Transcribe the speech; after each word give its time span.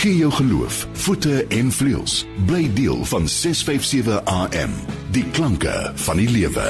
Gee 0.00 0.16
jou 0.16 0.30
geloof 0.32 0.86
voete 0.92 1.46
en 1.52 1.72
vleuels. 1.72 2.26
Bly 2.46 2.70
deel 2.72 3.04
van 3.04 3.28
657 3.28 4.24
AM. 4.24 4.72
Die 5.12 5.24
klanke 5.36 5.92
van 5.94 6.16
die 6.16 6.28
lewe. 6.30 6.64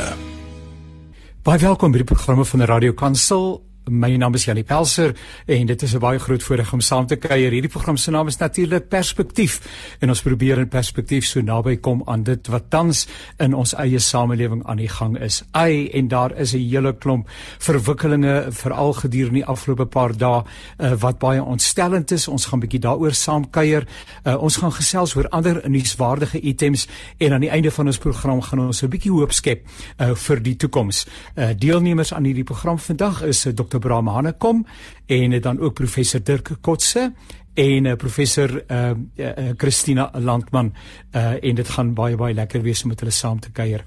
Baie 1.47 1.63
welkom 1.63 1.95
by 1.95 2.03
die 2.03 2.09
programme 2.11 2.43
van 2.45 2.65
die 2.65 2.67
Radio 2.67 2.93
Kansel 2.93 3.61
My 3.91 4.17
naam 4.17 4.35
is 4.35 4.45
Janie 4.47 4.63
Pelser 4.63 5.17
en 5.47 5.67
dit 5.67 5.83
is 5.83 5.95
'n 5.95 5.99
baie 5.99 6.19
groot 6.19 6.43
voorreg 6.43 6.73
om 6.73 6.81
saam 6.81 7.07
te 7.07 7.17
kuier. 7.17 7.51
Hierdie 7.51 7.71
program 7.71 7.97
se 7.97 8.11
naam 8.11 8.27
is 8.27 8.37
natuurlik 8.37 8.89
Perspektief 8.89 9.61
en 9.99 10.09
ons 10.09 10.23
probeer 10.23 10.59
in 10.59 10.69
perspektief 10.69 11.25
so 11.25 11.41
naby 11.41 11.77
kom 11.77 12.03
aan 12.07 12.23
dit 12.23 12.47
wat 12.47 12.71
tans 12.71 13.07
in 13.39 13.55
ons 13.55 13.75
eie 13.75 13.99
samelewing 13.99 14.63
aan 14.65 14.77
die 14.77 14.89
gang 14.89 15.19
is. 15.19 15.43
Ai 15.51 15.89
en 15.89 16.09
daar 16.09 16.39
is 16.39 16.55
'n 16.55 16.59
hele 16.59 16.93
klomp 16.93 17.29
verwikkelinge 17.59 18.47
veral 18.51 18.93
gedurende 18.93 19.41
die 19.41 19.45
afgelope 19.45 19.87
paar 19.87 20.17
dae 20.17 20.45
uh, 20.79 20.93
wat 20.93 21.19
baie 21.19 21.43
ontstellend 21.43 22.11
is. 22.11 22.29
Ons 22.29 22.45
gaan 22.45 22.61
bietjie 22.61 22.81
daaroor 22.81 23.15
saam 23.15 23.51
kuier. 23.51 23.87
Uh, 24.25 24.43
ons 24.43 24.57
gaan 24.57 24.73
gesels 24.73 25.17
oor 25.17 25.29
ander 25.29 25.63
nuuswaardige 25.69 26.41
items 26.41 26.87
en 27.19 27.33
aan 27.33 27.41
die 27.41 27.51
einde 27.51 27.71
van 27.71 27.87
ons 27.87 27.99
program 27.99 28.41
gaan 28.43 28.59
ons 28.59 28.83
'n 28.83 28.89
bietjie 28.89 29.13
hoop 29.13 29.33
skep 29.33 29.67
uh, 29.99 30.15
vir 30.15 30.43
die 30.43 30.57
toekoms. 30.57 31.07
Uh, 31.37 31.49
deelnemers 31.59 32.15
aan 32.15 32.25
hierdie 32.25 32.45
program 32.45 32.79
vandag 32.79 33.23
is 33.23 33.47
uh, 33.47 33.53
Dr. 33.53 33.80
Abraham 33.81 34.13
Hanekom 34.13 34.65
en 35.09 35.41
dan 35.41 35.59
ook 35.59 35.75
professor 35.81 36.21
Dirk 36.21 36.53
Kotse 36.61 37.11
en 37.59 37.85
uh, 37.85 37.97
professor 37.97 38.53
uh, 38.61 38.93
uh, 39.17 39.51
Christina 39.57 40.11
Landman 40.15 40.73
uh, 41.17 41.35
en 41.43 41.55
dit 41.59 41.69
gaan 41.69 41.95
baie 41.95 42.17
baie 42.17 42.35
lekker 42.35 42.63
wees 42.63 42.85
om 42.85 42.93
met 42.93 43.01
hulle 43.01 43.15
saam 43.15 43.41
te 43.41 43.51
kuier. 43.53 43.85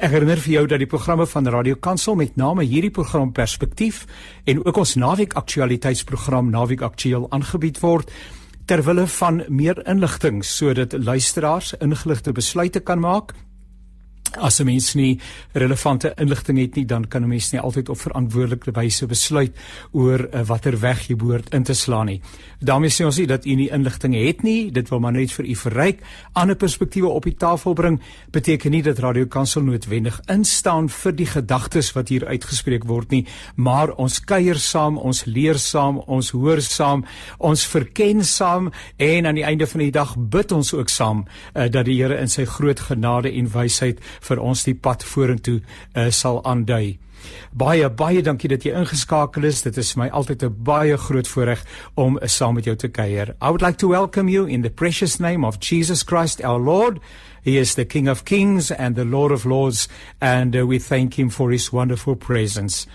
Ek 0.00 0.14
herinner 0.14 0.40
vir 0.40 0.54
jou 0.54 0.62
dat 0.70 0.80
die 0.80 0.88
programme 0.88 1.26
van 1.28 1.48
Radio 1.52 1.76
Kansel 1.76 2.16
met 2.16 2.38
name 2.40 2.64
hierdie 2.64 2.92
program 2.94 3.34
Perspektief 3.36 4.06
en 4.48 4.62
ook 4.64 4.78
ons 4.80 4.94
naweek 4.96 5.36
aktualiteitsprogram 5.36 6.48
Naweek 6.54 6.80
Aktueel 6.86 7.26
aangebied 7.36 7.82
word 7.82 8.08
ter 8.64 8.80
wille 8.86 9.04
van 9.18 9.42
meer 9.48 9.82
inligting 9.84 10.40
sodat 10.46 10.96
luisteraars 10.96 11.74
ingeligte 11.84 12.32
besluite 12.32 12.80
kan 12.80 13.02
maak 13.04 13.34
As 14.38 14.60
'n 14.60 14.64
mens 14.64 14.94
nie 14.94 15.18
relevante 15.52 16.12
inligting 16.16 16.58
het 16.58 16.74
nie, 16.74 16.86
dan 16.86 17.08
kan 17.08 17.22
'n 17.22 17.28
mens 17.28 17.50
nie 17.50 17.60
altyd 17.60 17.88
op 17.88 17.98
verantwoordelike 17.98 18.70
wyse 18.70 19.06
besluit 19.06 19.56
oor 19.92 20.28
uh, 20.32 20.46
watter 20.46 20.80
weg 20.80 21.08
jy 21.08 21.16
behoort 21.16 21.54
in 21.54 21.62
te 21.62 21.74
slaan 21.74 22.06
nie. 22.06 22.20
daarmee 22.60 22.90
sê 22.90 23.04
ons 23.04 23.16
nie 23.16 23.26
dat 23.26 23.46
u 23.46 23.54
nie 23.54 23.70
inligting 23.70 24.14
het 24.14 24.42
nie, 24.42 24.70
dit 24.70 24.88
wil 24.88 25.00
maar 25.00 25.12
net 25.12 25.32
vir 25.32 25.44
u 25.44 25.54
verryk. 25.54 26.00
Ander 26.32 26.56
perspektiewe 26.56 27.08
op 27.08 27.24
die 27.24 27.34
tafel 27.34 27.72
bring 27.72 28.00
beteken 28.30 28.70
nie 28.70 28.82
dat 28.82 28.98
Radio 28.98 29.26
Kansel 29.26 29.62
noodwendig 29.62 30.20
instaan 30.26 30.88
vir 30.88 31.12
die 31.12 31.26
gedagtes 31.26 31.92
wat 31.92 32.08
hier 32.08 32.26
uitgespreek 32.26 32.84
word 32.84 33.10
nie, 33.10 33.26
maar 33.56 33.94
ons 33.96 34.20
kuier 34.20 34.58
saam, 34.58 34.98
ons 34.98 35.24
leer 35.24 35.58
saam, 35.58 35.98
ons 36.06 36.30
hoor 36.30 36.60
saam, 36.60 37.04
ons 37.38 37.66
verken 37.66 38.24
saam 38.24 38.70
en 38.96 39.26
aan 39.26 39.34
die 39.34 39.44
einde 39.44 39.66
van 39.66 39.80
die 39.80 39.90
dag 39.90 40.16
bid 40.16 40.52
ons 40.52 40.74
ook 40.74 40.88
saam 40.88 41.24
uh, 41.54 41.66
dat 41.68 41.84
die 41.84 41.96
Here 42.00 42.20
in 42.20 42.28
sy 42.28 42.44
groot 42.44 42.80
genade 42.80 43.32
en 43.32 43.48
wysheid 43.52 44.00
vir 44.20 44.40
ons 44.40 44.64
die 44.64 44.74
pad 44.74 45.04
vorentoe 45.04 45.60
uh, 45.60 46.10
sal 46.10 46.42
aandui. 46.44 46.98
Baie 47.52 47.88
baie 47.90 48.22
dankie 48.24 48.48
dat 48.48 48.64
jy 48.64 48.72
ingeskakel 48.78 49.44
is. 49.44 49.62
Dit 49.62 49.76
is 49.80 49.94
my 49.96 50.08
altyd 50.08 50.42
'n 50.44 50.56
baie 50.64 50.96
groot 50.96 51.28
voorreg 51.28 51.64
om 51.94 52.16
uh, 52.16 52.26
saam 52.26 52.54
met 52.54 52.64
jou 52.64 52.76
te 52.76 52.88
kuier. 52.88 53.34
I 53.42 53.48
would 53.50 53.62
like 53.62 53.78
to 53.78 53.88
welcome 53.88 54.28
you 54.28 54.46
in 54.46 54.62
the 54.62 54.70
precious 54.70 55.18
name 55.18 55.46
of 55.46 55.58
Jesus 55.60 56.02
Christ 56.02 56.44
our 56.44 56.60
Lord. 56.60 56.98
He 57.42 57.58
is 57.58 57.74
the 57.74 57.84
King 57.84 58.08
of 58.08 58.24
Kings 58.24 58.70
and 58.70 58.96
the 58.96 59.04
Lord 59.04 59.32
of 59.32 59.44
Lords 59.44 59.88
and 60.20 60.56
uh, 60.56 60.66
we 60.66 60.78
thank 60.78 61.18
him 61.18 61.30
for 61.30 61.50
his 61.50 61.72
wonderful 61.72 62.16
presence. 62.16 62.86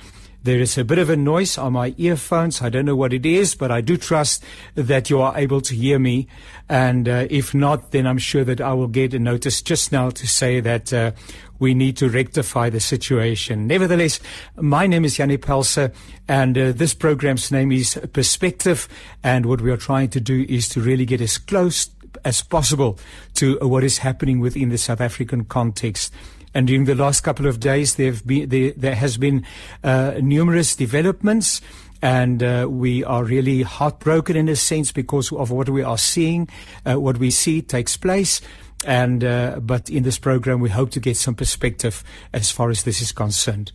There 0.46 0.60
is 0.60 0.78
a 0.78 0.86
bit 0.86 1.00
of 1.00 1.10
a 1.10 1.16
noise 1.16 1.58
on 1.58 1.74
my 1.74 1.96
earphones. 1.98 2.62
I 2.62 2.70
don't 2.70 2.86
know 2.86 2.96
what 2.96 3.14
it 3.14 3.26
is, 3.26 3.56
but 3.56 3.72
I 3.72 3.82
do 3.82 3.98
trust 3.98 4.44
that 4.76 5.10
you 5.10 5.20
are 5.20 5.36
able 5.36 5.60
to 5.62 5.74
hear 5.74 5.98
me. 5.98 6.28
And 6.70 7.10
uh, 7.10 7.26
if 7.32 7.56
not, 7.56 7.90
then 7.90 8.06
I'm 8.06 8.20
sure 8.20 8.44
that 8.44 8.62
I 8.62 8.72
will 8.74 8.88
get 8.88 9.16
a 9.16 9.18
notice 9.18 9.64
just 9.64 9.92
now 9.92 10.12
to 10.12 10.28
say 10.28 10.60
that 10.60 10.94
uh, 10.94 11.14
we 11.58 11.74
need 11.74 11.98
to 11.98 12.10
rectify 12.10 12.70
the 12.70 12.80
situation. 12.80 13.66
Nevertheless, 13.66 14.20
my 14.56 14.86
name 14.86 15.04
is 15.04 15.18
Yanni 15.18 15.40
Pelser, 15.40 15.92
and 16.28 16.56
uh, 16.56 16.74
this 16.74 16.94
program's 16.94 17.52
name 17.52 17.72
is 17.72 18.00
Perspective. 18.14 18.88
And 19.24 19.48
what 19.48 19.62
we 19.62 19.72
are 19.72 19.78
trying 19.78 20.10
to 20.10 20.22
do 20.22 20.46
is 20.48 20.70
to 20.70 20.80
really 20.80 21.08
get 21.08 21.22
as 21.22 21.40
close 21.40 21.90
as 22.24 22.44
possible 22.44 23.00
to 23.34 23.58
what 23.64 23.84
is 23.84 23.98
happening 23.98 24.40
within 24.42 24.70
the 24.70 24.78
South 24.78 25.02
African 25.02 25.46
context. 25.46 26.14
And 26.56 26.68
during 26.68 26.86
the 26.86 26.96
last 26.96 27.22
couple 27.22 27.48
of 27.48 27.60
days, 27.60 27.96
there, 27.96 28.12
have 28.12 28.26
been, 28.26 28.48
there, 28.48 28.72
there 28.78 28.96
has 28.96 29.18
been 29.18 29.46
uh, 29.84 30.14
numerous 30.22 30.74
developments. 30.74 31.62
And 32.02 32.42
uh, 32.42 32.68
we 32.70 33.04
are 33.04 33.26
really 33.26 33.64
heartbroken 33.64 34.38
in 34.38 34.48
a 34.48 34.56
sense 34.56 34.94
because 34.94 35.34
of 35.34 35.52
what 35.52 35.68
we 35.68 35.84
are 35.84 35.98
seeing. 35.98 36.48
Uh, 36.86 36.98
what 36.98 37.18
we 37.18 37.30
see 37.30 37.62
takes 37.62 37.98
place. 37.98 38.42
And 38.86 39.24
uh, 39.24 39.60
but 39.60 39.90
in 39.90 40.04
this 40.04 40.18
program, 40.18 40.62
we 40.62 40.70
hope 40.70 40.92
to 40.92 41.00
get 41.00 41.18
some 41.18 41.36
perspective 41.36 42.04
as 42.34 42.52
far 42.52 42.70
as 42.70 42.84
this 42.84 43.02
is 43.02 43.12
concerned. 43.12 43.72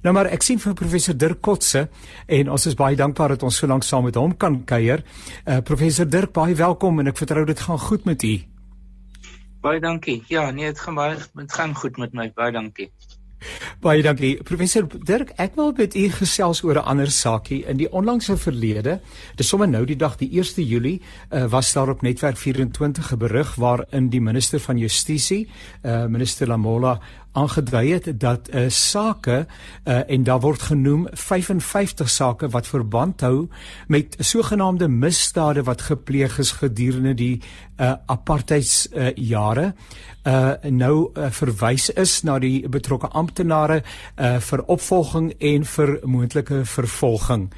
Nou 0.00 0.14
maar 0.16 0.30
ek 0.32 0.44
sien 0.44 0.60
vir 0.60 0.74
professor 0.76 1.16
Dirk 1.16 1.42
Kotse 1.44 1.82
en 2.24 2.48
ons 2.48 2.66
is 2.66 2.76
baie 2.76 2.96
dankbaar 2.96 3.34
dat 3.34 3.42
ons 3.44 3.58
so 3.60 3.68
lank 3.68 3.84
saam 3.84 4.06
met 4.08 4.16
hom 4.16 4.32
kan 4.32 4.62
kuier. 4.64 5.04
Uh 5.44 5.60
professor 5.60 6.08
Dirk, 6.08 6.32
baie 6.36 6.56
welkom 6.56 7.02
en 7.02 7.12
ek 7.12 7.20
vertrou 7.20 7.44
dit 7.48 7.66
gaan 7.66 7.80
goed 7.88 8.08
met 8.08 8.24
u. 8.24 8.34
Baie 9.60 9.80
dankie. 9.80 10.22
Ja, 10.28 10.50
nee, 10.50 10.66
dit 10.72 10.80
gaan 10.80 10.94
baie 10.94 11.16
dit 11.34 11.52
gaan 11.52 11.74
goed 11.74 11.96
met 12.00 12.12
my. 12.16 12.30
Baie 12.34 12.52
dankie. 12.52 12.88
Baie 13.80 14.02
dankie. 14.04 14.34
Professor 14.44 14.84
Dirk, 15.04 15.32
ek 15.40 15.54
wil 15.56 15.72
met 15.76 15.94
u 15.96 16.06
gesels 16.12 16.62
oor 16.64 16.80
'n 16.80 16.88
ander 16.92 17.10
saakie 17.10 17.64
in 17.64 17.76
die 17.76 17.88
onlangse 17.92 18.36
verlede. 18.36 19.00
Dis 19.36 19.48
sommer 19.48 19.68
nou 19.68 19.84
die 19.84 19.96
dag 19.96 20.16
die 20.16 20.28
1 20.32 20.64
Julie 20.64 21.00
uh, 21.30 21.44
was 21.44 21.72
daar 21.72 21.88
op 21.88 22.02
netwerk 22.02 22.36
24 22.36 23.12
'n 23.12 23.18
berig 23.18 23.54
waarin 23.54 24.08
die 24.08 24.20
minister 24.20 24.60
van 24.60 24.78
Justisie, 24.78 25.48
uh, 25.82 26.06
minister 26.06 26.46
Lamola 26.48 27.00
aangedui 27.32 27.92
het 27.92 28.20
dat 28.20 28.48
'n 28.48 28.56
uh, 28.56 28.64
eh, 28.64 28.70
sake 28.70 29.46
uh, 29.84 30.10
en 30.10 30.22
daar 30.22 30.40
word 30.40 30.62
genoem 30.62 31.08
55 31.12 32.10
sake 32.10 32.48
wat 32.48 32.66
verband 32.66 33.20
hou 33.20 33.48
met 33.86 34.16
sogenaamde 34.18 34.88
misdade 34.88 35.62
wat 35.62 35.80
gepleeg 35.80 36.38
is 36.38 36.50
gedurende 36.50 37.14
die 37.14 37.42
uh, 37.76 37.92
apartheids 38.06 38.88
uh, 38.92 39.14
jare 39.14 39.74
uh 40.26 40.52
nou 40.62 41.10
uh, 41.14 41.30
verwys 41.30 41.90
is 41.90 42.22
na 42.22 42.38
die 42.38 42.68
betrokke 42.68 43.08
amptenare 43.08 43.82
uh 44.16 44.36
vir 44.40 44.62
opvolging 44.64 45.32
en 45.38 45.64
vir 45.64 45.98
moontlike 46.04 46.64
vervolging. 46.64 47.52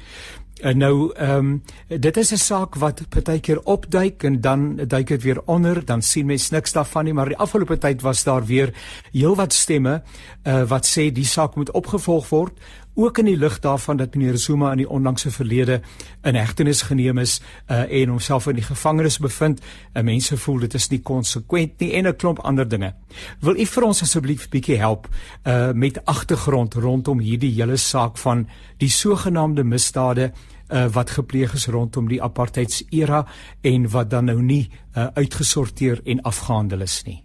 En 0.63 0.77
nou 0.77 1.11
ehm 1.13 1.37
um, 1.37 1.63
dit 1.99 2.17
is 2.17 2.31
'n 2.31 2.37
saak 2.37 2.75
wat 2.75 3.09
partykeer 3.09 3.59
opduik 3.63 4.23
en 4.23 4.41
dan 4.41 4.75
duik 4.87 5.07
dit 5.07 5.23
weer 5.23 5.41
onder, 5.45 5.85
dan 5.85 6.01
sien 6.01 6.25
mens 6.25 6.49
niks 6.49 6.71
daarvan 6.71 7.03
nie, 7.03 7.13
maar 7.13 7.27
die 7.27 7.37
afgelope 7.37 7.77
tyd 7.77 8.01
was 8.01 8.23
daar 8.23 8.45
weer 8.45 8.73
heelwat 9.11 9.53
stemme 9.53 10.03
uh 10.43 10.63
wat 10.63 10.87
sê 10.87 11.11
die 11.11 11.25
saak 11.25 11.55
moet 11.55 11.71
opgevolg 11.71 12.29
word, 12.29 12.59
ook 12.95 13.17
in 13.17 13.25
die 13.25 13.37
lig 13.37 13.59
daarvan 13.59 13.97
dat 13.97 14.15
meneer 14.15 14.37
Zuma 14.37 14.71
in 14.71 14.77
die 14.77 14.89
onlangse 14.89 15.31
verlede 15.31 15.81
in 16.21 16.35
hegtenis 16.35 16.81
geneem 16.81 17.17
is 17.17 17.41
uh 17.67 18.01
en 18.01 18.09
homself 18.09 18.47
in 18.47 18.55
die 18.55 18.63
gevangenis 18.63 19.19
bevind. 19.19 19.61
En 19.93 20.05
mense 20.05 20.37
voel 20.37 20.59
dit 20.59 20.73
is 20.73 20.89
nie 20.89 21.01
konsekwent 21.01 21.79
nie 21.79 21.93
en 21.93 22.07
'n 22.07 22.15
klomp 22.15 22.39
ander 22.39 22.67
dinge. 22.67 22.93
Wil 23.39 23.59
u 23.59 23.65
vir 23.65 23.83
ons 23.83 24.01
asseblief 24.01 24.49
bietjie 24.49 24.77
help 24.77 25.07
uh 25.43 25.71
met 25.71 26.05
agtergrond 26.05 26.73
rondom 26.73 27.19
hierdie 27.19 27.53
hele 27.53 27.77
saak 27.77 28.17
van 28.17 28.47
die 28.77 28.89
sogenaamde 28.89 29.63
misdade 29.63 30.31
uh, 30.73 30.87
wat 30.93 31.13
gepleeg 31.17 31.53
is 31.53 31.67
rondom 31.67 32.09
die 32.09 32.21
apartheids 32.23 32.83
era 32.89 33.23
en 33.61 33.89
wat 33.93 34.09
dan 34.09 34.25
nou 34.31 34.41
nie 34.41 34.63
uh, 34.71 35.07
uitgesorteer 35.13 36.01
en 36.03 36.21
afgehandel 36.21 36.81
is 36.81 37.03
nie. 37.05 37.21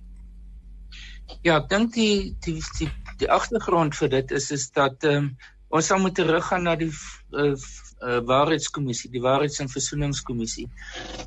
Ja, 1.43 1.59
ek 1.59 1.69
dink 1.71 1.95
die 1.95 2.35
die 2.45 2.61
die, 2.79 2.91
die 3.21 3.31
agtergrond 3.31 3.97
vir 3.97 4.13
dit 4.19 4.37
is 4.37 4.51
is 4.55 4.69
dat 4.77 5.05
ehm 5.05 5.31
um, 5.31 5.31
ons 5.69 5.91
sal 5.91 5.99
moet 6.01 6.15
teruggaan 6.17 6.63
na 6.65 6.73
die 6.81 6.89
uh, 6.89 7.53
uh, 7.53 8.21
waarheidskommissie, 8.25 9.11
die 9.13 9.21
waarheids- 9.21 9.61
en 9.61 9.69
versoeningskommissie. 9.69 10.65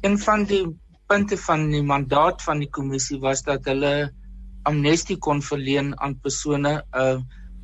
Een 0.01 0.17
van 0.17 0.47
die 0.49 0.63
punte 1.11 1.37
van 1.37 1.67
die 1.69 1.83
mandaat 1.85 2.41
van 2.41 2.63
die 2.63 2.69
kommissie 2.73 3.19
was 3.21 3.43
dat 3.45 3.69
hulle 3.69 4.09
amnestie 4.65 5.17
kon 5.17 5.43
verleen 5.45 5.93
aan 6.01 6.17
persone 6.23 6.73
uh, 6.97 7.19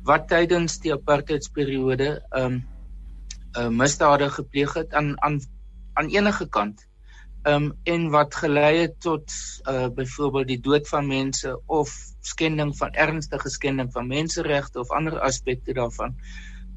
wat 0.06 0.28
tydens 0.30 0.78
die 0.84 0.94
apartheidsperiode 0.94 2.10
ehm 2.30 2.58
um, 2.58 2.60
uh, 3.58 3.68
misdade 3.68 4.30
gepleeg 4.30 4.74
het 4.74 4.94
aan 4.94 5.14
aan 5.22 5.40
aan 5.92 6.08
enige 6.08 6.48
kant. 6.48 6.86
Ehm 7.42 7.64
um, 7.64 7.72
en 7.82 8.10
wat 8.10 8.34
gelei 8.34 8.76
het 8.76 9.00
tot 9.00 9.32
uh 9.70 9.88
byvoorbeeld 9.94 10.46
die 10.46 10.60
dood 10.60 10.88
van 10.88 11.06
mense 11.06 11.60
of 11.66 11.94
skending 12.20 12.76
van 12.76 12.92
ernstige 12.92 13.50
skending 13.50 13.92
van 13.92 14.06
menseregte 14.06 14.80
of 14.80 14.90
ander 14.90 15.20
aspekte 15.20 15.72
daarvan. 15.72 16.16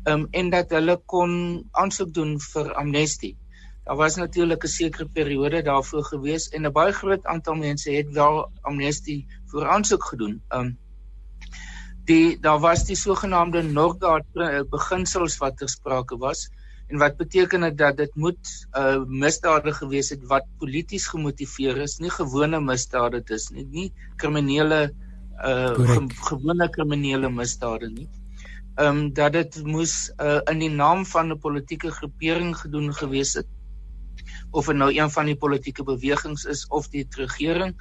Ehm 0.04 0.19
um, 0.19 0.28
en 0.31 0.50
dat 0.50 0.69
hulle 0.69 1.01
kon 1.06 1.33
aansoek 1.72 2.13
doen 2.13 2.39
vir 2.39 2.74
amnestie. 2.74 3.38
Daar 3.83 3.95
was 3.95 4.16
natuurlik 4.16 4.63
'n 4.63 4.68
sekere 4.68 5.07
periode 5.10 5.62
daarvoor 5.62 6.04
gewees 6.04 6.50
en 6.50 6.66
'n 6.66 6.72
baie 6.72 6.94
groot 6.94 7.25
aantal 7.25 7.56
mense 7.56 7.92
het 7.92 8.12
wel 8.13 8.51
amnestie 8.62 9.28
vir 9.51 9.69
aansoek 9.69 10.04
gedoen. 10.04 10.42
Ehm 10.48 10.60
um, 10.60 10.78
die 12.06 12.39
daar 12.39 12.60
was 12.60 12.86
die 12.86 12.95
sogenaamde 12.95 13.62
Norgard 13.63 14.25
beginsels 14.69 15.38
wat 15.38 15.57
ter 15.57 15.69
sprake 15.69 16.18
was 16.18 16.50
En 16.91 16.99
wat 16.99 17.17
beteken 17.17 17.63
dit 17.63 17.77
dat 17.77 17.97
dit 17.97 18.15
moet 18.15 18.47
'n 18.75 18.79
uh, 18.79 19.03
misdade 19.23 19.71
gewees 19.73 20.09
het 20.09 20.23
wat 20.27 20.47
polities 20.59 21.07
gemotiveer 21.07 21.77
is, 21.77 21.99
nie 22.03 22.11
gewone 22.11 22.59
misdade 22.59 23.21
dis 23.23 23.49
nie, 23.49 23.65
nie 23.65 23.93
kriminele 24.15 24.81
uh 25.51 25.73
ge 25.91 26.01
gewone 26.29 26.67
kriminele 26.69 27.29
misdade 27.29 27.89
nie. 27.89 28.09
Ehm 28.75 28.97
um, 28.97 29.13
dat 29.13 29.33
dit 29.33 29.63
moes 29.63 30.11
uh, 30.19 30.41
in 30.51 30.59
die 30.59 30.69
naam 30.69 31.05
van 31.05 31.31
'n 31.31 31.39
politieke 31.39 31.91
groepering 31.91 32.57
gedoen 32.57 32.94
gewees 32.94 33.33
het 33.39 33.47
of 34.51 34.65
dit 34.65 34.75
nou 34.75 34.91
een 34.91 35.11
van 35.11 35.25
die 35.25 35.35
politieke 35.35 35.83
bewegings 35.83 36.45
is 36.45 36.67
of 36.67 36.87
die 36.87 37.07
regering. 37.09 37.75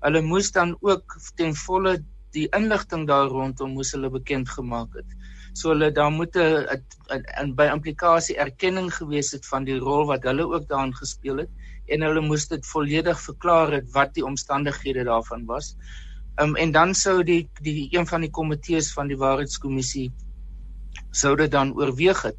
Hulle 0.00 0.22
moes 0.22 0.50
dan 0.52 0.76
ook 0.80 1.18
ten 1.34 1.54
volle 1.54 2.02
die 2.30 2.48
inligting 2.56 3.06
daar 3.06 3.28
rondom 3.28 3.78
moes 3.78 3.92
hulle 3.92 4.10
bekend 4.10 4.48
gemaak 4.48 4.94
het. 4.94 5.16
So 5.56 5.72
hulle 5.72 5.88
daar 5.96 6.12
moet 6.12 6.36
'n 6.36 7.52
by 7.58 7.66
implikasie 7.72 8.36
erkenning 8.44 8.90
gewees 8.94 9.30
het 9.32 9.46
van 9.48 9.64
die 9.64 9.78
rol 9.80 10.04
wat 10.10 10.26
hulle 10.28 10.44
ook 10.44 10.68
daarin 10.68 10.92
gespeel 10.94 11.38
het 11.44 11.50
en 11.94 12.02
hulle 12.04 12.20
moes 12.20 12.48
dit 12.50 12.66
volledig 12.66 13.20
verklaar 13.20 13.72
het 13.72 13.86
wat 13.94 14.12
die 14.14 14.24
omstandighede 14.24 15.04
daarvan 15.08 15.46
was. 15.46 15.76
Um, 16.42 16.56
en 16.56 16.72
dan 16.72 16.94
sou 16.94 17.22
die 17.24 17.48
die 17.64 17.88
een 17.96 18.06
van 18.06 18.26
die 18.26 18.30
komitees 18.30 18.92
van 18.92 19.08
die 19.08 19.16
waarheidskommissie 19.16 20.10
sou 21.10 21.36
dit 21.36 21.50
dan 21.50 21.72
oorweeg 21.76 22.22
het. 22.22 22.36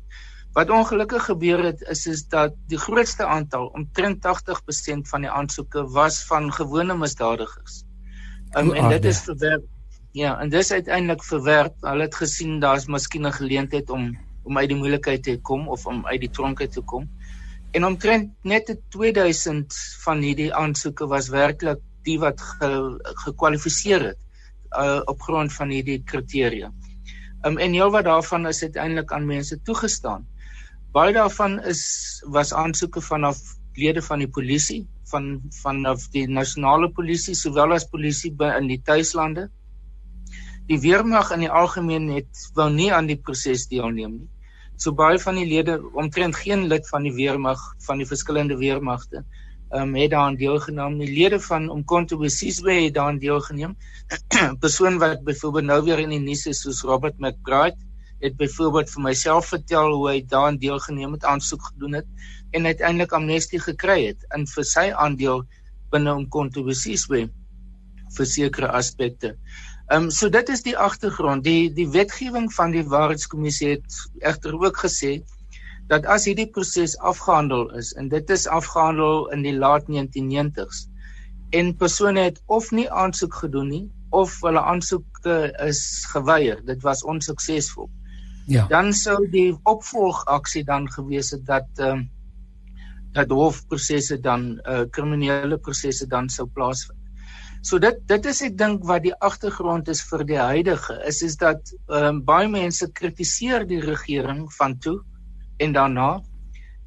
Wat 0.54 0.70
ongelukkig 0.70 1.26
gebeur 1.26 1.64
het 1.64 1.82
is 1.90 2.06
is 2.08 2.28
dat 2.28 2.54
die 2.68 2.78
grootste 2.78 3.26
aantal 3.26 3.66
omtrent 3.80 4.22
80% 4.28 5.10
van 5.10 5.26
die 5.26 5.32
aansoeke 5.32 5.88
was 5.98 6.22
van 6.30 6.54
gewone 6.54 6.98
misdadigers. 6.98 7.82
Um, 8.54 8.74
en 8.74 8.90
dit 8.90 9.06
is 9.06 9.24
verwerp 9.26 9.66
Ja, 10.18 10.32
en 10.42 10.50
dis 10.50 10.72
uiteindelik 10.72 11.22
verwerp. 11.24 11.76
Hulle 11.86 12.08
het 12.08 12.16
gesien 12.18 12.56
daar's 12.60 12.88
miskien 12.90 13.28
'n 13.28 13.34
geleentheid 13.36 13.90
om 13.90 14.18
om 14.44 14.58
uit 14.58 14.70
die 14.70 14.78
moeilikheid 14.78 15.24
te 15.24 15.36
kom 15.50 15.68
of 15.68 15.86
om 15.86 16.06
uit 16.06 16.22
die 16.22 16.30
tronk 16.30 16.64
te 16.72 16.82
kom. 16.82 17.04
En 17.72 17.86
omtrent 17.86 18.32
net 18.42 18.72
2000 18.90 19.76
van 20.06 20.22
hierdie 20.26 20.54
aansoeke 20.54 21.08
was 21.08 21.28
werklik 21.30 21.84
die 22.04 22.18
wat 22.20 22.42
ge, 22.42 22.70
gekwalifiseer 23.26 24.06
het 24.06 24.18
uh, 24.72 25.02
op 25.06 25.22
grond 25.22 25.54
van 25.54 25.70
hierdie 25.70 26.00
kriteria. 26.04 26.72
Um, 27.46 27.58
en 27.58 27.74
heel 27.74 27.92
wat 27.92 28.06
daarvan 28.06 28.48
is 28.48 28.64
uiteindelik 28.64 29.12
aan 29.12 29.26
mense 29.26 29.62
toegestaan. 29.62 30.26
Baie 30.92 31.14
daarvan 31.14 31.60
is 31.64 31.84
was 32.26 32.54
aansoeke 32.54 33.02
vanaf 33.02 33.38
lede 33.74 34.02
van 34.02 34.20
die 34.20 34.32
polisie, 34.40 34.88
van 35.12 35.42
vanaf 35.62 36.10
die 36.10 36.28
nasionale 36.28 36.90
polisie 36.90 37.36
sowel 37.36 37.74
as 37.74 37.86
polisie 37.86 38.34
in 38.58 38.68
die 38.68 38.82
tuislande 38.82 39.50
die 40.68 40.80
weermag 40.84 41.32
in 41.36 41.46
die 41.46 41.52
algemeen 41.52 42.10
het 42.16 42.48
wou 42.56 42.70
nie 42.74 42.90
aan 42.94 43.08
die 43.08 43.20
proses 43.20 43.68
deelneem 43.72 44.18
nie. 44.20 44.30
So 44.78 44.94
baie 44.94 45.18
van 45.20 45.40
die 45.40 45.48
lede 45.50 45.80
omtrent 45.98 46.36
geen 46.38 46.68
lid 46.70 46.88
van 46.90 47.08
die 47.08 47.14
weermag 47.16 47.62
van 47.88 48.02
die 48.02 48.08
verskillende 48.10 48.58
weermagte 48.60 49.24
um, 49.72 49.96
het 49.96 50.12
daaraan 50.12 50.38
deelgeneem. 50.38 51.00
Die 51.00 51.14
lede 51.14 51.40
van 51.40 51.70
Umkhonto 51.72 52.20
weSizwe 52.20 52.76
het 52.84 52.94
daaraan 52.94 53.20
deelgeneem. 53.24 53.76
'n 54.08 54.58
Persoon 54.64 54.98
wat 54.98 55.24
byvoorbeeld 55.24 55.66
nou 55.66 55.84
weer 55.84 56.00
in 56.00 56.14
die 56.14 56.20
nuus 56.20 56.46
is 56.46 56.62
soos 56.62 56.84
Robert 56.84 57.20
McBride 57.20 57.78
het 58.20 58.38
byvoorbeeld 58.38 58.90
vir 58.90 59.02
myself 59.02 59.50
vertel 59.54 59.92
hoe 59.94 60.10
hy 60.10 60.22
daaraan 60.26 60.58
deelgeneem 60.58 61.12
het, 61.14 61.26
aansoek 61.26 61.62
gedoen 61.72 62.00
het 62.00 62.08
en 62.52 62.66
uiteindelik 62.66 63.12
amnestie 63.14 63.60
gekry 63.60 64.00
het 64.08 64.24
in 64.38 64.48
vir 64.48 64.66
sy 64.66 64.88
aandeel 64.92 65.44
binne 65.94 66.16
Umkhonto 66.22 66.64
weSizwe 66.66 67.28
vir 68.18 68.26
sekere 68.26 68.72
aspekte. 68.80 69.36
Ehm 69.88 70.04
um, 70.04 70.10
so 70.12 70.30
dit 70.30 70.50
is 70.50 70.62
die 70.64 70.78
agtergrond. 70.78 71.44
Die 71.44 71.72
die 71.74 71.88
wetgewing 71.90 72.50
van 72.54 72.74
die 72.76 72.84
waarheidskommissie 72.84 73.70
het 73.70 74.00
egter 74.20 74.58
ook 74.60 74.80
gesê 74.84 75.22
dat 75.88 76.06
as 76.06 76.26
hierdie 76.28 76.50
proses 76.52 76.98
afgehandel 77.00 77.70
is 77.80 77.94
en 77.96 78.10
dit 78.12 78.30
is 78.30 78.48
afgehandel 78.48 79.30
in 79.32 79.46
die 79.48 79.56
laat 79.56 79.88
1990s 79.88 80.82
en 81.56 81.72
persone 81.80 82.26
het 82.28 82.42
of 82.46 82.72
nie 82.76 82.90
aansoek 82.92 83.40
gedoen 83.44 83.70
nie 83.72 83.86
of 84.10 84.36
hulle 84.44 84.62
aansoeke 84.62 85.38
is 85.64 85.82
geweier. 86.12 86.60
Dit 86.66 86.84
was 86.84 87.04
onsuksesvol. 87.04 87.90
Ja. 88.48 88.68
Dan 88.68 88.94
sou 88.94 89.22
die 89.32 89.56
opvolgaksie 89.64 90.64
dan 90.68 90.92
gewees 90.92 91.32
het 91.32 91.46
dat 91.46 91.68
ehm 91.80 92.04
um, 92.04 92.06
dat 93.16 93.32
hofprosesse 93.32 94.20
dan 94.20 94.60
uh 94.68 94.84
kriminele 94.92 95.58
prosesse 95.58 96.08
dan 96.08 96.30
sou 96.30 96.48
plaasvind. 96.54 96.97
So 97.68 97.80
dit 97.84 97.98
dit 98.08 98.28
is 98.32 98.38
ek 98.46 98.54
dink 98.60 98.84
wat 98.88 99.02
die 99.04 99.16
agtergrond 99.28 99.90
is 99.92 100.00
vir 100.10 100.22
die 100.30 100.40
huidige 100.40 100.94
is 101.10 101.18
is 101.26 101.34
dat 101.42 101.72
um, 101.98 102.22
baie 102.30 102.48
mense 102.48 102.88
kritiseer 103.00 103.66
die 103.68 103.82
regering 103.84 104.46
van 104.56 104.78
toe 104.86 105.02
en 105.66 105.74
daarna 105.76 106.06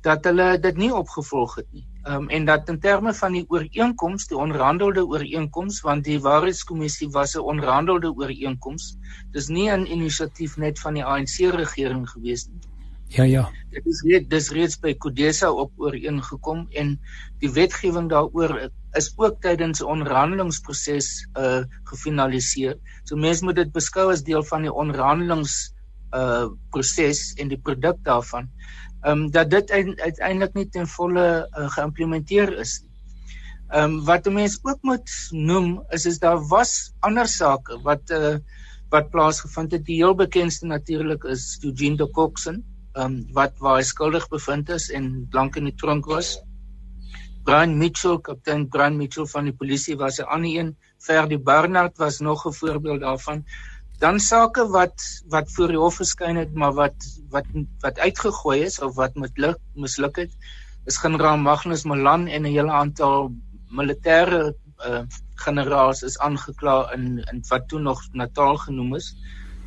dat 0.06 0.24
hulle 0.24 0.46
dit 0.66 0.80
nie 0.80 0.88
opgevolg 1.02 1.58
het 1.60 1.68
nie. 1.76 1.84
Ehm 2.06 2.22
um, 2.22 2.30
en 2.38 2.48
dat 2.48 2.72
in 2.72 2.80
terme 2.80 3.12
van 3.18 3.36
die 3.36 3.44
ooreenkoms, 3.52 4.26
die 4.32 4.40
onderhandelde 4.46 5.04
ooreenkoms 5.04 5.82
want 5.84 6.08
die 6.08 6.16
waarheidskommissie 6.28 7.10
was 7.18 7.36
'n 7.36 7.44
onderhandelde 7.52 8.14
ooreenkoms. 8.16 8.96
Dis 9.36 9.52
nie 9.52 9.68
'n 9.68 9.84
inisiatief 9.84 10.56
net 10.56 10.80
van 10.86 10.94
die 10.94 11.04
ANC 11.04 11.52
regering 11.60 12.08
gewees 12.08 12.48
nie. 12.48 12.69
Ja 13.10 13.24
ja. 13.26 13.48
Dit 13.74 13.86
is 13.90 14.00
reeds 14.06 14.28
dis 14.30 14.48
reeds 14.54 14.76
by 14.78 14.92
Kodesa 15.02 15.48
op 15.50 15.72
ooreengekom 15.82 16.60
en 16.78 16.92
die 17.42 17.50
wetgewing 17.50 18.06
daaroor 18.12 18.52
is 18.98 19.08
ook 19.18 19.40
tydens 19.42 19.82
'n 19.82 19.88
onderhandelingsproses 19.94 21.08
uh 21.38 21.64
gefinaliseer. 21.90 22.76
So 23.04 23.16
mense 23.16 23.44
moet 23.44 23.56
dit 23.56 23.72
beskou 23.72 24.12
as 24.12 24.22
deel 24.22 24.44
van 24.52 24.62
die 24.62 24.72
onderhandelings 24.72 25.74
uh 26.14 26.46
proses 26.70 27.34
en 27.34 27.50
die 27.50 27.58
produk 27.58 27.98
daarvan. 28.06 28.46
Um 29.02 29.30
dat 29.30 29.50
dit 29.50 29.70
uiteindelik 29.70 30.54
nie 30.54 30.68
ten 30.68 30.86
volle 30.86 31.26
uh, 31.50 31.66
geïmplementeer 31.66 32.58
is 32.62 32.78
nie. 32.82 32.90
Um 33.74 34.04
wat 34.06 34.30
mense 34.30 34.58
ook 34.62 34.82
moet 34.82 35.10
noem 35.30 35.82
is 35.90 36.06
is 36.06 36.18
daar 36.18 36.38
was 36.46 36.92
ander 37.00 37.26
sake 37.26 37.82
wat 37.82 38.10
uh 38.10 38.38
wat 38.90 39.10
plaasgevind 39.10 39.72
het. 39.72 39.84
Die 39.86 39.98
heel 40.02 40.14
bekendste 40.14 40.66
natuurlik 40.66 41.24
is 41.24 41.58
Eugene 41.62 41.96
de 41.96 42.10
Um, 42.98 43.20
wat 43.36 43.52
waar 43.62 43.76
hy 43.78 43.84
skuldig 43.86 44.24
bevind 44.32 44.70
is 44.74 44.88
en 44.90 45.04
lank 45.30 45.54
in 45.60 45.68
die 45.68 45.76
tronk 45.78 46.08
was. 46.10 46.40
Brian 47.46 47.76
Mitchell, 47.78 48.16
kaptein 48.18 48.64
Brian 48.66 48.96
Mitchell 48.98 49.28
van 49.30 49.46
die 49.46 49.54
polisie 49.54 49.94
was 49.96 50.18
'n 50.18 50.26
ander 50.26 50.50
een. 50.50 50.76
Ferdi 50.98 51.38
Barnard 51.38 51.98
was 51.98 52.18
nog 52.18 52.46
'n 52.46 52.52
voorbeeld 52.52 53.00
daarvan. 53.00 53.44
Dan 53.98 54.18
sake 54.18 54.66
wat 54.68 55.22
wat 55.28 55.52
voor 55.52 55.68
die 55.68 55.78
hof 55.78 55.94
verskyn 55.94 56.36
het, 56.36 56.52
maar 56.54 56.72
wat 56.72 56.96
wat 57.30 57.46
wat 57.80 57.98
uitgegooi 57.98 58.60
is 58.62 58.80
of 58.80 58.94
wat 58.94 59.14
misluk 59.14 59.58
misluk 59.74 60.16
het, 60.16 60.32
is 60.86 60.96
generaal 60.96 61.38
Magnus 61.38 61.84
Malan 61.84 62.26
en 62.26 62.42
'n 62.42 62.50
hele 62.50 62.72
aantal 62.72 63.30
militêre 63.70 64.54
uh, 64.86 65.02
generaals 65.34 66.02
is 66.02 66.18
aangekla 66.18 66.92
in 66.92 67.22
in 67.32 67.44
wat 67.48 67.68
toe 67.68 67.80
nog 67.80 68.02
Natal 68.12 68.56
genoem 68.56 68.94
is. 68.94 69.14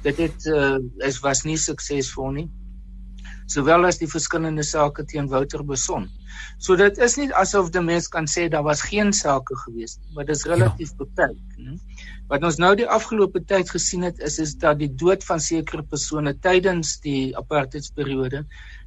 Dit 0.01 0.17
het 0.17 0.45
uh, 0.45 0.77
is 0.97 1.19
was 1.19 1.43
nie 1.43 1.57
suksesvol 1.57 2.31
nie 2.31 2.49
sowel 3.53 3.85
as 3.87 3.99
die 4.01 4.09
verskillende 4.09 4.63
sake 4.65 5.05
teen 5.09 5.29
Wouter 5.31 5.63
Beson. 5.63 6.09
So 6.57 6.75
dit 6.79 6.97
is 6.97 7.17
nie 7.19 7.29
asof 7.39 7.71
die 7.73 7.83
mens 7.85 8.09
kan 8.11 8.27
sê 8.29 8.47
daar 8.51 8.65
was 8.65 8.81
geen 8.89 9.13
sake 9.13 9.55
gewees 9.65 9.97
nie, 9.99 10.13
maar 10.15 10.27
dit 10.29 10.35
is 10.35 10.45
relatief 10.49 10.93
ja. 10.93 10.99
beperk, 11.03 11.57
né? 11.57 11.77
Wat 12.31 12.45
ons 12.47 12.57
nou 12.57 12.71
die 12.79 12.87
afgelope 12.89 13.43
tyd 13.45 13.69
gesien 13.69 14.05
het 14.07 14.19
is 14.23 14.39
is 14.41 14.55
dat 14.61 14.79
die 14.79 14.89
dood 14.89 15.25
van 15.27 15.41
sekere 15.43 15.83
persone 15.83 16.33
tydens 16.45 16.95
die 17.03 17.35
apartheidsperiode 17.37 18.45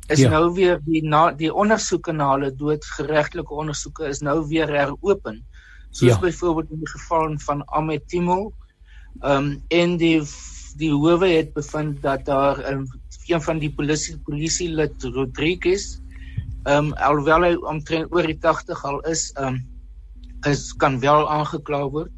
is 0.08 0.22
ja. 0.22 0.30
nou 0.32 0.50
weer 0.56 0.80
die 0.86 1.02
na 1.04 1.28
die 1.36 1.52
ondersoeke 1.52 2.14
na 2.16 2.32
hulle 2.32 2.50
dood 2.54 2.84
geregtelike 2.96 3.54
ondersoeke 3.54 4.08
is 4.08 4.22
nou 4.22 4.40
weer 4.48 4.70
heropen. 4.70 5.42
Soos 5.90 6.14
ja. 6.14 6.20
byvoorbeeld 6.20 6.72
in 6.74 6.82
die 6.84 6.92
geval 6.94 7.38
van 7.46 7.64
Ahmed 7.66 8.08
Timo. 8.08 8.52
Ehm 9.22 9.36
um, 9.36 9.62
en 9.68 9.96
die 9.96 10.20
die 10.80 10.92
howe 10.92 11.28
het 11.28 11.54
bevind 11.54 12.02
dat 12.02 12.24
daar 12.24 12.58
'n 12.58 12.72
um, 12.72 12.86
een 13.26 13.42
van 13.42 13.58
die 13.58 13.70
polisie 13.70 14.18
polisie 14.24 14.68
lid 14.68 15.02
Rodriguez 15.02 15.98
ehm 16.66 16.90
um, 16.90 16.92
alhoewel 16.92 17.42
hy 17.42 17.54
omtrent 17.54 18.12
oor 18.12 18.26
die 18.26 18.38
80 18.42 18.84
al 18.84 19.00
is 19.00 19.32
ehm 19.34 19.54
um, 19.54 19.64
is 20.46 20.72
kan 20.82 21.00
wel 21.00 21.28
aangekla 21.30 21.88
word. 21.90 22.12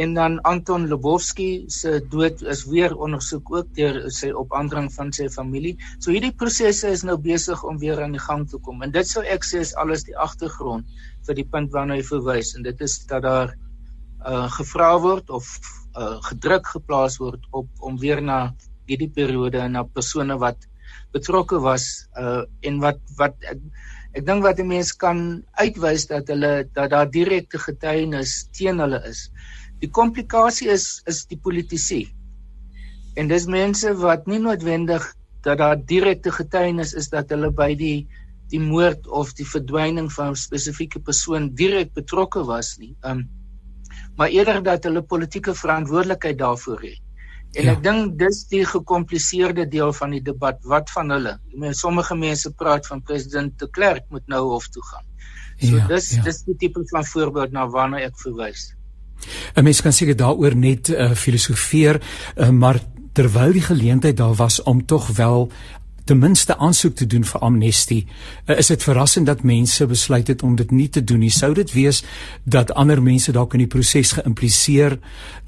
En 0.00 0.14
dan 0.14 0.40
Anton 0.40 0.86
Lubowski 0.86 1.64
se 1.66 2.00
dood 2.08 2.42
is 2.42 2.64
weer 2.64 2.96
ondersoek 2.96 3.52
ook 3.52 3.74
deur 3.74 3.98
sy 4.14 4.30
opandring 4.32 4.88
van 4.94 5.12
sy 5.12 5.28
familie. 5.28 5.74
So 5.98 6.14
hierdie 6.14 6.32
prosesse 6.32 6.88
is 6.88 7.02
nou 7.02 7.18
besig 7.18 7.64
om 7.64 7.78
weer 7.78 8.00
aan 8.02 8.14
die 8.16 8.22
gang 8.22 8.46
te 8.48 8.58
kom. 8.64 8.82
En 8.82 8.92
dit 8.94 9.08
sou 9.08 9.24
ek 9.24 9.44
sê 9.44 9.60
is 9.64 9.74
alles 9.74 10.06
die 10.08 10.16
agtergrond 10.16 10.86
vir 11.26 11.34
die 11.34 11.44
punt 11.44 11.72
waarna 11.74 11.98
hy 11.98 12.06
verwys. 12.06 12.54
En 12.56 12.64
dit 12.64 12.80
is 12.80 12.96
dat 13.10 13.26
daar 13.26 13.56
uh 14.28 14.46
gevra 14.56 14.94
word 15.00 15.30
of 15.30 15.48
uh 15.98 16.18
gedruk 16.28 16.66
geplaas 16.66 17.18
word 17.18 17.46
op 17.50 17.68
om 17.80 17.98
weer 17.98 18.22
na 18.22 18.52
hierdie 18.86 19.10
periode 19.10 19.58
en 19.58 19.72
na 19.78 19.84
persone 19.84 20.36
wat 20.38 20.66
betrokke 21.14 21.58
was 21.62 22.06
uh 22.18 22.44
en 22.66 22.80
wat 22.84 23.00
wat 23.18 23.34
ek, 23.50 23.58
ek 24.18 24.26
dink 24.26 24.44
wat 24.46 24.58
die 24.58 24.66
mense 24.66 24.96
kan 24.98 25.42
uitwys 25.58 26.06
dat 26.10 26.30
hulle 26.30 26.52
dat 26.74 26.90
daar 26.94 27.10
direkte 27.10 27.58
getuienis 27.58 28.46
teen 28.56 28.82
hulle 28.82 29.02
is. 29.06 29.28
Die 29.80 29.90
komplikasie 29.90 30.70
is 30.70 31.02
is 31.10 31.24
die 31.30 31.38
politisie. 31.38 32.06
En 33.16 33.30
dis 33.30 33.46
mense 33.50 33.94
wat 33.98 34.26
nie 34.30 34.38
noodwendig 34.38 35.04
dat 35.42 35.58
daar 35.58 35.78
direkte 35.78 36.30
getuienis 36.30 36.94
is 36.94 37.08
dat 37.10 37.30
hulle 37.34 37.50
by 37.50 37.74
die 37.74 38.06
die 38.50 38.60
moord 38.60 39.06
of 39.06 39.30
die 39.38 39.46
verdwyning 39.46 40.10
van 40.12 40.32
'n 40.34 40.38
spesifieke 40.38 41.00
persoon 41.00 41.50
direk 41.54 41.94
betrokke 41.94 42.42
was 42.44 42.78
nie. 42.78 42.94
Um 43.02 43.28
maar 44.20 44.28
eerder 44.28 44.60
dat 44.62 44.84
hulle 44.84 45.00
politieke 45.02 45.54
verantwoordelikheid 45.56 46.38
daarvoor 46.38 46.82
het. 46.84 47.00
En 47.56 47.64
ja. 47.66 47.72
ek 47.72 47.80
dink 47.82 48.18
dis 48.20 48.42
die 48.52 48.62
gekompliseerde 48.68 49.64
deel 49.70 49.94
van 49.96 50.12
die 50.14 50.20
debat. 50.22 50.58
Wat 50.70 50.92
van 50.94 51.10
hulle? 51.14 51.38
Ek 51.50 51.56
meen 51.64 51.74
sommige 51.74 52.14
mense 52.18 52.52
praat 52.54 52.86
van 52.86 53.00
president 53.02 53.56
de 53.58 53.66
Klerk 53.78 54.04
moet 54.12 54.26
nou 54.30 54.42
hof 54.52 54.68
toe 54.70 54.84
gaan. 54.92 55.06
So 55.60 55.80
ja, 55.80 55.88
dis 55.90 56.12
ja. 56.14 56.22
dis 56.28 56.44
die 56.46 56.56
tipe 56.60 56.84
van 56.92 57.08
voorbeeld 57.08 57.56
na 57.56 57.66
waarna 57.72 58.04
ek 58.04 58.20
verwys. 58.20 58.70
'n 59.56 59.64
Mens 59.64 59.80
kan 59.84 59.92
seker 59.92 60.16
daaroor 60.16 60.54
net 60.56 60.88
uh, 60.88 61.10
filosofeer, 61.12 62.00
uh, 62.36 62.48
maar 62.48 62.80
terwyl 63.12 63.52
die 63.52 63.64
geleentheid 63.64 64.16
daar 64.16 64.34
was 64.34 64.62
om 64.62 64.86
tog 64.86 65.10
wel 65.16 65.50
ten 66.04 66.18
minste 66.18 66.56
aansoek 66.56 66.94
te 66.94 67.06
doen 67.06 67.24
vir 67.24 67.40
amnestie. 67.40 68.06
Uh, 68.46 68.58
is 68.58 68.70
dit 68.72 68.82
verrassend 68.82 69.26
dat 69.26 69.42
mense 69.42 69.86
besluit 69.86 70.28
het 70.28 70.42
om 70.42 70.56
dit 70.56 70.70
nie 70.70 70.88
te 70.88 71.04
doen 71.04 71.18
nie? 71.18 71.30
Sou 71.30 71.54
dit 71.54 71.72
wees 71.72 72.02
dat 72.44 72.72
ander 72.72 73.02
mense 73.02 73.32
dalk 73.32 73.54
in 73.54 73.64
die 73.64 73.70
proses 73.70 74.12
geïmpliseer 74.18 74.98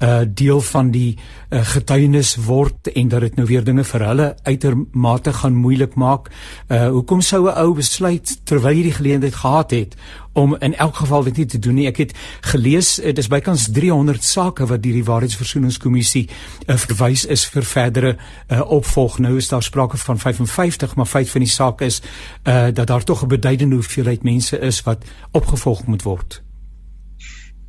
uh 0.03 0.21
deel 0.27 0.61
van 0.61 0.91
die 0.91 1.17
uh, 1.17 1.61
getuienis 1.73 2.35
word 2.35 2.87
en 2.93 3.09
dat 3.09 3.21
dit 3.21 3.35
nou 3.35 3.45
weer 3.47 3.63
dinge 3.63 3.83
vir 3.83 4.05
hulle 4.07 4.27
uitermate 4.43 5.33
gaan 5.33 5.55
moeilik 5.55 5.95
maak? 5.95 6.29
Uh 6.69 6.89
hoekom 6.89 7.21
sou 7.21 7.47
'n 7.47 7.57
ou 7.57 7.73
besluit 7.73 8.37
terwyl 8.43 8.73
hy 8.73 8.83
die 8.83 8.97
geleentheid 8.97 9.35
gehad 9.35 9.71
het 9.71 9.95
om 10.33 10.55
in 10.59 10.75
elk 10.75 10.95
geval 10.95 11.23
dit 11.23 11.37
nie 11.37 11.45
te 11.45 11.59
doen 11.59 11.73
nie. 11.73 11.87
Ek 11.87 11.97
het 11.97 12.13
gelees 12.41 12.95
dit 12.95 13.17
is 13.17 13.29
bykans 13.29 13.67
300 13.71 14.23
sake 14.23 14.65
wat 14.69 14.83
deur 14.83 14.97
die 14.97 15.05
Waarheidsversoeningskommissie 15.05 16.27
uh, 16.29 16.77
verwys 16.77 17.25
is 17.25 17.45
vir 17.53 17.67
verdere 17.67 18.15
uh, 18.15 18.61
opvolg. 18.61 19.19
Nou 19.23 19.37
is 19.37 19.49
daar 19.49 19.63
sprake 19.63 19.97
van 19.97 20.19
55, 20.19 20.95
maar 20.95 21.09
feit 21.09 21.29
van 21.29 21.45
die 21.45 21.51
saak 21.51 21.81
is 21.81 22.01
uh, 22.43 22.67
dat 22.73 22.87
daar 22.87 23.03
tog 23.03 23.23
'n 23.23 23.27
beduidende 23.27 23.75
hoeveelheid 23.75 24.23
mense 24.23 24.59
is 24.59 24.81
wat 24.83 25.05
opgevolg 25.31 25.85
moet 25.85 26.01
word. 26.03 26.41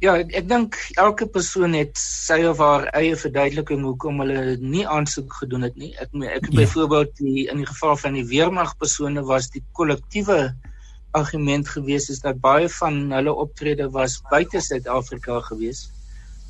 Ja, 0.04 0.18
ek, 0.20 0.34
ek 0.36 0.48
dink 0.48 0.76
elke 1.00 1.26
persoon 1.26 1.72
het 1.72 1.96
sy 1.96 2.42
of 2.44 2.58
haar 2.58 2.90
eie 2.98 3.16
verduideliking 3.16 3.84
hoekom 3.86 4.20
hulle 4.20 4.56
nie 4.60 4.84
aansoek 4.86 5.32
gedoen 5.32 5.62
het 5.62 5.76
nie. 5.80 5.94
Ek 5.96 6.10
ek 6.28 6.50
ja. 6.50 6.56
byvoorbeeld 6.58 7.20
in 7.20 7.62
die 7.62 7.70
geval 7.70 7.96
van 7.96 8.18
die 8.18 8.26
weermag 8.28 8.76
persone 8.76 9.22
was 9.24 9.48
die 9.54 9.62
kollektiewe 9.72 10.52
argument 11.14 11.68
gewees 11.68 12.08
is 12.12 12.20
dat 12.24 12.40
baie 12.42 12.68
van 12.78 13.12
hulle 13.14 13.34
optrede 13.44 13.86
was 13.94 14.18
buite 14.30 14.60
Suid-Afrika 14.60 15.40
gewees. 15.48 15.86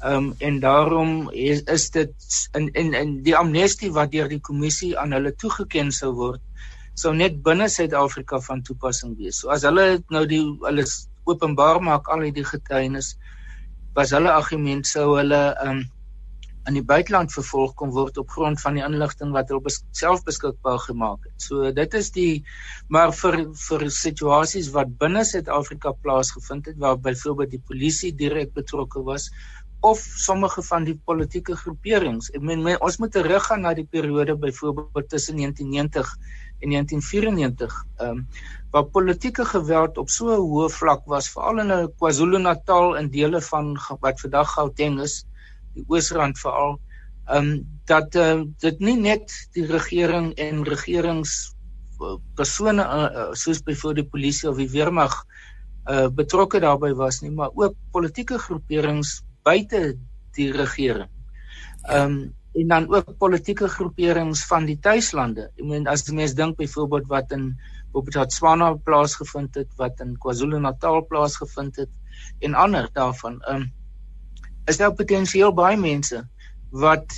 Ehm 0.04 0.16
um, 0.16 0.34
en 0.38 0.60
daarom 0.60 1.30
is, 1.30 1.62
is 1.76 1.90
dit 1.90 2.12
in 2.58 2.68
in 2.72 2.92
in 2.94 3.12
die 3.22 3.36
amnestie 3.36 3.92
wat 3.92 4.12
deur 4.12 4.28
die 4.28 4.40
kommissie 4.40 4.92
aan 4.98 5.12
hulle 5.16 5.32
toegeken 5.42 5.92
sou 5.92 6.12
word, 6.18 6.42
sou 6.94 7.14
net 7.14 7.40
binne 7.42 7.68
Suid-Afrika 7.68 8.40
van 8.48 8.62
toepassing 8.62 9.16
wees. 9.18 9.40
So 9.40 9.52
as 9.54 9.64
hulle 9.68 10.02
nou 10.08 10.24
die 10.26 10.42
hulle 10.66 10.84
openbaar 11.24 11.80
maak 11.80 12.08
al 12.12 12.26
hierdie 12.26 12.44
getuienis, 12.44 13.14
was 13.96 14.12
hulle 14.16 14.32
argument 14.32 14.86
sou 14.86 15.14
hulle 15.18 15.42
ehm 15.54 15.76
um, 15.78 15.84
in 16.68 16.78
die 16.78 16.84
buiteland 16.84 17.32
vervolg 17.32 17.74
kon 17.80 17.90
word 17.92 18.18
op 18.20 18.30
grond 18.32 18.60
van 18.62 18.78
die 18.78 18.84
inligting 18.84 19.32
wat 19.36 19.50
hulle 19.52 19.64
bes 19.66 19.82
self 19.96 20.22
beskikbaar 20.24 20.78
gemaak 20.86 21.26
het. 21.26 21.34
So 21.46 21.72
dit 21.76 21.96
is 21.98 22.10
die 22.14 22.44
maar 22.88 23.12
vir 23.12 23.36
vir 23.66 23.84
situasies 23.96 24.70
wat 24.76 24.94
binne 25.02 25.24
Suid-Afrika 25.28 25.92
plaasgevind 26.04 26.70
het 26.70 26.80
waar 26.80 26.96
byvoorbeeld 27.08 27.52
die 27.56 27.64
polisie 27.68 28.14
direk 28.16 28.54
betrokke 28.56 29.04
was 29.04 29.28
of 29.84 30.00
sommige 30.00 30.62
van 30.64 30.86
die 30.88 30.96
politieke 30.96 31.56
groeperings. 31.60 32.30
Ek 32.32 32.40
meen 32.40 32.62
my, 32.64 32.78
ons 32.80 32.96
moet 33.02 33.12
teruggaan 33.12 33.66
na 33.66 33.74
die 33.76 33.84
periode 33.84 34.32
byvoorbeeld 34.40 35.10
tussen 35.12 35.36
1990 35.36 36.14
en 36.64 36.72
1994 36.72 37.76
ehm 37.98 38.10
um, 38.10 38.26
waar 38.74 38.88
politieke 38.90 39.44
geweld 39.46 39.98
op 40.02 40.08
so 40.10 40.32
'n 40.32 40.40
hoë 40.40 40.70
vlak 40.78 41.04
was 41.06 41.28
veral 41.30 41.60
in 41.62 41.70
KwaZulu-Natal 41.98 42.96
en 42.98 43.10
dele 43.10 43.40
van 43.40 43.76
wat 44.00 44.20
vandag 44.20 44.48
Gauteng 44.56 45.00
is 45.04 45.24
die 45.74 45.84
Oosrand 45.88 46.38
veral 46.40 46.78
ehm 47.24 47.38
um, 47.38 47.62
dat 47.84 48.16
uh, 48.16 48.44
dit 48.64 48.78
nie 48.80 48.96
net 48.96 49.32
die 49.52 49.66
regering 49.68 50.32
en 50.40 50.62
regerings 50.64 51.54
persone 52.36 52.84
uh, 52.84 53.26
soos 53.36 53.60
byvoorbeeld 53.64 54.04
die 54.04 54.12
polisie 54.12 54.48
of 54.48 54.56
die 54.56 54.70
weermag 54.72 55.12
uh, 55.88 56.08
betrokke 56.08 56.60
daarbey 56.64 56.94
was 56.96 57.20
nie 57.22 57.32
maar 57.32 57.52
ook 57.54 57.76
politieke 57.92 58.38
groeperings 58.38 59.20
buite 59.44 59.98
die 60.36 60.50
regering. 60.52 61.10
Ehm 61.88 62.16
um, 62.16 62.32
en 62.54 62.68
dan 62.68 62.84
ook 62.94 63.16
politieke 63.18 63.68
groeperings 63.68 64.44
van 64.46 64.66
die 64.68 64.76
tuislande. 64.78 65.48
Ek 65.58 65.64
meen 65.66 65.88
as 65.90 66.04
jy 66.06 66.14
mens 66.14 66.36
dink 66.38 66.54
byvoorbeeld 66.60 67.08
wat 67.10 67.32
in 67.34 67.48
Botswana 67.90 68.68
plaasgevind 68.86 69.58
het, 69.58 69.72
wat 69.80 69.98
in 70.04 70.12
KwaZulu-Natal 70.22 71.02
plaasgevind 71.10 71.80
het 71.82 71.90
en 72.46 72.54
ander 72.54 72.86
daarvan. 72.94 73.40
Ehm 73.42 73.64
um, 73.64 73.72
is 74.70 74.76
daar 74.80 74.94
potensieel 74.94 75.52
baie 75.54 75.76
mense 75.76 76.22
wat 76.70 77.14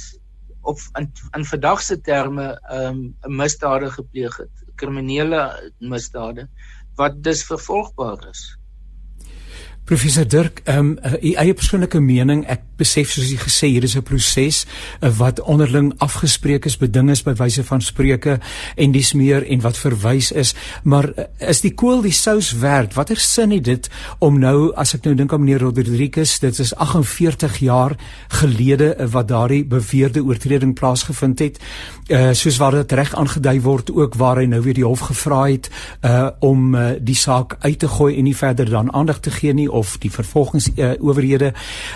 op 0.67 0.81
in, 0.99 1.13
in 1.39 1.45
verdagse 1.45 2.01
terme 2.01 2.49
ehm 2.69 2.97
um, 2.97 3.17
'n 3.23 3.37
misdade 3.37 3.91
gepleeg 3.91 4.37
het, 4.37 4.65
kriminele 4.75 5.73
misdade 5.79 6.49
wat 6.97 7.23
dus 7.23 7.45
vervolgbaar 7.45 8.29
is. 8.29 8.59
Professor 9.87 10.27
Dirk, 10.27 10.61
ehm 10.65 10.79
um, 10.79 10.99
u 11.23 11.33
eie 11.39 11.55
persoonlike 11.55 12.01
mening, 12.03 12.41
ek 12.51 12.65
besef 12.77 13.13
soos 13.15 13.29
u 13.31 13.37
gesê 13.39 13.69
hier 13.71 13.85
is 13.87 13.95
'n 13.95 14.03
proses 14.03 14.65
uh, 14.67 15.11
wat 15.19 15.41
onderling 15.41 15.93
afgespreek 16.03 16.67
is, 16.67 16.77
beding 16.77 17.11
is 17.11 17.23
by 17.23 17.35
wyse 17.39 17.65
van 17.65 17.81
spreuke 17.81 18.41
en 18.77 18.93
dis 18.93 19.13
meer 19.13 19.47
en 19.47 19.61
wat 19.61 19.79
verwys 19.79 20.33
is, 20.33 20.55
maar 20.83 21.07
uh, 21.15 21.25
is 21.39 21.61
die 21.61 21.71
kool 21.71 22.03
die 22.03 22.13
sous 22.13 22.53
werd? 22.59 22.95
Watter 22.95 23.17
sin 23.17 23.51
het 23.51 23.65
dit 23.65 23.89
om 24.19 24.39
nou 24.39 24.75
as 24.75 24.95
ek 24.95 25.05
nou 25.05 25.15
dink 25.15 25.33
aan 25.33 25.45
meneer 25.45 25.63
Rodriguez, 25.63 26.39
dit 26.39 26.59
is 26.59 26.75
48 26.75 27.59
jaar 27.59 27.95
gelede 28.29 28.97
uh, 28.99 29.07
wat 29.07 29.29
daardie 29.29 29.65
beweerde 29.65 30.25
oortreding 30.25 30.75
plaasgevind 30.75 31.39
het, 31.39 31.63
uh, 32.09 32.33
soos 32.33 32.59
wat 32.59 32.73
dit 32.73 32.93
reg 32.93 33.15
aangedui 33.15 33.61
word 33.61 33.95
ook 33.95 34.19
waar 34.19 34.43
hy 34.43 34.51
nou 34.51 34.61
weer 34.67 34.75
die 34.75 34.85
hof 34.85 35.07
gevra 35.13 35.47
het 35.47 35.71
uh, 36.03 36.29
om 36.41 36.75
uh, 36.75 36.99
die 36.99 37.15
saak 37.15 37.57
uit 37.61 37.79
te 37.79 37.89
gooi 37.89 38.17
en 38.19 38.25
nie 38.25 38.37
verder 38.37 38.67
dan 38.71 38.93
aandag 38.93 39.23
te 39.23 39.31
gee 39.31 39.55
nie 39.55 39.71
of 39.77 39.97
die 40.03 40.11
vervolgingsowerhede 40.11 41.53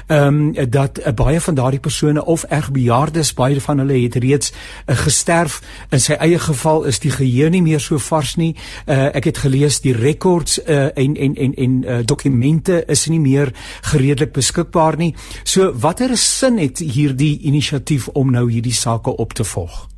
ehm 0.07 0.27
um, 0.57 0.71
dat 0.71 1.01
uh, 1.01 1.13
baie 1.15 1.41
van 1.41 1.55
daardie 1.55 1.81
persone 1.81 2.25
of 2.25 2.43
erg 2.43 2.71
bejaardes 2.71 3.35
baie 3.35 3.61
van 3.61 3.79
hulle 3.79 4.03
het 4.03 4.15
reeds 4.15 4.53
uh, 4.53 4.97
gesterf. 4.97 5.61
In 5.91 6.01
sy 6.01 6.19
eie 6.21 6.39
geval 6.39 6.85
is 6.91 7.01
die 7.01 7.11
geheue 7.11 7.51
nie 7.51 7.63
meer 7.63 7.81
so 7.81 7.99
vars 7.99 8.37
nie. 8.37 8.55
Uh, 8.87 9.09
ek 9.17 9.31
het 9.31 9.43
gelees 9.45 9.81
die 9.81 9.95
rekords 9.97 10.59
uh, 10.63 10.91
en 10.95 11.17
en 11.17 11.37
en 11.37 11.55
en 11.55 11.83
uh, 11.83 12.01
dokumente 12.05 12.83
is 12.87 13.07
nie 13.09 13.21
meer 13.21 13.55
gereedelik 13.93 14.33
beskikbaar 14.37 14.97
nie. 14.97 15.15
So 15.45 15.73
watter 15.73 16.17
sin 16.17 16.59
het 16.59 16.79
hierdie 16.79 17.39
inisiatief 17.41 18.09
om 18.09 18.31
nou 18.31 18.51
hierdie 18.51 18.77
sake 18.77 19.17
op 19.17 19.33
te 19.33 19.45
volg 19.45 19.90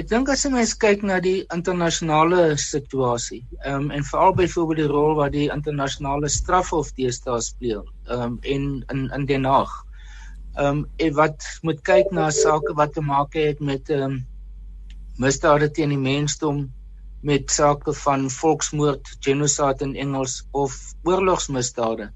Ek 0.00 0.06
dink 0.08 0.30
as 0.32 0.46
jy 0.46 0.48
mens 0.54 0.70
kyk 0.80 1.02
na 1.04 1.18
die 1.20 1.42
internasionale 1.54 2.54
situasie, 2.62 3.40
ehm 3.68 3.74
um, 3.82 3.88
en 3.96 4.04
veral 4.10 4.30
byvoorbeeld 4.38 4.78
die 4.80 4.92
rol 4.92 5.10
wat 5.18 5.34
die 5.34 5.50
internasionale 5.52 6.30
strafhof 6.32 6.92
deesdae 7.00 7.42
speel, 7.44 7.82
ehm 8.06 8.22
um, 8.26 8.38
en 8.54 8.62
in 8.94 9.02
in 9.18 9.26
Den 9.28 9.44
Haag. 9.50 9.74
Ehm 10.54 10.70
um, 10.70 10.80
en 11.06 11.12
wat 11.18 11.48
moet 11.68 11.82
kyk 11.90 12.14
na 12.16 12.30
sake 12.38 12.72
wat 12.78 12.94
te 12.96 13.04
maak 13.10 13.36
het 13.36 13.60
met 13.72 13.92
ehm 13.92 14.06
um, 14.06 14.16
misdade 15.26 15.68
teen 15.68 15.92
die 15.92 16.00
mensdom, 16.06 16.64
met 17.32 17.52
sake 17.52 17.92
van 18.06 18.24
volksmoord, 18.38 19.12
genocide 19.28 19.84
in 19.84 19.94
Engels 20.06 20.40
of 20.64 20.80
oorlogsmisdade. 21.04 22.08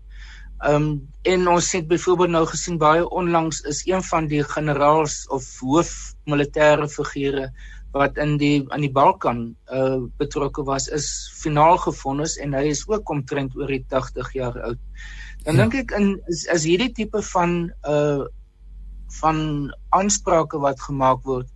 Ehm 0.65 0.75
um, 0.75 0.91
en 1.23 1.49
ons 1.49 1.67
het 1.73 1.87
byvoorbeeld 1.89 2.31
nou 2.31 2.45
gesien 2.47 2.77
baie 2.81 3.05
onlangs 3.09 3.61
is 3.69 3.83
een 3.87 4.03
van 4.03 4.27
die 4.29 4.43
generaals 4.45 5.27
of 5.29 5.45
hoof 5.61 5.91
militêre 6.25 6.89
figure 6.89 7.51
wat 7.93 8.17
in 8.17 8.37
die 8.41 8.65
aan 8.73 8.85
die 8.85 8.93
Balkan 8.93 9.43
uh 9.79 9.99
betrokke 10.21 10.65
was 10.65 10.89
is 10.89 11.09
finaal 11.43 11.77
gefonnis 11.83 12.37
en 12.37 12.57
hy 12.57 12.65
is 12.73 12.85
ook 12.89 13.13
omtrent 13.13 13.57
oor 13.57 13.69
die 13.71 13.85
80 13.93 14.33
jaar 14.33 14.57
oud. 14.71 14.81
Dan 15.45 15.55
ja. 15.55 15.61
dink 15.61 15.77
ek 15.83 15.95
in 15.99 16.09
is, 16.33 16.47
is 16.57 16.65
hierdie 16.65 16.93
tipe 16.97 17.23
van 17.33 17.55
uh 17.89 18.25
van 19.21 19.39
aansprake 19.95 20.59
wat 20.59 20.81
gemaak 20.81 21.23
word 21.29 21.51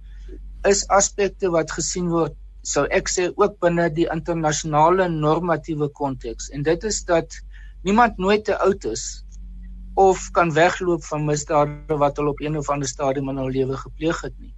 is 0.68 0.84
aspekte 0.94 1.50
wat 1.54 1.72
gesien 1.74 2.12
word 2.12 2.36
sou 2.66 2.84
ek 2.94 3.08
sê 3.10 3.28
ook 3.30 3.56
binne 3.64 3.88
die 3.94 4.06
internasionale 4.12 5.08
normatiewe 5.08 5.88
konteks 6.00 6.50
en 6.54 6.62
dit 6.66 6.84
is 6.84 7.00
dat 7.08 7.40
niemand 7.82 8.18
nooit 8.18 8.44
te 8.44 8.58
oud 8.58 8.84
is 8.84 9.24
of 9.98 10.30
kan 10.30 10.52
wegloop 10.54 11.04
van 11.04 11.24
misdade 11.26 11.98
wat 11.98 12.16
hulle 12.16 12.30
op 12.30 12.40
een 12.40 12.56
of 12.56 12.70
ander 12.70 12.88
stadium 12.88 13.28
in 13.32 13.40
hul 13.42 13.50
lewe 13.50 13.76
gepleeg 13.76 14.20
het 14.22 14.34
nie. 14.38 14.54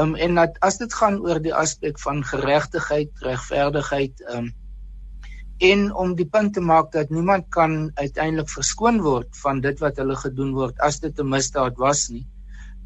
Um 0.00 0.14
en 0.14 0.38
dat 0.38 0.56
as 0.64 0.78
dit 0.78 0.94
gaan 0.94 1.18
oor 1.20 1.40
die 1.42 1.54
aspek 1.54 1.98
van 2.00 2.22
geregtigheid, 2.24 3.10
regverdigheid, 3.26 4.24
um 4.32 4.52
en 5.60 5.90
om 5.92 6.14
die 6.16 6.24
punt 6.24 6.54
te 6.56 6.62
maak 6.64 6.88
dat 6.92 7.10
niemand 7.12 7.50
kan 7.52 7.90
uiteindelik 7.94 8.48
verskoon 8.48 9.02
word 9.04 9.28
van 9.42 9.60
dit 9.60 9.80
wat 9.84 9.98
hulle 10.00 10.16
gedoen 10.16 10.54
word 10.56 10.78
as 10.80 11.00
dit 11.00 11.18
'n 11.20 11.28
misdaad 11.28 11.76
was 11.76 12.08
nie. 12.08 12.26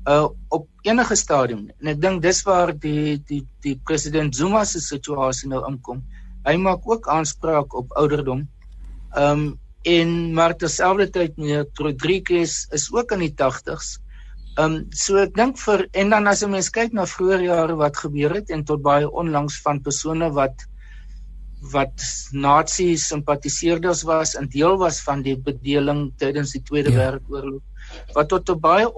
uh 0.09 0.29
op 0.49 0.67
enige 0.85 1.17
stadium 1.17 1.69
en 1.81 1.89
ek 1.89 2.01
dink 2.01 2.23
dis 2.23 2.43
waar 2.45 2.75
die 2.79 3.23
die 3.29 3.47
die 3.65 3.81
president 3.85 4.37
Zuma 4.37 4.65
se 4.65 4.81
situasie 4.81 5.49
nou 5.49 5.63
inkom. 5.69 6.03
Hy 6.45 6.57
maak 6.57 6.85
ook 6.85 7.09
aanspraak 7.09 7.73
op 7.75 7.93
ouderdom. 7.97 8.49
Um 9.17 9.61
en 9.85 10.33
maar 10.35 10.57
terselfdertyd 10.57 11.37
meneer 11.37 11.67
Rodriguez 11.81 12.65
is 12.73 12.89
ook 12.93 13.13
in 13.13 13.27
die 13.27 13.35
80s. 13.37 13.99
Um 14.61 14.85
so 14.95 15.19
ek 15.21 15.35
dink 15.37 15.59
vir 15.61 15.89
en 15.93 16.15
dan 16.15 16.31
as 16.31 16.45
'n 16.45 16.51
mens 16.51 16.71
kyk 16.71 16.93
na 16.93 17.05
vroeë 17.05 17.43
jare 17.45 17.75
wat 17.77 17.97
gebeur 17.97 18.35
het 18.35 18.51
en 18.51 18.65
tot 18.65 18.83
baie 18.83 19.11
onlangs 19.11 19.61
van 19.63 19.83
persone 19.83 20.31
wat 20.31 20.65
wat 21.73 22.01
nazi 22.33 22.97
simpatiseerders 22.97 24.03
was 24.05 24.35
en 24.37 24.49
deel 24.49 24.77
was 24.79 25.01
van 25.01 25.23
die 25.23 25.37
bedeling 25.37 26.13
tydens 26.19 26.53
die 26.53 26.63
Tweede 26.63 26.93
ja. 26.93 26.99
Wêreldoorlog 26.99 27.63
wat 28.15 28.29
tot 28.29 28.61
baie 28.61 28.89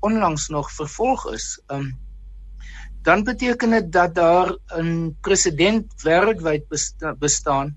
onlangs 0.00 0.48
nog 0.48 0.72
vervolg 0.72 1.32
is. 1.32 1.60
Um 1.68 1.92
dan 3.02 3.24
beteken 3.24 3.70
dit 3.70 3.92
dat 3.92 4.14
daar 4.14 4.54
'n 4.78 5.16
president 5.20 5.86
wêreldwyd 6.04 6.64
bestaan 7.18 7.76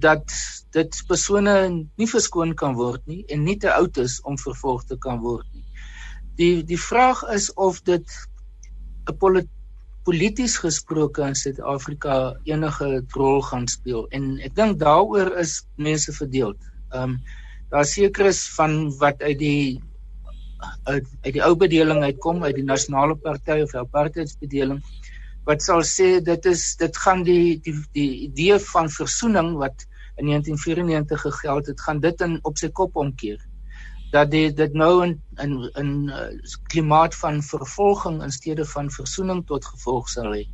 dat 0.00 0.34
dit 0.76 1.02
persone 1.08 1.54
nie 2.00 2.08
verskoon 2.10 2.54
kan 2.54 2.76
word 2.78 3.02
nie 3.10 3.22
en 3.28 3.44
nie 3.44 3.56
te 3.60 3.72
oud 3.72 3.98
is 4.02 4.20
om 4.28 4.38
vervolg 4.40 4.84
te 4.88 4.98
kan 4.98 5.20
word 5.24 5.46
nie. 5.52 5.64
Die 6.40 6.64
die 6.64 6.80
vraag 6.80 7.22
is 7.36 7.50
of 7.54 7.82
dit 7.88 8.06
'n 9.10 9.48
polities 10.04 10.56
gesproke 10.56 11.22
in 11.22 11.34
Suid-Afrika 11.34 12.36
enige 12.44 13.04
rol 13.14 13.42
gaan 13.42 13.68
speel 13.68 14.06
en 14.16 14.38
ek 14.40 14.54
dink 14.56 14.78
daaroor 14.80 15.36
is 15.38 15.60
mense 15.76 16.12
verdeeld. 16.12 16.58
Um 16.92 17.20
daar 17.70 17.84
seker 17.84 18.26
is 18.26 18.48
van 18.56 18.90
wat 18.98 19.22
uit 19.22 19.38
die 19.38 19.80
uit 20.84 21.06
uit 21.22 21.32
die 21.32 21.44
ou 21.44 21.54
bedeling 21.56 22.02
uitkom 22.02 22.42
uit 22.44 22.56
die 22.56 22.66
nasionale 22.66 23.16
party 23.16 23.60
of 23.62 23.74
apartheidsbedeling 23.74 24.82
wat 25.48 25.62
sal 25.62 25.84
sê 25.86 26.08
dit 26.24 26.48
is 26.50 26.64
dit 26.80 26.96
gaan 27.04 27.22
die 27.26 27.60
die 27.64 27.76
die 27.96 28.10
idee 28.26 28.58
van 28.72 28.90
versoening 28.90 29.54
wat 29.62 29.86
in 30.20 30.26
1994 30.26 31.20
gegeld 31.20 31.66
het 31.66 31.80
gaan 31.80 32.00
dit 32.00 32.20
in 32.20 32.38
op 32.42 32.58
sy 32.60 32.68
kop 32.68 32.96
omkeer 32.96 33.40
dat 34.10 34.30
dit 34.30 34.56
dit 34.56 34.72
nou 34.74 35.04
in 35.04 35.14
in 35.44 35.52
in 35.78 35.90
uh, 36.08 36.26
klimaat 36.72 37.14
van 37.14 37.42
vervolging 37.42 38.22
in 38.22 38.30
steede 38.34 38.66
van 38.66 38.90
versoening 38.90 39.44
tot 39.46 39.64
gevolg 39.64 40.08
sal 40.08 40.34
hê. 40.34 40.44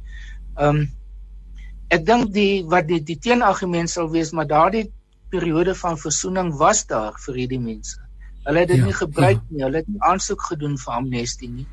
Um 0.61 0.87
ek 1.89 2.05
dink 2.07 2.33
die 2.35 2.65
wat 2.69 2.89
die 2.89 3.01
die 3.01 3.19
teenargument 3.19 3.91
sal 3.91 4.11
wees 4.13 4.33
maar 4.33 4.49
daardie 4.51 4.87
periode 5.31 5.75
van 5.75 5.99
versoening 5.99 6.53
was 6.61 6.85
daar 6.87 7.17
vir 7.25 7.41
hierdie 7.43 7.63
mense. 7.63 8.01
Hulle 8.47 8.63
het 8.63 8.69
dit 8.69 8.83
ja, 8.83 8.85
nie 8.85 8.99
gebruik 9.01 9.41
ja. 9.41 9.47
nie. 9.49 9.63
Hulle 9.65 9.83
het 9.83 9.89
nie 9.89 10.03
aansoek 10.11 10.43
gedoen 10.51 10.77
vir 10.79 10.99
amnestie 11.01 11.51
nie. 11.51 11.67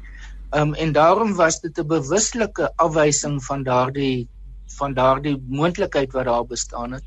Ehm 0.54 0.70
um, 0.70 0.74
en 0.74 0.94
daarom 0.94 1.36
was 1.36 1.60
dit 1.62 1.80
'n 1.80 1.88
bewuslike 1.88 2.72
afwysing 2.76 3.44
van 3.44 3.64
daardie 3.64 4.28
van 4.78 4.94
daardie 4.94 5.38
moontlikheid 5.48 6.14
wat 6.14 6.26
daar 6.26 6.46
bestaan 6.46 6.94
het. 6.94 7.04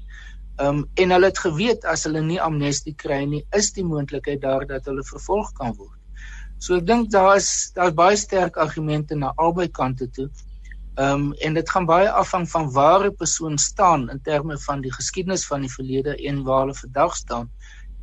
Ehm 0.56 0.68
um, 0.68 0.84
en 0.94 1.10
hulle 1.12 1.28
het 1.28 1.38
geweet 1.38 1.84
as 1.84 2.06
hulle 2.08 2.22
nie 2.24 2.40
amnestie 2.40 2.94
kry 2.96 3.24
nie, 3.28 3.42
is 3.58 3.72
die 3.76 3.84
moontlikheid 3.84 4.40
daar 4.40 4.64
dat 4.66 4.86
hulle 4.88 5.04
vervolg 5.04 5.50
kan 5.58 5.74
word. 5.76 5.98
So 6.58 6.78
ek 6.78 6.86
dink 6.88 7.10
daar 7.12 7.34
is 7.36 7.50
daar's 7.76 7.92
baie 7.98 8.16
sterk 8.16 8.56
argumente 8.56 9.18
na 9.20 9.34
albei 9.36 9.68
kante 9.68 10.08
toe. 10.18 10.30
Ehm 10.96 11.26
um, 11.26 11.26
en 11.44 11.58
dit 11.60 11.72
gaan 11.74 11.88
baie 11.90 12.08
afhang 12.08 12.48
van 12.48 12.70
waar 12.72 13.04
'n 13.04 13.16
persoon 13.16 13.58
staan 13.58 14.08
in 14.10 14.20
terme 14.20 14.56
van 14.58 14.80
die 14.80 14.92
geskiedenis 14.92 15.46
van 15.46 15.60
die 15.60 15.72
verlede 15.74 16.16
en 16.28 16.42
waar 16.42 16.64
hulle 16.64 16.78
vandag 16.80 17.16
staan 17.16 17.50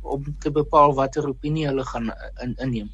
om 0.02 0.36
te 0.38 0.50
bepaal 0.50 0.94
watter 0.94 1.28
opinie 1.28 1.66
hulle 1.66 1.84
gaan 1.84 2.12
in, 2.42 2.54
inneem. 2.54 2.90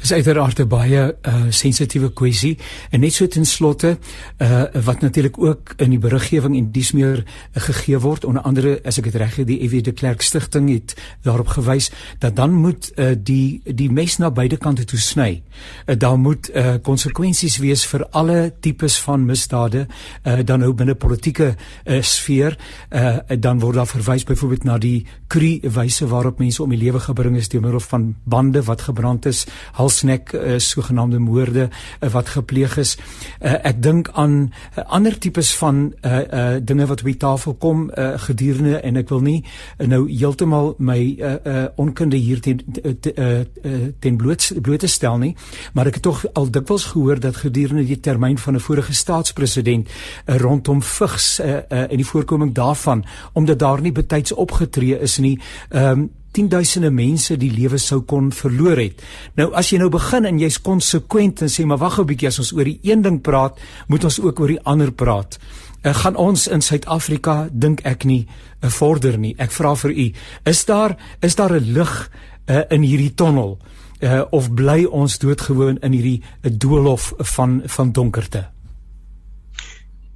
Dis 0.00 0.12
uiteraard 0.12 0.60
'n 0.60 0.68
baie 0.68 1.16
uh, 1.22 1.34
sensitiewe 1.48 2.12
kwessie 2.12 2.58
en 2.90 3.00
net 3.00 3.12
so 3.12 3.26
ten 3.26 3.44
slotte 3.44 3.98
uh, 4.38 4.62
wat 4.84 5.00
natuurlik 5.00 5.38
ook 5.38 5.74
in 5.76 5.90
die 5.90 5.98
beriggewing 5.98 6.56
en 6.56 6.70
dies 6.72 6.92
meer 6.92 7.24
uh, 7.24 7.62
gegee 7.62 7.98
word 7.98 8.24
onder 8.24 8.42
andere 8.42 8.80
as 8.84 8.98
ek 8.98 9.04
dit 9.04 9.14
reg 9.14 9.36
het 9.36 9.46
die 9.46 9.60
EW 9.60 9.82
de 9.82 9.92
Klerk 9.92 10.22
stigting 10.22 10.70
het 10.70 10.94
daarop 11.22 11.48
gewys 11.48 11.90
dat 12.18 12.36
dan 12.36 12.52
moet 12.54 12.92
uh, 12.96 13.14
die 13.18 13.60
die 13.64 13.90
mes 13.90 14.18
na 14.18 14.30
beide 14.30 14.56
kante 14.56 14.84
toe 14.84 14.98
sny. 14.98 15.42
Uh, 15.86 15.96
daar 15.98 16.18
moet 16.18 16.50
konsekwensies 16.82 17.56
uh, 17.56 17.60
wees 17.60 17.86
vir 17.86 18.06
alle 18.10 18.52
tipes 18.60 18.98
van 19.00 19.24
misdade 19.24 19.86
uh, 19.86 20.38
dan 20.44 20.60
nou 20.60 20.72
binne 20.74 20.94
politieke 20.94 21.54
uh, 21.54 22.02
sfeer 22.02 22.58
uh, 22.90 23.18
dan 23.38 23.60
word 23.60 23.74
daar 23.74 23.86
verwys 23.86 24.24
byvoorbeeld 24.24 24.64
na 24.64 24.78
die 24.78 25.06
kru 25.26 25.58
wyse 25.62 26.06
waarop 26.06 26.38
mense 26.38 26.62
om 26.62 26.70
die 26.70 26.80
lewe 26.80 27.00
gebring 27.00 27.36
is 27.36 27.48
deur 27.48 27.62
middel 27.62 27.80
van 27.80 28.14
bande 28.24 28.62
wat 28.62 28.86
gebrand 28.88 29.26
is 29.26 29.46
halsnek 29.72 30.32
uh, 30.32 30.58
sogenaamde 30.58 31.18
moorde 31.18 31.68
uh, 31.68 32.10
wat 32.10 32.28
gepleeg 32.28 32.76
is. 32.76 32.96
Uh, 33.40 33.54
ek 33.62 33.82
dink 33.82 34.10
aan 34.12 34.52
uh, 34.76 34.84
ander 34.84 35.18
tipes 35.18 35.54
van 35.56 35.92
uh, 36.02 36.18
uh, 36.20 36.56
dinge 36.60 36.86
wat 36.86 37.00
op 37.00 37.06
die 37.06 37.16
tafel 37.16 37.54
kom 37.54 37.90
uh, 37.90 38.12
gedurende 38.16 38.80
en 38.80 38.96
ek 38.96 39.08
wil 39.08 39.20
nie 39.20 39.38
uh, 39.44 39.86
nou 39.86 40.04
heeltemal 40.10 40.74
my 40.78 40.98
uh, 41.18 41.34
uh, 41.44 41.64
onkunde 41.76 42.16
hier 42.16 42.40
ten 42.40 42.60
ten, 43.00 43.12
uh, 43.16 43.88
ten 43.98 44.16
bloot 44.16 44.52
bloot 44.62 44.80
te 44.80 44.90
stel 44.90 45.18
nie, 45.18 45.34
maar 45.72 45.86
ek 45.86 46.00
het 46.00 46.06
tog 46.06 46.24
al 46.32 46.50
dikwels 46.50 46.84
gehoor 46.92 47.20
dat 47.20 47.36
gedurende 47.44 47.84
die 47.86 48.00
termyn 48.00 48.38
van 48.38 48.54
'n 48.54 48.60
vorige 48.60 48.94
staatspresident 48.94 49.88
uh, 49.88 50.36
rondom 50.36 50.82
vigs 50.82 51.40
uh, 51.40 51.46
uh, 51.46 51.90
en 51.90 51.96
die 51.96 52.06
voorkoming 52.06 52.54
daarvan 52.54 53.04
omdat 53.32 53.58
daar 53.58 53.80
nie 53.80 53.92
betyds 53.92 54.32
opgetree 54.32 54.98
is 55.00 55.18
nie, 55.18 55.40
ehm 55.70 56.00
um, 56.00 56.10
tienduisende 56.36 56.90
mense 56.92 57.36
die 57.40 57.50
lewe 57.52 57.78
sou 57.80 58.02
kon 58.08 58.28
verloor 58.34 58.80
het. 58.80 59.00
Nou 59.38 59.48
as 59.56 59.70
jy 59.72 59.80
nou 59.80 59.88
begin 59.92 60.28
en 60.28 60.40
jy's 60.40 60.58
konsekwent 60.60 61.42
en 61.46 61.52
sê 61.52 61.64
maar 61.64 61.80
wag 61.80 61.98
'n 62.00 62.06
bietjie 62.06 62.28
as 62.28 62.38
ons 62.38 62.52
oor 62.52 62.64
die 62.64 62.80
een 62.82 63.02
ding 63.02 63.20
praat, 63.22 63.58
moet 63.88 64.04
ons 64.04 64.20
ook 64.20 64.40
oor 64.40 64.48
die 64.48 64.64
ander 64.64 64.92
praat. 64.92 65.38
Uh, 65.82 65.94
gaan 65.94 66.16
ons 66.16 66.48
in 66.48 66.60
Suid-Afrika 66.60 67.48
dink 67.52 67.80
ek 67.84 68.04
nie 68.04 68.26
uh, 68.62 68.68
vorder 68.68 69.18
nie. 69.18 69.34
Ek 69.38 69.50
vra 69.50 69.74
vir 69.74 69.90
u, 69.90 70.12
is 70.44 70.64
daar 70.64 70.96
is 71.22 71.34
daar 71.34 71.52
'n 71.52 71.72
lig 71.72 72.10
uh, 72.48 72.62
in 72.70 72.82
hierdie 72.82 73.14
tonnel 73.14 73.58
uh, 74.00 74.24
of 74.30 74.52
bly 74.54 74.84
ons 74.84 75.18
doodgewoon 75.18 75.78
in 75.82 75.92
hierdie 75.92 76.22
uh, 76.42 76.50
doolhof 76.50 77.12
van 77.18 77.62
van 77.66 77.92
donkerte? 77.92 78.46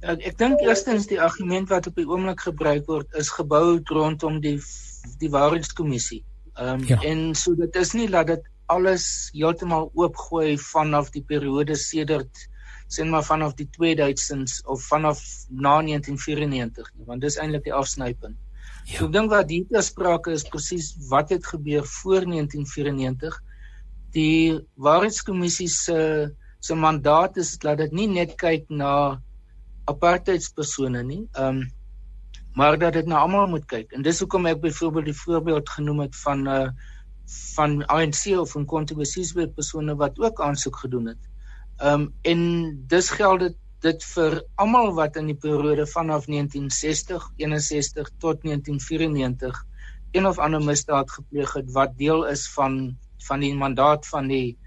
Ek, 0.01 0.21
ek 0.25 0.37
dink 0.37 0.61
eerstens 0.61 1.07
die 1.07 1.21
argument 1.21 1.69
wat 1.69 1.87
op 1.87 1.95
die 1.95 2.07
oomblik 2.07 2.41
gebruik 2.41 2.87
word 2.87 3.07
is 3.13 3.29
gebou 3.29 3.79
rondom 3.85 4.39
die 4.41 4.59
die 5.19 5.31
waarheidskommissie. 5.33 6.23
Ehm 6.55 6.81
um, 6.81 6.87
ja. 6.87 6.99
en 7.01 7.35
so 7.35 7.55
dit 7.55 7.75
is 7.75 7.93
nie 7.93 8.09
dat 8.09 8.27
dit 8.27 8.47
alles 8.71 9.29
heeltemal 9.33 9.91
oopgooi 9.93 10.57
vanaf 10.57 11.11
die 11.11 11.23
periode 11.27 11.75
sedert 11.75 12.47
sien 12.91 13.09
maar 13.09 13.23
vanaf 13.23 13.55
die 13.55 13.69
2000s 13.77 14.59
of 14.67 14.83
vanaf 14.91 15.21
na 15.49 15.79
1994 15.79 16.91
nie, 16.95 17.05
want 17.07 17.23
dis 17.23 17.37
eintlik 17.39 17.63
die 17.67 17.75
afsnypunt. 17.75 18.35
Ja. 18.85 18.97
So 18.97 19.07
ek 19.07 19.13
dink 19.15 19.31
wat 19.31 19.51
hier 19.53 19.67
te 19.69 19.83
sprake 19.85 20.35
is 20.35 20.43
presies 20.51 20.91
wat 21.11 21.31
het 21.31 21.47
gebeur 21.47 21.85
voor 21.87 22.25
1994. 22.27 23.37
Die 24.15 24.59
waarheidskommissie 24.75 25.69
se 25.71 25.99
se 26.61 26.75
mandaat 26.77 27.37
is 27.41 27.55
dat 27.57 27.79
dit 27.79 27.93
nie 27.95 28.07
net 28.11 28.35
kyk 28.37 28.67
na 28.69 29.21
apartheidspersone 29.89 31.05
nie. 31.07 31.23
Ehm 31.31 31.61
um, 31.61 31.69
maar 32.53 32.77
dat 32.79 32.93
dit 32.93 33.05
na 33.05 33.17
almal 33.23 33.47
moet 33.47 33.65
kyk. 33.65 33.91
En 33.91 34.01
dis 34.01 34.19
hoekom 34.19 34.45
ek 34.45 34.61
byvoorbeeld 34.61 35.05
die 35.05 35.19
voorbeeld 35.23 35.69
genoem 35.69 35.99
het 35.99 36.15
van 36.19 36.47
uh, 36.47 36.61
eh, 36.61 36.71
van 37.31 37.85
ANC 37.87 38.25
of 38.35 38.51
van 38.51 38.65
kontroversiële 38.65 39.47
persone 39.55 39.95
wat 39.95 40.19
ook 40.19 40.41
aansoek 40.41 40.75
gedoen 40.83 41.05
het. 41.05 41.29
Um, 41.83 42.13
en 42.21 42.41
dis 42.87 43.09
geld 43.09 43.39
dit 43.39 43.57
dit 43.81 44.03
vir 44.13 44.35
almal 44.61 44.91
wat 44.93 45.15
in 45.17 45.31
die 45.31 45.37
periode 45.41 45.87
vanaf 45.89 46.27
1960, 46.29 47.23
61 47.41 48.09
tot 48.21 48.43
1994 48.45 49.63
een 50.11 50.27
of 50.27 50.37
ander 50.37 50.61
misdaad 50.61 51.11
gepleeg 51.11 51.53
het 51.53 51.71
wat 51.71 51.97
deel 51.97 52.27
is 52.29 52.45
van 52.53 52.97
van 53.25 53.39
die 53.39 53.55
mandaat 53.55 54.07
van 54.07 54.27
die 54.27 54.57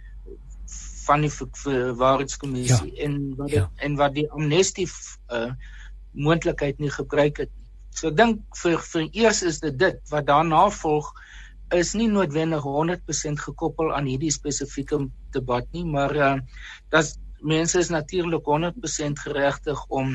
van 1.04 1.20
die 1.20 1.30
waarheidskommissie 2.00 2.94
ja. 2.94 3.04
en 3.06 3.34
wat 3.36 3.50
ja. 3.50 3.70
en 3.76 3.94
wat 4.00 4.14
die 4.14 4.30
amnestie 4.30 4.88
uh, 5.28 5.52
moontlikheid 6.10 6.78
nie 6.78 6.90
gebruik 6.90 7.36
het 7.36 7.50
nie. 7.54 7.63
So 7.94 8.10
ek 8.10 8.18
dink 8.18 8.42
vir 8.62 8.78
vir 8.90 9.04
eers 9.22 9.42
is 9.50 9.60
dit 9.62 9.76
dit 9.78 10.12
wat 10.12 10.26
daarna 10.30 10.66
volg 10.76 11.10
is 11.74 11.94
nie 11.98 12.08
noodwendig 12.10 12.66
100% 12.66 13.42
gekoppel 13.46 13.92
aan 13.94 14.08
hierdie 14.10 14.32
spesifieke 14.34 14.98
debat 15.36 15.66
nie, 15.72 15.84
maar 15.96 16.14
uh 16.16 16.36
dat 16.94 17.14
mense 17.54 17.78
is 17.78 17.90
natuurlik 17.92 18.46
100% 18.50 19.24
geregtig 19.26 19.80
om 19.88 20.14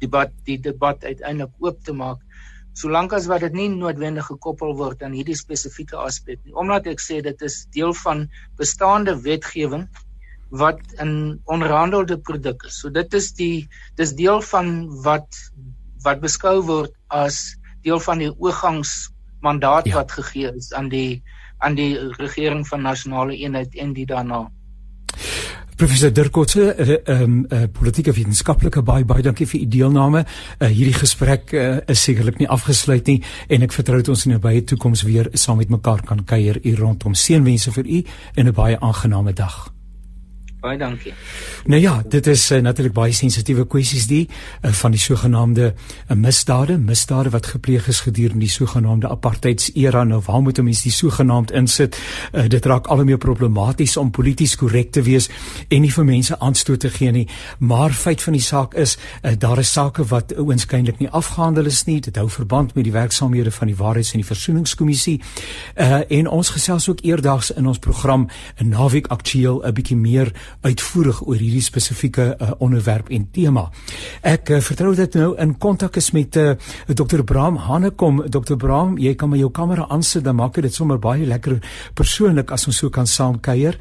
debat 0.00 0.32
die 0.48 0.58
debat 0.58 1.04
uiteindelik 1.04 1.54
oop 1.64 1.82
te 1.84 1.94
maak 1.96 2.20
solank 2.78 3.14
as 3.16 3.28
wat 3.30 3.44
dit 3.46 3.54
nie 3.54 3.68
noodwendig 3.70 4.26
gekoppel 4.28 4.74
word 4.78 5.02
aan 5.06 5.14
hierdie 5.14 5.38
spesifieke 5.38 5.96
aspek 6.02 6.40
nie 6.42 6.56
omdat 6.62 6.88
ek 6.90 7.02
sê 7.02 7.20
dit 7.26 7.46
is 7.48 7.60
deel 7.76 7.94
van 8.02 8.26
bestaande 8.60 9.14
wetgewing 9.26 9.86
wat 10.62 10.80
'n 11.02 11.40
onrandelde 11.50 12.18
produk 12.18 12.64
is. 12.68 12.78
So 12.80 12.90
dit 12.90 13.14
is 13.14 13.32
die 13.32 13.68
dis 13.96 14.12
deel 14.14 14.40
van 14.40 14.68
wat 15.02 15.26
wat 16.04 16.20
beskou 16.20 16.60
word 16.62 16.92
as 17.08 17.56
deel 17.84 18.00
van 18.00 18.20
die 18.22 18.32
oorgangsmandaat 18.32 19.88
ja. 19.90 20.00
wat 20.00 20.12
gegee 20.12 20.52
is 20.56 20.72
aan 20.72 20.88
die 20.88 21.22
aan 21.64 21.74
die 21.78 21.96
regering 22.18 22.66
van 22.68 22.82
nasionale 22.82 23.36
eenheid 23.36 23.74
en 23.80 23.94
die 23.96 24.04
daarna. 24.06 24.44
Professor 25.76 26.12
Dirkotse, 26.12 26.74
eh, 26.74 26.88
ehm 26.88 27.14
uh, 27.14 27.20
um, 27.22 27.46
uh, 27.50 27.62
politieke 27.72 28.12
wetenskaplike 28.12 28.82
baie 28.82 29.04
baie 29.04 29.22
dankie 29.22 29.46
vir 29.46 29.60
u 29.60 29.66
deelname. 29.66 30.24
Uh, 30.58 30.68
hierdie 30.68 30.94
gesprek 30.94 31.52
uh, 31.52 31.80
is 31.90 32.02
sekerlik 32.02 32.38
nie 32.38 32.48
afgesluit 32.48 33.06
nie 33.10 33.18
en 33.48 33.66
ek 33.66 33.74
vertrou 33.74 33.98
dat 33.98 34.08
ons 34.14 34.26
in 34.26 34.34
'n 34.34 34.40
baie 34.40 34.62
toekoms 34.64 35.02
weer 35.02 35.28
saam 35.32 35.56
met 35.56 35.68
mekaar 35.68 36.02
kan 36.06 36.24
kuier 36.24 36.58
hier 36.62 36.78
rondom. 36.78 37.14
Seënwense 37.14 37.72
vir 37.72 37.86
u 37.86 38.04
en 38.34 38.46
'n 38.46 38.52
baie 38.52 38.80
aangename 38.80 39.32
dag. 39.32 39.73
Baie 40.64 40.78
dankie. 40.80 41.12
Nou 41.68 41.80
ja, 41.80 42.02
dit 42.08 42.26
is 42.26 42.42
uh, 42.50 42.58
natuurlik 42.64 42.94
baie 42.96 43.12
sensitiewe 43.12 43.66
kwessies 43.68 44.06
die 44.08 44.22
uh, 44.24 44.70
van 44.72 44.94
die 44.94 45.00
sogenaamde 45.00 45.66
uh, 45.74 46.16
misdade, 46.16 46.78
misdade 46.80 47.28
wat 47.34 47.50
gepleeg 47.52 47.88
is 47.92 48.00
gedurende 48.00 48.46
die 48.46 48.52
sogenaamde 48.52 49.10
apartheidsera. 49.12 50.06
Nou 50.08 50.22
waar 50.24 50.40
moet 50.40 50.58
'n 50.58 50.64
mens 50.64 50.82
die 50.82 50.92
sogenaamd 50.92 51.52
insit? 51.52 51.98
Uh, 52.32 52.48
dit 52.48 52.64
raak 52.64 52.86
al 52.86 52.96
hoe 52.96 53.04
meer 53.04 53.18
problematies 53.18 53.96
om 53.96 54.10
polities 54.10 54.56
korrek 54.56 54.90
te 54.92 55.02
wees 55.02 55.28
en 55.68 55.80
nie 55.80 55.92
vir 55.92 56.04
mense 56.04 56.38
aanstoot 56.38 56.80
te 56.80 56.90
gee 56.90 57.10
nie. 57.10 57.28
Maar 57.58 57.92
feit 57.92 58.22
van 58.22 58.32
die 58.32 58.42
saak 58.42 58.74
is, 58.74 58.96
uh, 59.22 59.32
daar 59.38 59.58
is 59.58 59.72
sake 59.72 60.04
wat 60.04 60.32
oënskynlik 60.32 60.98
nie 60.98 61.10
afgehandel 61.10 61.64
is 61.64 61.84
nie. 61.84 62.00
Dit 62.00 62.16
hou 62.16 62.30
verband 62.30 62.74
met 62.74 62.84
die 62.84 62.92
werksaamhede 62.92 63.50
van 63.50 63.66
die 63.66 63.76
Waarheids- 63.76 64.12
en 64.12 64.20
die 64.20 64.26
Versoeningskommissie. 64.26 65.20
Uh, 65.76 66.00
en 66.08 66.26
ons 66.28 66.48
gesels 66.48 66.88
ook 66.88 67.00
eerdags 67.02 67.50
in 67.50 67.66
ons 67.66 67.78
program 67.78 68.28
'n 68.56 68.68
naweek 68.68 69.06
aktueel 69.06 69.62
'n 69.66 69.72
bietjie 69.72 69.96
meer 69.96 70.32
uitvoerig 70.62 71.20
oor 71.26 71.36
hierdie 71.40 71.62
spesifieke 71.62 72.36
uh, 72.38 72.50
onderwerp 72.58 73.08
en 73.08 73.26
tema. 73.32 73.66
Ek 74.22 74.50
uh, 74.50 74.60
vertrou 74.64 74.94
dit 74.94 75.16
nou 75.18 75.34
in 75.40 75.56
kontak 75.58 75.96
is 75.96 76.10
met 76.16 76.36
uh, 76.36 76.54
Dr. 76.86 77.24
Braam 77.26 77.56
Hanekom. 77.56 78.22
Dr. 78.28 78.56
Braam, 78.60 78.98
jy 78.98 79.14
kan 79.18 79.30
my 79.32 79.38
jou 79.40 79.50
kamera 79.50 79.86
aansit 79.90 80.24
dan 80.24 80.38
maak 80.38 80.60
dit 80.60 80.74
sommer 80.74 80.98
baie 80.98 81.26
lekker 81.26 81.58
persoonlik 81.94 82.52
as 82.54 82.66
ons 82.70 82.78
so 82.84 82.90
kan 82.90 83.06
saam 83.06 83.40
kuier. 83.40 83.78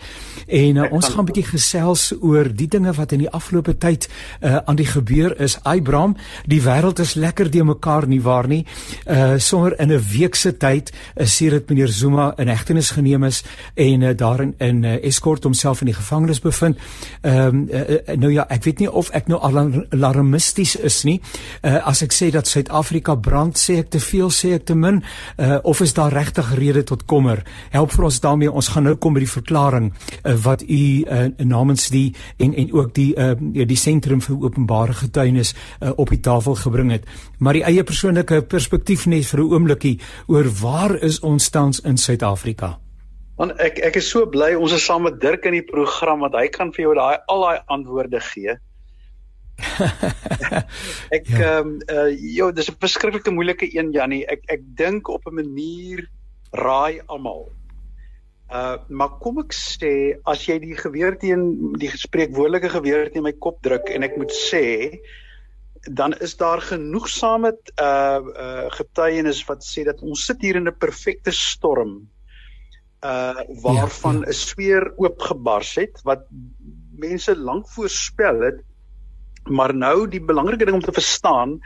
En 0.47 0.81
uh, 0.81 0.89
ons 0.91 1.09
gaan 1.09 1.23
'n 1.23 1.29
bietjie 1.31 1.49
gesels 1.53 2.13
oor 2.21 2.49
die 2.49 2.67
dinge 2.67 2.93
wat 2.93 3.11
in 3.11 3.19
die 3.19 3.29
afgelope 3.29 3.77
tyd 3.77 4.09
uh, 4.41 4.57
aan 4.65 4.75
die 4.75 4.89
gebeur 4.89 5.35
is. 5.39 5.57
Ai 5.63 5.81
Braam, 5.81 6.15
die 6.45 6.61
wêreld 6.61 6.99
is 6.99 7.15
lekker 7.15 7.51
de 7.51 7.63
mekaar 7.63 8.07
nie 8.07 8.21
waar 8.21 8.47
nie. 8.47 8.65
Uh 9.05 9.37
sommer 9.37 9.79
in 9.79 9.91
'n 9.91 10.01
week 10.11 10.35
se 10.35 10.57
tyd 10.57 10.91
is 11.15 11.23
uh, 11.23 11.27
sedert 11.27 11.69
meneer 11.69 11.87
Zuma 11.87 12.33
in 12.37 12.47
hegtenis 12.47 12.91
geneem 12.91 13.23
is 13.23 13.43
en 13.73 14.01
uh, 14.01 14.15
daarin 14.15 14.53
in 14.57 14.83
uh, 14.83 15.03
Escort 15.03 15.43
homself 15.43 15.81
in 15.81 15.85
die 15.85 15.95
gevangenis 15.95 16.39
bevind 16.39 16.62
vind. 16.63 16.79
Ehm 17.21 17.47
um, 17.47 17.67
uh, 17.69 18.15
nou 18.19 18.31
ja, 18.33 18.45
ek 18.49 18.63
weet 18.67 18.79
nie 18.83 18.89
of 18.91 19.11
ek 19.15 19.27
nou 19.31 19.39
alarmisties 19.43 20.75
is 20.75 21.03
nie. 21.07 21.19
Uh, 21.61 21.79
as 21.87 22.03
ek 22.05 22.15
sê 22.15 22.29
dat 22.33 22.47
Suid-Afrika 22.47 23.15
brand, 23.15 23.57
sê 23.59 23.79
ek 23.83 23.91
te 23.95 24.01
veel, 24.03 24.31
sê 24.33 24.53
ek 24.57 24.67
te 24.69 24.75
min, 24.75 25.01
uh, 25.37 25.57
of 25.63 25.81
is 25.81 25.93
daar 25.93 26.13
regtig 26.13 26.53
rede 26.59 26.83
tot 26.83 27.05
kommer? 27.05 27.43
Help 27.71 27.93
vir 27.95 28.07
ons 28.09 28.19
daarmee. 28.23 28.51
Ons 28.51 28.71
gaan 28.73 28.87
nou 28.87 28.95
kom 28.95 29.15
by 29.15 29.23
die 29.23 29.31
verklaring 29.31 29.91
uh, 29.91 30.35
wat 30.43 30.63
u 30.67 30.81
uh, 31.03 31.25
namens 31.43 31.89
die 31.93 32.13
en 32.37 32.53
en 32.53 32.73
ook 32.73 32.93
die 32.95 33.11
uh, 33.17 33.33
die 33.39 33.79
sentrum 33.79 34.21
vir 34.21 34.39
openbare 34.43 34.93
getuienis 34.93 35.53
uh, 35.55 35.91
op 35.95 36.09
die 36.09 36.21
tafel 36.23 36.55
gebring 36.55 36.91
het. 36.91 37.09
Maar 37.39 37.59
die 37.59 37.65
eie 37.67 37.83
persoonlike 37.83 38.43
perspektief 38.51 39.05
net 39.05 39.25
vir 39.25 39.39
'n 39.39 39.51
oombliekie 39.53 39.99
oor 40.27 40.47
waar 40.61 40.95
is 41.03 41.19
ons 41.19 41.49
tans 41.49 41.79
in 41.79 41.97
Suid-Afrika? 41.97 42.82
Want 43.39 43.57
ek 43.65 43.79
ek 43.81 43.97
is 43.97 44.11
so 44.13 44.27
bly 44.29 44.51
ons 44.53 44.75
is 44.77 44.85
saam 44.85 45.07
met 45.07 45.17
Dirk 45.21 45.47
in 45.49 45.57
die 45.57 45.65
program 45.65 46.21
want 46.25 46.37
hy 46.37 46.47
kan 46.53 46.71
vir 46.75 46.87
jou 46.87 46.93
daai 46.99 47.17
al 47.33 47.47
daai 47.47 47.63
antwoorde 47.75 48.21
gee. 48.29 48.53
ek 51.17 51.27
ja. 51.29 51.39
ehm 51.39 51.41
ja. 51.41 51.57
um, 51.61 51.73
uh 51.89 52.11
joh 52.37 52.51
dis 52.53 52.69
'n 52.69 52.77
verskriklike 52.85 53.33
moeilike 53.33 53.69
een 53.73 53.91
Jannie. 53.95 54.23
Ek 54.29 54.45
ek 54.57 54.61
dink 54.77 55.09
op 55.09 55.25
'n 55.25 55.41
manier 55.41 56.05
raai 56.53 57.01
almal. 57.07 57.49
Uh 58.53 58.77
maar 58.89 59.17
kom 59.17 59.41
ek 59.41 59.53
sê 59.57 60.13
as 60.29 60.45
jy 60.45 60.59
die 60.61 60.77
geweer 60.77 61.17
teen 61.17 61.73
die 61.81 61.89
gespreekwoordelike 61.89 62.69
geweer 62.69 63.09
teen 63.09 63.25
my 63.25 63.33
kop 63.33 63.61
druk 63.65 63.89
en 63.89 64.05
ek 64.05 64.17
moet 64.17 64.33
sê 64.33 64.65
dan 65.89 66.13
is 66.21 66.37
daar 66.37 66.61
genoegsame 66.61 67.57
uh 67.81 68.21
uh 68.21 68.69
getuienis 68.77 69.41
wat 69.49 69.65
sê 69.65 69.83
dat 69.89 70.05
ons 70.05 70.25
sit 70.25 70.41
hier 70.41 70.55
in 70.61 70.69
'n 70.69 70.77
perfekte 70.77 71.33
storm 71.33 72.12
uh 73.03 73.43
waarvan 73.63 74.15
'n 74.15 74.19
ja, 74.19 74.25
ja. 74.25 74.31
sfeer 74.31 74.93
oopgebars 74.95 75.75
het 75.75 76.01
wat 76.03 76.27
mense 76.97 77.35
lank 77.35 77.69
voorspel 77.69 78.41
het 78.41 78.61
maar 79.43 79.75
nou 79.75 80.07
die 80.07 80.23
belangrike 80.23 80.65
ding 80.65 80.77
om 80.77 80.85
te 80.85 80.95
verstaan 80.95 81.59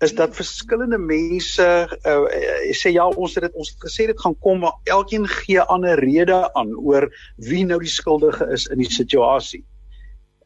is 0.00 0.14
dat 0.16 0.36
verskillende 0.36 0.98
mense 0.98 1.66
uh, 2.08 2.72
sê 2.72 2.92
ja 2.94 3.04
ons 3.08 3.34
het 3.36 3.44
dit 3.44 3.58
ons 3.60 3.68
het 3.68 3.82
gesê 3.84 4.06
dit 4.08 4.20
gaan 4.20 4.36
kom 4.40 4.62
maar 4.64 4.78
elkeen 4.88 5.26
gee 5.28 5.60
ander 5.60 6.00
rede 6.00 6.38
aan 6.56 6.72
oor 6.76 7.10
wie 7.36 7.66
nou 7.68 7.78
die 7.82 7.92
skuldige 7.92 8.48
is 8.54 8.64
in 8.72 8.80
die 8.80 8.88
situasie. 8.88 9.64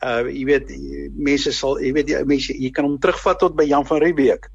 Uh 0.02 0.26
jy 0.26 0.42
weet 0.48 0.72
mense 1.14 1.52
sal 1.54 1.78
jy 1.78 1.92
weet 1.94 2.10
die 2.10 2.24
mense 2.26 2.56
jy 2.58 2.72
kan 2.74 2.88
hom 2.88 2.98
terugvat 2.98 3.38
tot 3.38 3.54
by 3.54 3.68
Jan 3.70 3.86
van 3.86 4.02
Riebeeck 4.02 4.50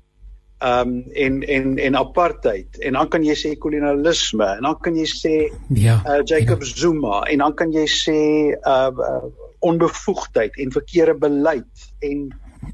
um 0.59 1.03
en 1.11 1.41
en 1.41 1.77
en 1.77 1.95
apartheid. 1.95 2.77
En 2.79 2.93
dan 2.93 3.07
kan 3.07 3.23
jy 3.23 3.35
sê 3.35 3.53
kolonialisme 3.57 4.45
en 4.57 4.65
dan 4.67 4.79
kan 4.83 4.95
jy 4.95 5.05
sê 5.07 5.35
ja, 5.75 5.99
uh, 6.03 6.19
Jacob 6.23 6.63
ja. 6.63 6.73
Zuma 6.75 7.21
en 7.31 7.43
dan 7.43 7.55
kan 7.55 7.71
jy 7.71 7.85
sê 7.87 8.19
uh, 8.59 8.89
uh 8.91 9.29
onbevoegdheid 9.59 10.55
en 10.55 10.71
verkeerde 10.71 11.17
beleid 11.19 11.87
en 11.99 12.29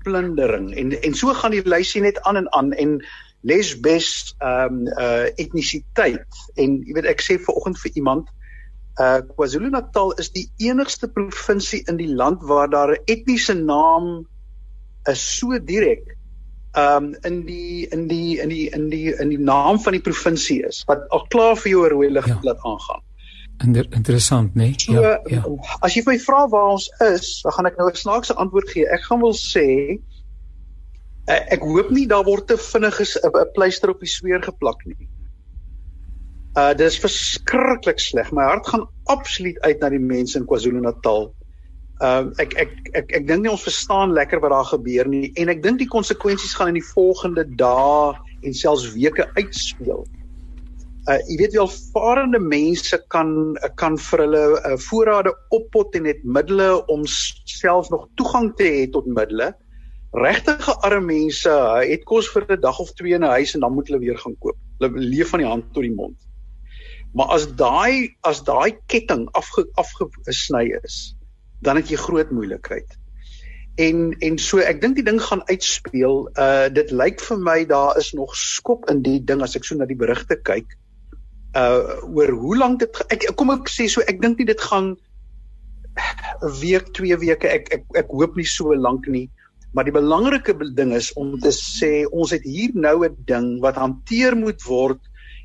plundering. 0.06 0.70
En 0.78 0.94
en 1.02 1.14
so 1.18 1.34
gaan 1.34 1.54
die 1.54 1.66
lysie 1.66 2.02
net 2.02 2.20
aan 2.22 2.38
en 2.38 2.50
aan 2.54 2.74
en 2.74 3.00
lesbes 3.42 4.36
um 4.42 4.86
uh 4.88 5.30
etnisiteit. 5.42 6.42
En 6.56 6.82
jy 6.86 6.98
weet 6.98 7.10
ek 7.10 7.22
sê 7.26 7.38
vanoggend 7.42 7.82
vir 7.82 8.02
iemand 8.02 8.30
uh 9.02 9.22
KwaZulu-Natal 9.34 10.14
is 10.22 10.32
die 10.34 10.46
enigste 10.58 11.10
provinsie 11.12 11.84
in 11.90 11.98
die 12.02 12.10
land 12.10 12.42
waar 12.42 12.70
daar 12.70 12.98
'n 12.98 13.02
etniese 13.06 13.54
naam 13.54 14.26
is 15.10 15.22
so 15.38 15.60
direk 15.60 16.15
um 16.78 17.16
in 17.24 17.46
die 17.46 17.88
in 17.88 18.08
die 18.08 18.40
in 18.40 18.50
die 18.50 18.70
in 18.70 18.90
die 18.90 19.14
in 19.16 19.30
die 19.30 19.40
naam 19.40 19.80
van 19.80 19.96
die 19.96 20.02
provinsie 20.04 20.62
is 20.68 20.84
wat 20.90 21.06
al 21.16 21.26
klaar 21.32 21.56
vir 21.56 21.72
jou 21.72 21.86
'n 21.86 21.92
rooi 21.94 22.10
lig 22.10 22.28
ja. 22.28 22.40
laat 22.44 22.60
aangaan. 22.64 23.04
Inter 23.64 23.86
interessant, 23.90 24.56
né? 24.56 24.64
Nee? 24.64 24.74
So, 24.78 24.94
ja, 24.94 25.20
ja. 25.26 25.44
As 25.80 25.96
jy 25.96 26.04
my 26.06 26.18
vra 26.20 26.48
waar 26.52 26.74
ons 26.76 26.90
is, 27.00 27.42
dan 27.44 27.52
gaan 27.56 27.66
ek 27.66 27.78
nou 27.78 27.88
'n 27.90 27.96
snaakse 27.96 28.36
antwoord 28.36 28.70
gee. 28.70 28.88
Ek 28.88 29.04
gaan 29.08 29.22
wil 29.22 29.34
sê 29.34 29.68
eh, 31.28 31.44
ek 31.56 31.62
hoop 31.64 31.90
nie 31.92 32.08
daar 32.08 32.26
word 32.26 32.48
te 32.48 32.58
vinnig 32.58 33.00
'n 33.00 33.52
pleister 33.54 33.90
op 33.90 34.00
die 34.00 34.12
sweer 34.12 34.44
geplak 34.44 34.86
nie. 34.86 35.08
Uh 36.56 36.74
dis 36.74 37.00
verskriklik 37.00 38.00
sleg. 38.00 38.32
My 38.32 38.44
hart 38.44 38.68
gaan 38.68 38.88
absoluut 39.06 39.60
uit 39.60 39.80
na 39.80 39.90
die 39.90 40.00
mense 40.00 40.40
in 40.40 40.46
KwaZulu-Natal 40.46 41.34
Ehm 42.04 42.28
uh, 42.28 42.44
ek 42.44 42.54
ek 42.60 42.72
ek 43.00 43.12
ek 43.22 43.28
dink 43.28 43.46
nie 43.46 43.52
ons 43.52 43.64
verstaan 43.64 44.12
lekker 44.12 44.42
wat 44.44 44.52
daar 44.52 44.68
gebeur 44.68 45.08
nie 45.08 45.30
en 45.40 45.48
ek 45.54 45.62
dink 45.64 45.80
die 45.80 45.88
konsekwensies 45.88 46.56
gaan 46.58 46.74
in 46.74 46.82
die 46.82 46.90
volgende 46.90 47.46
dae 47.62 48.12
en 48.44 48.54
selfs 48.54 48.90
weke 48.92 49.30
uitspeel. 49.38 50.04
Uh 51.08 51.18
jy 51.30 51.38
weet 51.40 51.56
wel 51.56 51.72
varende 51.94 52.42
mense 52.44 53.00
kan 53.16 53.32
kan 53.80 53.96
vir 54.10 54.26
hulle 54.26 54.44
uh, 54.60 54.76
voorrade 54.90 55.32
oppot 55.56 55.96
en 55.96 56.12
het 56.12 56.20
middele 56.28 56.70
om 56.92 57.08
selfs 57.08 57.94
nog 57.96 58.10
toegang 58.20 58.52
te 58.60 58.68
hê 58.68 58.86
tot 58.92 59.08
middele. 59.08 59.54
Regtige 60.20 60.76
arme 60.84 61.14
mense 61.14 61.48
uh, 61.48 61.80
het 61.80 62.04
kos 62.12 62.28
vir 62.36 62.44
'n 62.50 62.60
dag 62.60 62.80
of 62.80 62.92
twee 63.00 63.16
in 63.16 63.24
'n 63.24 63.36
huis 63.40 63.56
en 63.56 63.64
dan 63.64 63.72
moet 63.72 63.88
hulle 63.88 64.04
weer 64.04 64.20
gaan 64.20 64.36
koop. 64.44 64.60
Hulle 64.80 64.92
leef 65.00 65.32
van 65.32 65.40
die 65.40 65.52
hand 65.54 65.72
tot 65.72 65.88
die 65.88 65.96
mond. 65.96 66.20
Maar 67.16 67.32
as 67.40 67.48
daai 67.56 68.12
as 68.28 68.44
daai 68.44 68.76
ketting 68.92 69.30
afge, 69.32 69.64
afgesny 69.80 70.76
is, 70.84 71.16
dan 71.62 71.76
het 71.80 71.90
jy 71.90 71.98
groot 71.98 72.32
moeilikheid. 72.32 72.98
En 73.76 74.16
en 74.24 74.38
so 74.40 74.64
ek 74.64 74.80
dink 74.82 74.96
die 74.96 75.06
ding 75.06 75.20
gaan 75.22 75.44
uitspeel. 75.50 76.30
Uh 76.40 76.68
dit 76.72 76.92
lyk 76.92 77.20
vir 77.20 77.40
my 77.40 77.60
daar 77.68 77.98
is 78.00 78.14
nog 78.14 78.36
skop 78.36 78.90
in 78.92 79.02
die 79.04 79.20
ding 79.20 79.44
as 79.44 79.56
ek 79.56 79.68
so 79.68 79.76
na 79.76 79.88
die 79.90 80.00
berigte 80.00 80.38
kyk. 80.40 80.78
Uh 81.56 82.00
oor 82.08 82.32
hoe 82.32 82.58
lank 82.58 82.80
dit 82.80 83.02
ek 83.10 83.28
kom 83.36 83.52
ek 83.52 83.72
sê 83.72 83.90
so 83.92 84.04
ek 84.08 84.22
dink 84.24 84.40
nie 84.40 84.48
dit 84.52 84.62
gaan 84.62 84.96
'n 86.44 86.52
week, 86.62 86.94
twee 86.94 87.18
weke. 87.18 87.48
Ek 87.48 87.72
ek 87.74 87.84
ek 88.04 88.08
hoop 88.12 88.36
nie 88.36 88.48
so 88.48 88.76
lank 88.76 89.08
nie. 89.08 89.30
Maar 89.76 89.88
die 89.88 89.96
belangrike 89.96 90.56
ding 90.76 90.94
is 90.96 91.12
om 91.20 91.36
te 91.40 91.52
sê 91.52 92.06
ons 92.12 92.32
het 92.32 92.44
hier 92.44 92.72
nou 92.74 93.06
'n 93.08 93.16
ding 93.28 93.60
wat 93.62 93.76
hanteer 93.76 94.36
moet 94.36 94.62
word 94.64 95.02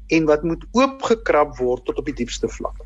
en 0.09 0.27
wat 0.27 0.42
moet 0.42 0.64
oopgekrap 0.73 1.59
word 1.59 1.85
tot 1.85 1.99
op 1.99 2.07
die 2.07 2.18
diepste 2.23 2.49
vlak. 2.49 2.79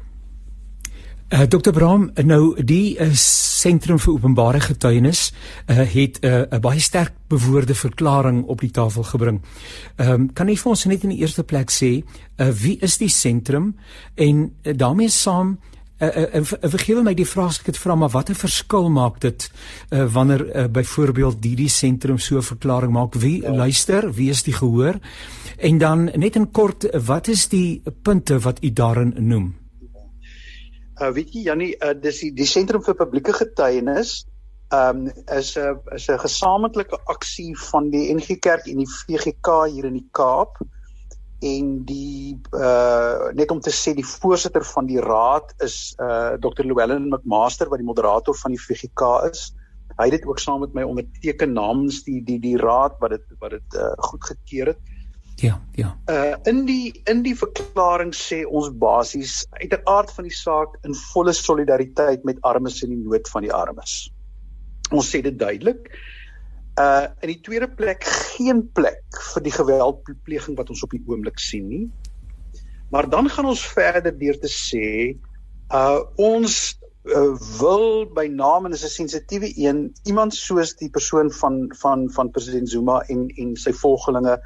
Uh, 1.29 1.41
eh, 1.41 1.49
Dr. 1.49 1.73
Braam, 1.73 2.11
nou 2.25 2.63
die 2.65 2.99
uh, 3.01 3.09
sentrum 3.17 3.99
vir 3.99 4.13
openbare 4.13 4.61
getuienis 4.61 5.33
uh, 5.67 5.81
het 5.81 6.21
'n 6.21 6.27
uh, 6.53 6.59
baie 6.61 6.81
sterk 6.81 7.13
bewoorde 7.29 7.75
verklaring 7.75 8.45
op 8.45 8.61
die 8.61 8.71
tafel 8.71 9.03
gebring. 9.03 9.41
Ehm 9.97 10.11
um, 10.11 10.33
kan 10.33 10.49
jy 10.49 10.57
vir 10.57 10.71
ons 10.71 10.85
net 10.85 11.03
in 11.03 11.09
die 11.09 11.19
eerste 11.19 11.43
plek 11.43 11.71
sê 11.71 12.05
uh, 12.37 12.49
wie 12.49 12.79
is 12.81 12.99
die 12.99 13.09
sentrum 13.09 13.77
en 14.15 14.53
uh, 14.63 14.73
daarmee 14.77 15.09
saam 15.09 15.59
Uh, 15.99 16.09
uh, 16.17 16.41
uh, 16.41 16.71
vergewe 16.71 17.03
my 17.03 17.15
die 17.15 17.27
vraag 17.27 17.61
ek 17.61 17.67
het 17.67 17.77
vra 17.79 17.95
maar 17.95 18.11
watter 18.11 18.35
verskil 18.35 18.91
maak 18.91 19.21
dit 19.21 19.51
uh, 19.91 20.05
wanneer 20.13 20.43
uh, 20.43 20.65
byvoorbeeld 20.67 21.43
die 21.43 21.55
die 21.57 21.69
sentrum 21.69 22.19
so 22.19 22.37
'n 22.37 22.43
verklaring 22.43 22.93
maak 22.93 23.15
wie 23.15 23.43
ja. 23.43 23.55
luister 23.55 24.13
wie 24.13 24.31
is 24.31 24.43
die 24.43 24.53
gehoor 24.53 24.99
en 25.57 25.79
dan 25.79 26.11
net 26.17 26.37
in 26.37 26.51
kort 26.51 26.85
wat 27.07 27.29
is 27.29 27.49
die 27.49 27.83
punte 28.03 28.39
wat 28.39 28.59
u 28.65 28.73
daarin 28.73 29.15
noem 29.19 29.55
Uh 31.01 31.11
weet 31.11 31.33
jy 31.35 31.49
Jannie, 31.49 31.73
uh 31.83 31.95
dis 31.99 32.21
die, 32.23 32.31
die 32.39 32.47
sentrum 32.47 32.83
vir 32.87 32.95
publieke 32.95 33.35
getuienis 33.35 34.23
um 34.75 35.09
is 35.39 35.57
'n 35.59 35.81
is 35.97 36.07
'n 36.09 36.19
gesamentlike 36.19 36.99
aksie 37.15 37.55
van 37.71 37.91
die 37.91 38.15
NG 38.15 38.39
Kerk 38.41 38.69
en 38.71 38.79
die 38.79 38.87
VGK 38.87 39.49
hier 39.73 39.85
in 39.91 39.99
die 39.99 40.09
Kaap 40.13 40.63
en 41.43 41.85
die 41.85 42.39
uh 42.53 43.33
net 43.35 43.51
om 43.51 43.61
te 43.61 43.71
sê 43.71 43.95
die 43.95 44.07
voorsitter 44.07 44.65
van 44.65 44.87
die 44.87 45.01
raad 45.01 45.53
is 45.59 45.97
uh 45.99 46.39
Dr. 46.39 46.63
Llewellyn 46.63 47.11
McMaster 47.11 47.69
wat 47.69 47.83
die 47.83 47.91
moderator 47.91 48.35
van 48.35 48.55
die 48.55 48.63
VGK 48.63 49.31
is. 49.31 49.53
Hy 49.99 50.09
het 50.09 50.21
dit 50.21 50.27
ook 50.27 50.39
saam 50.39 50.61
met 50.61 50.75
my 50.75 50.83
onderteken 50.83 51.53
namens 51.53 52.03
die 52.05 52.23
die 52.23 52.39
die 52.39 52.57
raad 52.57 52.99
wat 53.01 53.19
dit 53.19 53.27
wat 53.41 53.51
dit 53.59 53.75
uh 53.75 53.93
goedgekeur 53.99 54.75
het. 54.75 54.94
Ja, 55.43 55.61
ja. 55.75 55.99
Uh 56.07 56.35
in 56.43 56.65
die 56.65 57.03
in 57.11 57.23
die 57.27 57.35
verklaring 57.37 58.13
sê 58.15 58.45
ons 58.47 58.71
basies 58.79 59.43
uit 59.59 59.71
die 59.73 59.81
aard 59.91 60.13
van 60.15 60.29
die 60.29 60.35
saak 60.35 60.77
in 60.87 60.95
volle 61.11 61.35
solidariteit 61.35 62.25
met 62.25 62.39
armes 62.47 62.83
in 62.87 62.95
die 62.95 63.01
nood 63.03 63.29
van 63.33 63.43
die 63.47 63.53
armes. 63.53 63.97
Ons 64.95 65.11
sê 65.11 65.23
dit 65.27 65.39
duidelik. 65.39 65.91
Uh 66.79 67.11
in 67.23 67.35
die 67.35 67.41
tweede 67.43 67.69
plek 67.69 68.07
geen 68.07 68.63
plek 68.79 69.23
vir 69.33 69.47
die 69.47 69.55
geweldpleging 69.55 70.59
wat 70.61 70.71
ons 70.71 70.87
op 70.87 70.95
die 70.95 71.03
oomblik 71.11 71.43
sien 71.43 71.69
nie. 71.69 71.85
Maar 72.95 73.11
dan 73.11 73.29
gaan 73.29 73.51
ons 73.51 73.67
verder 73.75 74.15
deur 74.19 74.39
te 74.39 74.51
sê 74.51 74.87
uh 75.75 76.01
ons 76.15 76.79
uh, 77.11 77.35
wil 77.59 78.05
by 78.15 78.29
naam 78.31 78.67
en 78.67 78.73
is 78.73 78.85
'n 78.85 78.99
sensitiewe 79.03 79.51
een 79.59 79.91
iemand 80.05 80.35
soos 80.35 80.77
die 80.79 80.91
persoon 80.91 81.33
van 81.33 81.75
van 81.81 82.11
van 82.11 82.31
president 82.31 82.71
Zuma 82.71 83.01
en 83.09 83.29
en 83.37 83.57
sy 83.57 83.73
volgelinge 83.73 84.39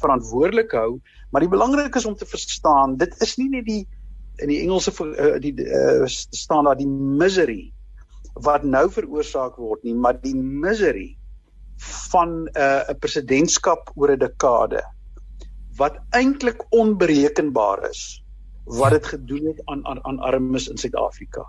verantwoordelik 0.00 0.72
hou, 0.72 1.00
maar 1.30 1.44
die 1.44 1.52
belangrik 1.52 1.94
is 1.94 2.06
om 2.06 2.16
te 2.16 2.26
verstaan, 2.26 2.96
dit 2.96 3.14
is 3.22 3.36
nie 3.36 3.48
net 3.48 3.66
die 3.66 3.82
in 4.36 4.50
die 4.52 4.60
Engelse 4.60 4.92
uh, 4.92 5.38
die 5.40 5.54
uh, 5.64 6.04
staan 6.06 6.68
daar 6.68 6.76
die 6.76 6.88
misery 6.88 7.72
wat 8.44 8.66
nou 8.68 8.84
veroorsaak 8.92 9.56
word 9.56 9.84
nie, 9.86 9.94
maar 9.94 10.18
die 10.20 10.36
misery 10.36 11.16
van 12.10 12.44
'n 12.44 12.50
uh, 12.56 12.94
presidentskap 13.00 13.90
oor 13.94 14.12
'n 14.12 14.20
dekade 14.20 14.82
wat 15.76 15.98
eintlik 16.10 16.64
onberekenbaar 16.72 17.88
is 17.90 18.22
wat 18.64 18.90
dit 18.90 19.06
gedoen 19.06 19.44
het 19.46 19.60
aan 19.64 19.86
aan 19.86 20.04
aan 20.04 20.18
armes 20.18 20.68
in 20.68 20.78
Suid-Afrika. 20.78 21.44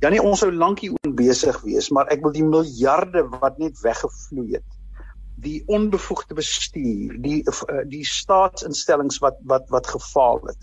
Ja 0.00 0.08
nee, 0.08 0.22
ons 0.22 0.38
sou 0.38 0.52
lank 0.52 0.80
hier 0.80 0.92
oor 0.92 1.14
besig 1.14 1.60
wees, 1.62 1.90
maar 1.90 2.08
ek 2.12 2.22
wil 2.22 2.32
die 2.32 2.44
miljarde 2.44 3.26
wat 3.40 3.58
net 3.58 3.80
weggevloei 3.80 4.56
het. 4.58 4.70
Die 5.42 5.62
onbevoegde 5.66 6.34
bestuur, 6.34 7.16
die 7.22 7.42
uh, 7.50 7.82
die 7.90 8.04
staatsinstellings 8.06 9.18
wat 9.18 9.40
wat 9.50 9.68
wat 9.74 9.86
gefaal 9.86 10.40
het. 10.46 10.60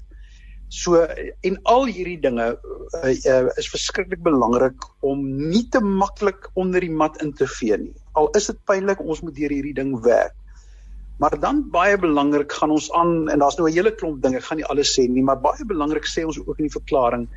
So 0.72 1.02
en 1.44 1.58
al 1.68 1.90
hierdie 1.92 2.20
dinge 2.24 2.46
uh, 2.56 3.12
uh, 3.12 3.50
is 3.60 3.68
verskriklik 3.70 4.22
belangrik 4.24 4.86
om 5.04 5.26
nie 5.52 5.66
te 5.70 5.82
maklik 5.84 6.48
onder 6.54 6.80
die 6.80 6.94
mat 7.04 7.20
in 7.22 7.34
te 7.34 7.48
vee 7.60 7.78
nie. 7.78 7.96
Al 8.16 8.30
is 8.40 8.48
dit 8.48 8.62
pynlik, 8.66 9.02
ons 9.04 9.20
moet 9.22 9.36
deur 9.36 9.52
hierdie 9.52 9.76
ding 9.76 9.98
werk. 10.06 10.38
Maar 11.20 11.36
dan 11.40 11.66
baie 11.70 11.98
belangrik 12.00 12.52
gaan 12.56 12.72
ons 12.72 12.88
aan 12.98 13.30
en 13.30 13.44
daar's 13.44 13.60
nou 13.60 13.68
'n 13.70 13.74
hele 13.74 13.92
klomp 13.92 14.24
dinge, 14.24 14.38
ek 14.38 14.48
gaan 14.48 14.58
nie 14.58 14.66
alles 14.66 14.96
sê 14.98 15.08
nie, 15.08 15.24
maar 15.24 15.42
baie 15.42 15.66
belangrik 15.66 16.08
sê 16.08 16.24
ons 16.26 16.40
ook 16.40 16.58
in 16.58 16.66
die 16.66 16.78
verklaring 16.80 17.28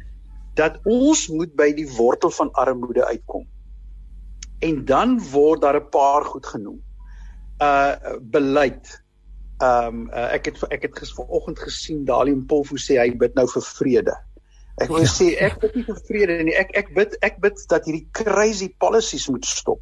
dat 0.55 0.79
ons 0.85 1.29
moet 1.29 1.53
by 1.57 1.73
die 1.75 1.89
wortel 1.97 2.31
van 2.31 2.53
armoede 2.53 3.05
uitkom. 3.07 3.47
En 4.63 4.85
dan 4.85 5.19
word 5.33 5.61
daar 5.61 5.81
'n 5.81 5.91
paar 5.91 6.25
goed 6.25 6.47
genoem. 6.47 6.81
Uh 7.65 8.19
beleid 8.21 8.93
Ehm 9.63 9.87
um, 9.87 10.07
uh, 10.11 10.33
ek 10.35 10.49
het 10.51 10.63
ek 10.75 10.83
het 10.89 11.11
vanoggend 11.15 11.59
gesien 11.63 12.05
Dalium 12.05 12.43
Polfu 12.51 12.79
sê 12.81 12.99
hy 12.99 13.13
bid 13.19 13.37
nou 13.39 13.47
vir 13.53 13.63
vrede. 13.63 14.15
Ek 14.83 14.91
wil 14.91 15.05
ja, 15.05 15.11
sê 15.13 15.29
ek 15.47 15.61
bid 15.63 15.77
nie 15.79 15.85
vir 15.87 16.01
vrede 16.09 16.39
nie. 16.49 16.57
Ek 16.59 16.73
ek 16.81 16.91
bid 16.97 17.15
ek 17.23 17.39
bid 17.45 17.63
dat 17.71 17.87
hierdie 17.87 18.09
crazy 18.19 18.73
policies 18.83 19.29
moet 19.31 19.47
stop. 19.47 19.79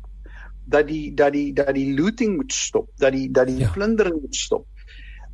Dat 0.69 0.91
die 0.91 1.15
dat 1.17 1.33
die 1.33 1.55
dat 1.57 1.73
die 1.79 1.89
looting 1.97 2.37
moet 2.37 2.53
stop, 2.53 2.91
dat 3.01 3.17
die 3.17 3.31
dat 3.33 3.49
die 3.49 3.65
ja. 3.65 3.73
plundering 3.73 4.21
moet 4.21 4.37
stop. 4.37 4.69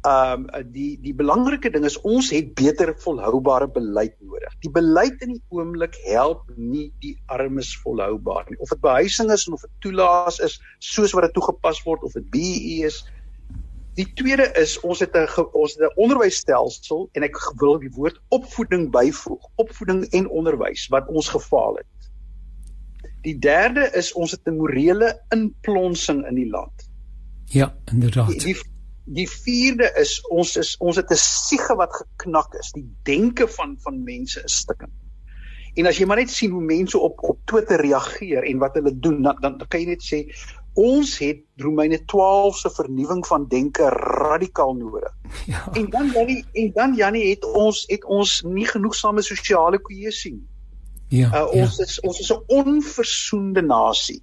Ehm 0.06 0.46
um, 0.54 0.72
die 0.72 0.98
die 1.02 1.14
belangrike 1.14 1.70
ding 1.74 1.84
is 1.84 2.00
ons 2.06 2.30
het 2.30 2.54
beter 2.54 2.94
volhoubare 3.02 3.68
beleid 3.68 4.14
nodig. 4.20 4.54
Die 4.62 4.70
beleid 4.70 5.22
in 5.26 5.32
die 5.34 5.42
oomblik 5.48 5.98
help 6.04 6.44
nie 6.56 6.92
die 7.02 7.16
armes 7.26 7.72
volhoubaar 7.82 8.46
nie. 8.48 8.58
Of 8.58 8.68
dit 8.68 8.80
behuising 8.80 9.32
is 9.34 9.48
of 9.48 9.60
dit 9.60 9.70
toelaas 9.80 10.38
is 10.38 10.60
soos 10.78 11.12
wat 11.12 11.26
dit 11.26 11.34
toegepas 11.34 11.82
word 11.82 12.06
of 12.06 12.14
dit 12.14 12.30
BEE 12.30 12.86
is, 12.86 13.02
Die 13.98 14.06
tweede 14.14 14.44
is 14.54 14.76
ons 14.86 15.00
het 15.02 15.16
'n 15.18 15.26
ons 15.58 15.74
het 15.74 15.82
'n 15.82 16.00
onderwysstelsel 16.02 17.08
en 17.12 17.22
ek 17.22 17.36
wil 17.58 17.78
die 17.78 17.90
woord 17.90 18.20
opvoeding 18.28 18.90
byvoeg, 18.90 19.42
opvoeding 19.56 20.04
en 20.14 20.28
onderwys 20.28 20.86
wat 20.94 21.08
ons 21.08 21.28
gefaal 21.28 21.74
het. 21.82 22.10
Die 23.26 23.38
derde 23.38 23.90
is 23.98 24.12
ons 24.12 24.30
het 24.30 24.46
'n 24.46 24.56
morele 24.56 25.20
inplonsing 25.34 26.26
in 26.26 26.34
die 26.34 26.48
land. 26.50 26.86
Ja, 27.44 27.74
inderdaad. 27.90 28.28
Die, 28.28 28.38
die 28.38 28.56
die 29.14 29.28
vierde 29.30 29.88
is 30.00 30.18
ons 30.28 30.56
is 30.60 30.76
ons 30.84 30.96
het 30.96 31.10
'n 31.10 31.20
siege 31.22 31.74
wat 31.76 31.92
geknak 31.92 32.54
is. 32.54 32.72
Die 32.72 32.88
denke 33.02 33.48
van 33.48 33.76
van 33.80 34.02
mense 34.04 34.42
is 34.44 34.56
stikkend. 34.56 34.92
En 35.74 35.86
as 35.86 35.98
jy 35.98 36.06
maar 36.06 36.16
net 36.16 36.30
sien 36.30 36.50
hoe 36.50 36.62
mense 36.62 36.98
op 36.98 37.22
op 37.22 37.38
Twitter 37.44 37.80
reageer 37.80 38.42
en 38.42 38.58
wat 38.58 38.74
hulle 38.74 38.98
doen, 38.98 39.22
dan 39.22 39.36
dan 39.40 39.58
kan 39.68 39.80
jy 39.80 39.86
net 39.86 40.02
sê 40.02 40.26
ons 40.74 41.18
het 41.18 41.40
Romeine 41.56 42.04
12 42.04 42.56
se 42.56 42.70
vernuwing 42.70 43.26
van 43.26 43.48
denke 43.48 43.88
radikaal 43.88 44.74
nodig. 44.74 45.14
Ja. 45.46 45.66
En 45.72 45.90
dan 45.90 46.10
Janie 46.10 46.44
en 46.52 46.70
dan 46.74 46.94
Janie 46.94 47.30
het 47.30 47.44
ons 47.44 47.84
het 47.86 48.04
ons 48.04 48.42
nie 48.42 48.66
genoegsame 48.66 49.22
sosiale 49.22 49.78
kohesie 49.78 50.32
nie. 50.32 50.46
Ja. 51.08 51.32
Uh, 51.32 51.46
ons 51.52 51.76
ja. 51.76 51.84
is 51.84 52.00
ons 52.00 52.20
is 52.20 52.32
'n 52.32 52.42
onversoende 52.46 53.62
nasie. 53.62 54.22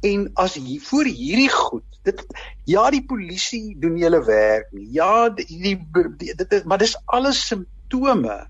En 0.00 0.30
as 0.34 0.54
hier 0.54 0.80
voor 0.80 1.04
hierdie 1.04 1.50
goed, 1.50 1.89
dit 2.02 2.24
ja 2.64 2.90
die 2.90 3.04
polisie 3.04 3.76
doen 3.78 3.98
hulle 4.00 4.24
werk 4.24 4.70
nie. 4.72 4.88
Ja 4.92 5.28
die, 5.28 5.46
die, 5.46 5.76
die 6.16 6.34
dit 6.34 6.52
is, 6.52 6.64
maar 6.64 6.78
dis 6.78 6.96
alles 7.06 7.46
simptome 7.46 8.46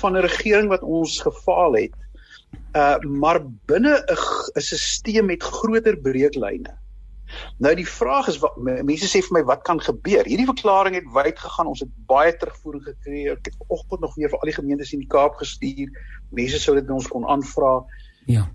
van 0.00 0.16
'n 0.16 0.24
regering 0.24 0.68
wat 0.68 0.82
ons 0.82 1.20
gefaal 1.20 1.76
het 1.76 1.96
Uh 2.72 2.98
maar 2.98 3.40
binne 3.66 3.94
'n 4.06 4.16
'n 4.58 4.62
stelsel 4.62 5.24
met 5.24 5.42
groter 5.42 5.96
breeklyne. 5.96 6.78
Nou 7.58 7.74
die 7.74 7.88
vraag 7.88 8.28
is 8.28 8.38
wat 8.38 8.56
mense 8.62 9.06
sê 9.06 9.22
vir 9.22 9.32
my 9.38 9.42
wat 9.44 9.62
kan 9.62 9.80
gebeur? 9.80 10.24
Hierdie 10.24 10.46
verklaring 10.46 10.94
het 10.94 11.08
wyd 11.14 11.38
gegaan. 11.38 11.66
Ons 11.66 11.80
het 11.80 11.92
baie 12.06 12.36
terugvoering 12.36 12.84
gekry. 12.84 13.26
Ek 13.30 13.44
het 13.44 13.56
vanoggend 13.58 14.00
nog 14.00 14.14
weer 14.14 14.28
vir 14.28 14.38
al 14.38 14.50
die 14.50 14.58
gemeentes 14.58 14.92
in 14.92 15.02
die 15.02 15.10
Kaap 15.10 15.34
gestuur. 15.34 15.90
Mense 16.30 16.58
sou 16.58 16.74
dit 16.74 16.90
ons 16.90 17.08
kon 17.08 17.26
aanvra. 17.26 17.84
Ja. 18.26 18.48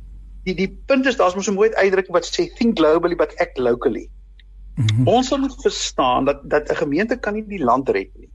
Die 0.46 0.56
die 0.56 0.70
punt 0.88 1.06
is 1.10 1.18
daar's 1.18 1.36
mos 1.36 1.50
'n 1.50 1.58
mooi 1.58 1.72
uitdrukking 1.74 2.14
wat 2.14 2.30
sê 2.30 2.46
think 2.58 2.78
globally 2.78 3.16
but 3.16 3.34
act 3.40 3.58
locally. 3.58 4.10
Mm 4.76 4.86
-hmm. 4.86 5.08
Ons 5.08 5.38
moet 5.38 5.62
verstaan 5.62 6.26
dat 6.26 6.42
dat 6.50 6.70
'n 6.70 6.76
gemeente 6.76 7.18
kan 7.18 7.34
nie 7.34 7.46
die 7.48 7.64
land 7.64 7.90
red 7.90 8.12
nie. 8.16 8.30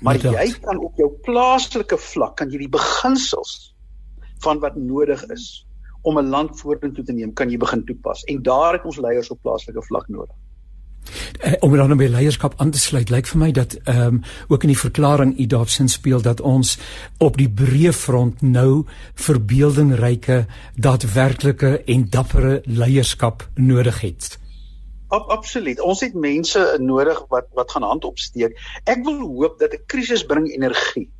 Maar 0.00 0.16
jy 0.16 0.52
kan 0.60 0.78
op 0.78 0.96
jou 0.96 1.10
plaaslike 1.24 1.98
vlak 1.98 2.36
kan 2.36 2.50
jy 2.50 2.58
die 2.58 2.68
beginsels 2.68 3.74
van 4.44 4.58
wat 4.60 4.76
nodig 4.76 5.22
is 5.32 5.66
om 6.02 6.18
'n 6.18 6.28
land 6.28 6.60
vorentoe 6.60 7.04
te 7.04 7.12
neem, 7.12 7.32
kan 7.32 7.50
jy 7.50 7.56
begin 7.56 7.84
toepas. 7.84 8.22
En 8.24 8.42
daar 8.42 8.72
het 8.72 8.84
ons 8.84 8.96
leiers 8.96 9.30
op 9.30 9.40
plaaslike 9.42 9.82
vlak 9.82 10.08
nodig. 10.08 10.36
Uh, 11.44 11.52
om 11.60 11.76
dan 11.76 11.96
by 11.96 12.08
leierskap 12.10 12.54
aan 12.56 12.70
te 12.70 12.78
sluit, 12.78 13.10
lyk 13.10 13.26
vir 13.26 13.38
my 13.38 13.50
dat 13.52 13.76
ehm 13.84 14.06
um, 14.06 14.22
ook 14.48 14.62
in 14.62 14.72
die 14.72 14.78
verklaring 14.78 15.38
u 15.38 15.46
daarsin 15.46 15.88
speel 15.88 16.22
dat 16.22 16.40
ons 16.40 16.78
op 17.18 17.36
die 17.36 17.48
breë 17.48 17.92
front 17.92 18.42
nou 18.42 18.84
verbeeldingryke, 19.14 20.46
daadwerklike 20.74 21.82
en 21.84 22.08
dappere 22.10 22.60
leierskap 22.64 23.48
nodig 23.54 24.00
het. 24.00 24.38
Ab, 25.08 25.28
absoluut. 25.30 25.80
Ons 25.80 26.00
het 26.02 26.14
mense 26.14 26.76
nodig 26.80 27.20
wat 27.28 27.46
wat 27.54 27.70
gaan 27.70 27.86
hand 27.86 28.04
opsteek. 28.04 28.58
Ek 28.84 29.04
wil 29.04 29.20
hoop 29.20 29.58
dat 29.58 29.72
'n 29.72 29.86
krisis 29.86 30.26
bring 30.26 30.50
energie. 30.50 31.10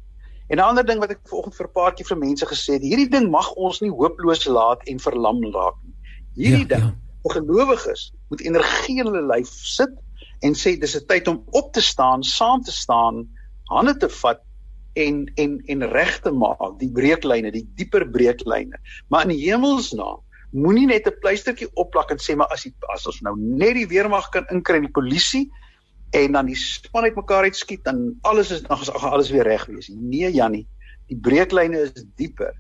En 0.49 0.57
'n 0.57 0.61
ander 0.61 0.87
ding 0.87 0.99
wat 0.99 1.11
ek 1.11 1.21
vanoggend 1.23 1.55
vir 1.55 1.67
'n 1.67 1.73
paar 1.73 1.95
keer 1.95 2.07
vir 2.07 2.19
mense 2.19 2.47
gesê 2.47 2.73
het, 2.73 2.83
hierdie 2.83 3.11
ding 3.11 3.31
mag 3.31 3.53
ons 3.53 3.81
nie 3.81 3.91
hooploos 3.91 4.47
laat 4.47 4.83
en 4.85 5.01
verlam 5.01 5.43
raak 5.45 5.75
nie. 5.85 5.95
Hierdie 6.35 6.67
ja, 6.69 6.75
ding, 6.75 6.85
ja. 6.85 7.06
Vir 7.27 7.43
gelowiges, 7.43 8.11
moet 8.31 8.41
energie 8.41 9.01
in 9.01 9.09
hulle 9.09 9.25
lyf 9.27 9.49
sit 9.49 9.95
en 10.45 10.55
sê 10.55 10.77
dis 10.81 10.97
'n 10.97 11.07
tyd 11.07 11.29
om 11.29 11.43
op 11.51 11.73
te 11.73 11.81
staan, 11.81 12.23
saam 12.23 12.63
te 12.63 12.73
staan, 12.73 13.27
hande 13.71 13.97
te 13.97 14.09
vat 14.09 14.41
en 14.95 15.33
en 15.35 15.63
en 15.67 15.89
reg 15.93 16.21
te 16.21 16.31
maak 16.31 16.79
die 16.81 16.91
breeklyne, 16.93 17.51
die 17.53 17.67
dieper 17.75 18.11
breeklyne. 18.11 18.79
Maar 19.09 19.23
in 19.23 19.35
die 19.35 19.45
hemelsnaam 19.51 20.23
moenie 20.53 20.87
net 20.87 21.07
'n 21.07 21.19
pleistertjie 21.21 21.71
opplak 21.75 22.11
en 22.11 22.19
sê 22.19 22.37
maar 22.37 22.49
as 22.49 22.63
die, 22.63 22.75
as 22.95 23.07
ons 23.07 23.21
nou 23.21 23.37
net 23.39 23.75
die 23.75 23.89
weermag 23.89 24.29
kan 24.31 24.47
inkry 24.51 24.77
en 24.77 24.89
die 24.89 24.99
polisie 25.01 25.51
en 26.11 26.33
dan 26.33 26.47
die 26.47 26.57
span 26.57 27.05
uitmekaar 27.05 27.45
uitskiet 27.45 27.85
dan 27.85 28.15
alles 28.23 28.51
is 28.51 28.63
dan 28.63 28.79
gaan 28.79 29.11
alles 29.11 29.31
weer 29.31 29.45
reg 29.45 29.67
wees. 29.67 29.89
Nee 29.89 30.33
Jannie, 30.33 30.67
die 31.09 31.19
breeklyne 31.19 31.79
is 31.79 32.05
dieper. 32.17 32.55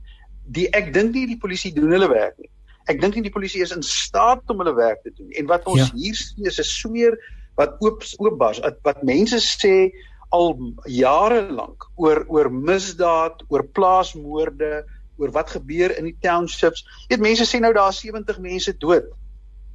Die 0.44 0.68
ek 0.70 0.92
dink 0.92 1.14
nie 1.14 1.26
die 1.26 1.38
polisie 1.38 1.72
doen 1.72 1.90
hulle 1.90 2.08
werk 2.08 2.38
nie. 2.38 2.50
Ek 2.86 3.00
dink 3.02 3.16
nie 3.16 3.26
die 3.26 3.34
polisie 3.34 3.62
is 3.64 3.74
in 3.74 3.82
staat 3.82 4.46
om 4.52 4.60
hulle 4.62 4.74
werk 4.76 5.02
te 5.02 5.12
doen. 5.14 5.30
En 5.40 5.48
wat 5.50 5.66
ons 5.66 5.82
ja. 5.82 5.88
hier 5.94 6.14
sien 6.14 6.46
is 6.46 6.60
'n 6.60 6.68
sweer 6.68 7.18
wat 7.56 7.80
oop 7.80 8.04
oopbars 8.18 8.60
wat, 8.60 9.02
mense 9.02 9.40
sê 9.40 9.90
al 10.34 10.54
jare 10.90 11.46
lank 11.50 11.86
oor 11.96 12.24
oor 12.28 12.50
misdaad, 12.52 13.42
oor 13.48 13.64
plaasmoorde, 13.78 14.84
oor 15.16 15.30
wat 15.32 15.50
gebeur 15.50 15.94
in 15.98 16.10
die 16.10 16.16
townships. 16.20 16.84
Jy 17.06 17.16
weet 17.16 17.24
mense 17.28 17.46
sê 17.48 17.60
nou 17.60 17.72
daar 17.72 17.94
is 17.94 18.02
70 18.04 18.38
mense 18.44 18.76
dood. 18.82 19.08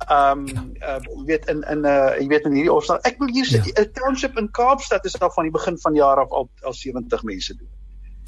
Ehm 0.10 0.46
um, 0.46 0.74
ja. 0.80 0.98
uh, 0.98 1.02
jy 1.18 1.26
weet 1.26 1.50
in 1.50 1.64
in 1.64 1.82
'n 1.82 1.86
uh, 1.86 2.16
jy 2.20 2.28
weet 2.28 2.46
in 2.46 2.56
hierdie 2.58 2.74
opstand. 2.74 3.06
Ek 3.06 3.20
wil 3.20 3.34
hier 3.34 3.46
sê 3.46 3.62
'n 3.62 3.74
ja. 3.76 3.86
township 4.00 4.38
in 4.38 4.52
Kaapstad 4.52 5.06
is 5.06 5.20
al 5.20 5.32
van 5.32 5.50
die 5.50 5.58
begin 5.58 5.78
van 5.78 5.96
jaar 5.96 6.18
af 6.18 6.32
al 6.32 6.50
al 6.62 6.74
70 6.74 7.24
mense 7.24 7.58
dood. 7.58 7.76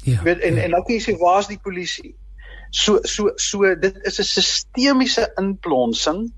Ja. 0.04 0.18
Jy 0.18 0.22
weet 0.22 0.40
en 0.40 0.54
ja. 0.54 0.62
en 0.62 0.70
nou 0.70 0.82
kan 0.82 0.94
jy 0.94 1.02
sê 1.02 1.18
waar's 1.18 1.48
die 1.48 1.60
polisie? 1.62 2.14
So 2.74 2.98
so 3.06 3.30
so 3.38 3.74
dit 3.78 3.98
is 4.02 4.18
'n 4.18 4.26
sistemiese 4.26 5.30
inplonsing. 5.38 6.32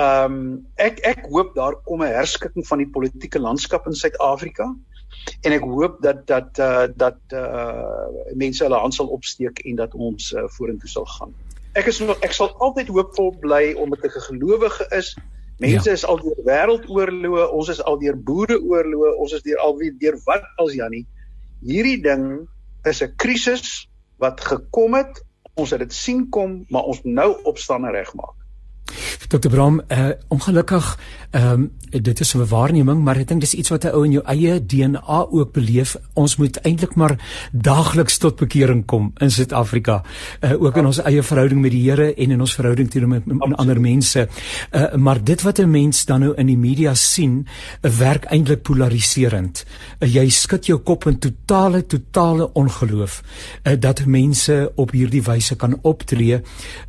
Ehm 0.00 0.32
um, 0.32 0.66
ek 0.76 1.00
ek 1.04 1.26
hoop 1.28 1.54
daar 1.54 1.76
kom 1.84 2.02
'n 2.02 2.14
herskikking 2.14 2.66
van 2.66 2.78
die 2.78 2.88
politieke 2.88 3.38
landskap 3.38 3.86
in 3.86 3.94
Suid-Afrika 3.94 4.72
en 5.42 5.52
ek 5.52 5.60
hoop 5.60 6.00
dat 6.02 6.26
dat 6.26 6.58
uh, 6.58 6.86
dat 6.96 7.18
uh, 7.36 8.08
mense 8.34 8.64
hulle 8.64 8.80
hand 8.80 8.94
sal 8.94 9.12
opsteek 9.12 9.58
en 9.58 9.76
dat 9.76 9.94
ons 9.94 10.32
uh, 10.32 10.46
vorentoe 10.56 10.88
sal 10.88 11.04
gaan. 11.04 11.34
Ek 11.76 11.86
is 11.86 12.00
nog 12.00 12.16
ek 12.24 12.32
sal 12.32 12.48
altyd 12.56 12.88
hoopvol 12.88 13.36
bly 13.44 13.74
omdat 13.76 14.04
ek 14.08 14.16
'n 14.16 14.26
gelowige 14.30 14.86
is. 14.96 15.12
Mense 15.60 15.88
ja. 15.88 15.94
is 15.94 16.04
al 16.04 16.16
deur 16.16 16.40
wêreldoorloë, 16.48 17.44
ons 17.52 17.68
is 17.68 17.82
al 17.82 17.98
deur 18.00 18.16
boereoorloë, 18.16 19.12
ons 19.20 19.32
is 19.32 19.44
deur 19.44 19.60
alweer 19.60 19.92
deur 20.00 20.16
wat 20.24 20.48
als 20.56 20.72
Jannie. 20.72 21.04
Hierdie 21.60 22.00
ding 22.00 22.48
is 22.88 23.02
'n 23.02 23.12
krisis 23.16 23.88
wat 24.16 24.40
gekom 24.40 24.94
het. 24.94 25.20
Ons 25.54 25.70
het 25.70 25.82
dit 25.84 25.92
sien 25.92 26.28
kom, 26.32 26.64
maar 26.68 26.88
ons 26.88 27.02
nou 27.04 27.28
opstaan 27.48 27.84
en 27.84 27.92
regmaak. 27.92 28.36
Dr. 29.28 29.48
Bram, 29.48 29.80
uh, 29.88 30.08
ongelukkig 30.28 30.98
ehm 31.32 31.52
um, 31.52 31.70
dit 32.00 32.20
is 32.20 32.34
'n 32.34 32.46
waarneming, 32.46 33.02
maar 33.04 33.16
ek 33.16 33.28
dink 33.28 33.40
dis 33.40 33.54
iets 33.54 33.68
wat 33.68 33.84
'n 33.84 33.88
ou 33.88 34.04
in 34.04 34.12
jou 34.12 34.24
eie 34.24 34.66
DNA 34.66 35.26
ook 35.30 35.52
beleef. 35.52 35.96
Ons 36.12 36.36
moet 36.36 36.56
eintlik 36.56 36.94
maar 36.94 37.16
daagliks 37.52 38.18
tot 38.18 38.36
bekering 38.36 38.84
kom 38.86 39.12
in 39.16 39.30
Suid-Afrika, 39.30 40.02
uh, 40.40 40.62
ook 40.62 40.76
in 40.76 40.86
ons 40.86 41.02
eie 41.02 41.22
verhouding 41.22 41.60
met 41.60 41.70
die 41.70 41.90
Here 41.90 42.14
en 42.14 42.30
in 42.30 42.40
ons 42.40 42.54
verhouding 42.54 42.90
teenoor 42.90 43.08
met, 43.08 43.26
met, 43.26 43.48
met 43.48 43.58
ander 43.58 43.80
mense. 43.80 44.28
Uh, 44.70 44.94
maar 44.94 45.24
dit 45.24 45.42
wat 45.42 45.58
'n 45.58 45.70
mens 45.70 46.04
dan 46.04 46.20
nou 46.20 46.34
in 46.36 46.46
die 46.46 46.56
media 46.56 46.94
sien, 46.94 47.46
uh, 47.82 47.90
werk 47.90 48.24
eintlik 48.24 48.62
polariserend. 48.62 49.64
Uh, 50.00 50.14
jy 50.14 50.28
skud 50.28 50.66
jou 50.66 50.78
kop 50.78 51.06
in 51.06 51.18
totale 51.18 51.86
totale 51.86 52.52
ongeloof 52.52 53.22
uh, 53.62 53.72
dat 53.78 54.06
mense 54.06 54.72
op 54.74 54.90
hierdie 54.90 55.22
wyse 55.22 55.56
kan 55.56 55.78
optree, 55.82 56.40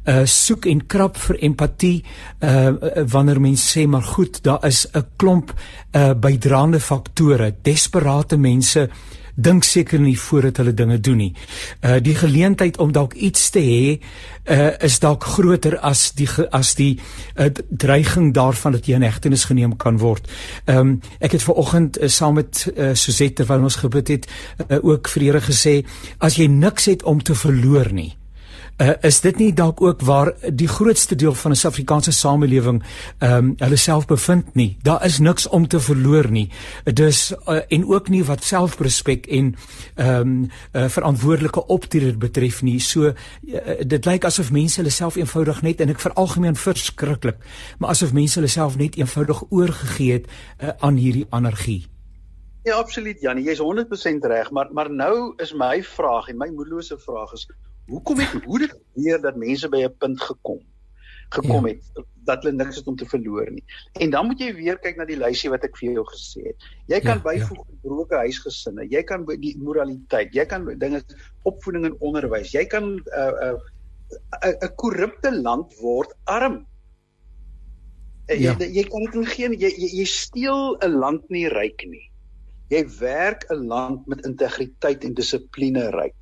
uh, 0.06 0.22
soek 0.26 0.66
en 0.66 0.86
krap 0.86 1.18
vir 1.18 1.36
empatie 1.36 2.04
uh 2.40 3.06
wanneer 3.12 3.42
mense 3.42 3.80
sê 3.80 3.88
maar 3.88 4.04
goed, 4.04 4.44
daar 4.44 4.66
is 4.66 4.88
'n 4.94 5.06
klomp 5.16 5.54
uh 5.92 6.14
bydraende 6.14 6.80
faktore, 6.80 7.56
desperate 7.62 8.38
mense 8.38 8.90
dink 9.36 9.64
seker 9.64 10.00
nie 10.00 10.18
voordat 10.20 10.58
hulle 10.62 10.74
dinge 10.74 11.00
doen 11.00 11.18
nie. 11.18 11.34
Uh 11.82 11.98
die 12.04 12.16
geleentheid 12.16 12.78
om 12.78 12.92
dalk 12.92 13.14
iets 13.14 13.50
te 13.50 13.60
hê 13.60 14.00
uh 14.46 14.72
is 14.84 15.00
dalk 15.00 15.24
groter 15.24 15.80
as 15.80 16.12
die 16.14 16.28
as 16.52 16.76
die 16.76 17.00
uh, 17.36 17.50
dreiging 17.70 18.34
daarvan 18.34 18.72
dat 18.72 18.86
jy 18.86 18.96
in 18.96 19.08
hegtenis 19.08 19.46
geneem 19.50 19.78
kan 19.78 19.98
word. 19.98 20.30
Ehm 20.66 20.78
um, 20.78 21.00
ek 21.20 21.32
het 21.32 21.44
ver 21.44 21.56
oggend 21.56 21.98
uh, 21.98 22.08
saam 22.08 22.34
met 22.34 22.68
uh, 22.76 22.94
Suzette 22.94 23.42
terwyl 23.42 23.64
ons 23.64 23.76
gebid 23.76 24.08
het 24.08 24.28
uh, 24.70 24.78
ook 24.84 25.08
vir 25.08 25.24
Here 25.24 25.42
gesê 25.42 25.86
as 26.20 26.36
jy 26.36 26.48
niks 26.48 26.86
het 26.86 27.04
om 27.04 27.24
te 27.24 27.36
verloor 27.36 27.94
nie 27.94 28.14
uh, 28.78 28.94
is 29.02 29.22
dit 29.22 29.38
nie 29.38 29.54
dalk 29.54 29.82
ook 29.82 30.02
waar 30.02 30.34
die 30.50 30.68
grootste 30.68 31.16
deel 31.16 31.34
van 31.34 31.52
'n 31.52 31.56
Suid-Afrikaanse 31.56 32.12
samelewing 32.12 32.84
ehm 33.18 33.34
um, 33.34 33.54
hulle 33.58 33.76
self 33.76 34.06
bevind 34.06 34.56
nie. 34.56 34.78
Daar 34.82 35.06
is 35.06 35.20
niks 35.20 35.48
om 35.48 35.68
te 35.68 35.80
verloor 35.80 36.32
nie. 36.32 36.50
Dus 36.84 37.34
uh, 37.48 37.60
en 37.68 37.88
ook 37.88 38.10
nie 38.10 38.24
wat 38.24 38.44
selfrespek 38.44 39.26
en 39.26 39.56
ehm 39.96 40.20
um, 40.20 40.50
uh, 40.74 40.88
verantwoordelike 40.88 41.68
optrede 41.68 42.18
betref 42.18 42.62
nie. 42.62 42.80
So 42.80 43.02
uh, 43.02 43.14
dit 43.86 44.06
lyk 44.06 44.26
asof 44.26 44.52
mense 44.52 44.80
hulle 44.80 44.92
self 44.92 45.16
eenvoudig 45.16 45.62
net 45.62 45.82
en 45.82 45.90
ek 45.90 46.00
veralgemeen 46.00 46.56
verskriklik, 46.56 47.38
maar 47.78 47.90
asof 47.90 48.14
mense 48.14 48.40
hulle 48.40 48.52
self 48.52 48.78
net 48.78 48.96
eenvoudig 48.96 49.44
oorgegee 49.50 50.12
het 50.12 50.28
uh, 50.28 50.70
aan 50.80 50.96
hierdie 50.96 51.26
anargie. 51.30 51.86
Ja, 52.64 52.76
absoluut 52.76 53.22
Janie, 53.22 53.44
jy's 53.44 53.60
100% 53.60 54.24
reg, 54.24 54.52
maar 54.52 54.70
maar 54.72 54.92
nou 54.92 55.34
is 55.38 55.54
my 55.54 55.84
vraag 55.84 56.28
en 56.28 56.38
my 56.38 56.48
moedlose 56.48 56.98
vraag 56.98 57.34
is 57.34 57.48
hoekom 57.88 58.20
het 58.20 58.44
hoe 58.44 58.60
dit 58.60 58.72
gebeur 58.72 59.22
dat 59.22 59.36
mense 59.36 59.70
by 59.70 59.84
'n 59.84 59.98
punt 59.98 60.22
gekom 60.22 60.62
gekom 61.34 61.68
ja. 61.68 61.74
het 61.74 62.06
dat 62.28 62.44
hulle 62.44 62.56
niks 62.56 62.80
het 62.80 62.88
om 62.88 62.96
te 62.96 63.06
verloor 63.10 63.50
nie. 63.52 63.64
En 64.00 64.12
dan 64.14 64.28
moet 64.30 64.40
jy 64.40 64.54
weer 64.56 64.78
kyk 64.80 65.00
na 65.00 65.06
die 65.08 65.20
lysie 65.20 65.50
wat 65.52 65.66
ek 65.68 65.76
vir 65.80 65.98
jou 65.98 66.06
gesê 66.08 66.46
het. 66.46 66.68
Jy 66.92 67.00
kan 67.04 67.20
ja, 67.20 67.24
byvoeg 67.26 67.60
ja. 67.60 67.66
gebroke 67.72 68.20
huisgesinne, 68.22 68.86
jy 68.92 69.02
kan 69.08 69.26
die 69.28 69.56
moraliteit, 69.60 70.32
jy 70.36 70.46
kan 70.48 70.68
dinge 70.80 71.02
opvoeding 71.50 71.90
en 71.90 71.98
onderwys. 72.00 72.54
Jy 72.56 72.64
kan 72.72 72.94
'n 72.96 73.02
uh, 73.18 73.52
'n 73.52 74.54
uh, 74.54 74.54
'n 74.54 74.76
korrupte 74.80 75.34
land 75.36 75.76
word 75.82 76.16
arm. 76.24 76.64
Uh, 78.32 78.40
ja. 78.40 78.56
jy, 78.60 78.72
jy 78.80 78.88
kan 78.88 79.10
dit 79.12 79.36
geen 79.36 79.60
jy 79.60 79.74
jy, 79.76 79.92
jy 80.00 80.08
steel 80.08 80.78
'n 80.80 81.00
land 81.04 81.30
nie 81.30 81.50
ryk 81.52 81.84
nie. 81.92 82.08
Jy 82.72 82.88
werk 83.00 83.44
'n 83.52 83.68
land 83.68 84.08
met 84.08 84.26
integriteit 84.26 85.04
en 85.04 85.14
dissipline 85.14 85.90
ryk 85.92 86.16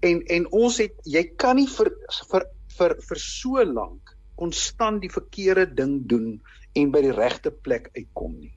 en 0.00 0.22
en 0.26 0.46
ons 0.52 0.78
het 0.78 0.94
jy 1.04 1.24
kan 1.36 1.56
nie 1.56 1.68
vir 1.70 1.90
vir 2.30 2.46
vir 2.78 2.96
vir 3.08 3.22
so 3.22 3.64
lank 3.64 4.16
konstant 4.36 5.00
die 5.00 5.12
verkeerde 5.12 5.66
ding 5.74 6.00
doen 6.08 6.40
en 6.76 6.90
by 6.92 7.00
die 7.06 7.14
regte 7.16 7.50
plek 7.50 7.88
uitkom 7.96 8.36
nie. 8.36 8.52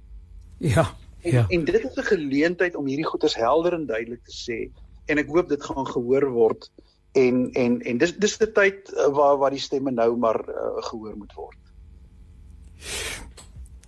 Ja. 0.60 0.89
En, 1.23 1.32
ja. 1.32 1.45
En 1.49 1.65
dit 1.65 1.84
is 1.84 1.95
'n 1.95 2.04
geleentheid 2.04 2.75
om 2.75 2.88
hierdie 2.88 3.08
goeders 3.08 3.36
helder 3.36 3.73
en 3.73 3.86
duidelik 3.86 4.23
te 4.23 4.36
sê 4.36 4.60
en 5.06 5.17
ek 5.17 5.28
hoop 5.28 5.49
dit 5.49 5.63
gaan 5.63 5.88
gehoor 5.88 6.30
word 6.32 6.71
en 7.12 7.52
en 7.52 7.82
en 7.82 7.97
dis 7.97 8.13
dis 8.17 8.38
die 8.38 8.52
tyd 8.52 8.91
uh, 8.93 9.08
waar 9.08 9.38
waar 9.38 9.52
die 9.52 9.63
stemme 9.63 9.91
nou 9.91 10.17
maar 10.17 10.39
uh, 10.49 10.84
gehoor 10.91 11.15
moet 11.17 11.34
word. 11.34 11.58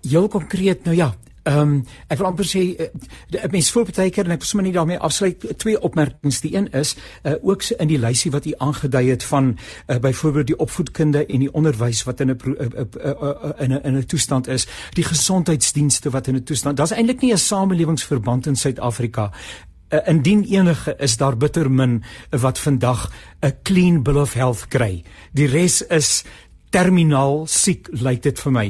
Jou 0.01 0.27
konkreet 0.27 0.83
nou 0.83 0.95
ja, 0.95 1.13
Ehm 1.43 1.59
um, 1.59 1.85
ek 2.07 2.19
wil 2.19 2.27
amper 2.27 2.45
sê 2.45 2.61
uh, 2.77 3.45
mense 3.49 3.71
voel 3.73 3.87
baie 3.89 4.11
keer 4.13 4.27
en 4.29 4.35
ek 4.35 4.43
sommer 4.45 4.67
nie 4.67 4.75
daarmee 4.75 4.99
afsluit 5.01 5.41
twee 5.57 5.79
opmerkings 5.81 6.41
die 6.43 6.51
een 6.53 6.67
is 6.77 6.93
uh, 7.23 7.33
ook 7.41 7.63
in 7.77 7.89
die 7.89 7.97
lysie 7.97 8.29
wat 8.31 8.45
u 8.45 8.53
aangedui 8.57 9.09
het 9.09 9.23
van 9.23 9.55
uh, 9.87 9.97
byvoorbeeld 9.97 10.51
die 10.51 10.57
opvoedkunde 10.57 11.25
en 11.25 11.39
die 11.39 11.49
onderwys 11.53 12.03
wat 12.05 12.21
in 12.21 12.29
'n 12.29 12.37
uh, 12.45 12.59
uh, 12.59 12.85
uh, 13.05 13.15
uh, 13.21 13.51
in 13.57 13.73
'n 13.73 13.81
in 13.83 13.97
'n 13.97 14.05
toestand 14.05 14.47
is 14.47 14.67
die 14.93 15.03
gesondheidsdienste 15.03 16.09
wat 16.09 16.27
in 16.27 16.35
'n 16.35 16.43
toestand 16.43 16.77
daar's 16.77 16.93
eintlik 16.93 17.21
nie 17.21 17.33
'n 17.33 17.37
samelewingsverband 17.37 18.47
in 18.47 18.55
Suid-Afrika 18.55 19.31
Uh, 19.91 19.99
indien 20.07 20.43
enige 20.43 20.95
is 20.97 21.17
daar 21.17 21.37
bitter 21.37 21.71
min 21.71 22.03
wat 22.29 22.59
vandag 22.59 23.11
'n 23.39 23.53
clean 23.63 24.03
bill 24.03 24.15
of 24.15 24.33
health 24.33 24.67
kry. 24.67 25.03
Die 25.33 25.47
res 25.47 25.81
is 25.81 26.23
terminaal 26.71 27.45
siek 27.51 27.89
lyk 28.01 28.23
dit 28.23 28.39
vir 28.39 28.51
my. 28.51 28.67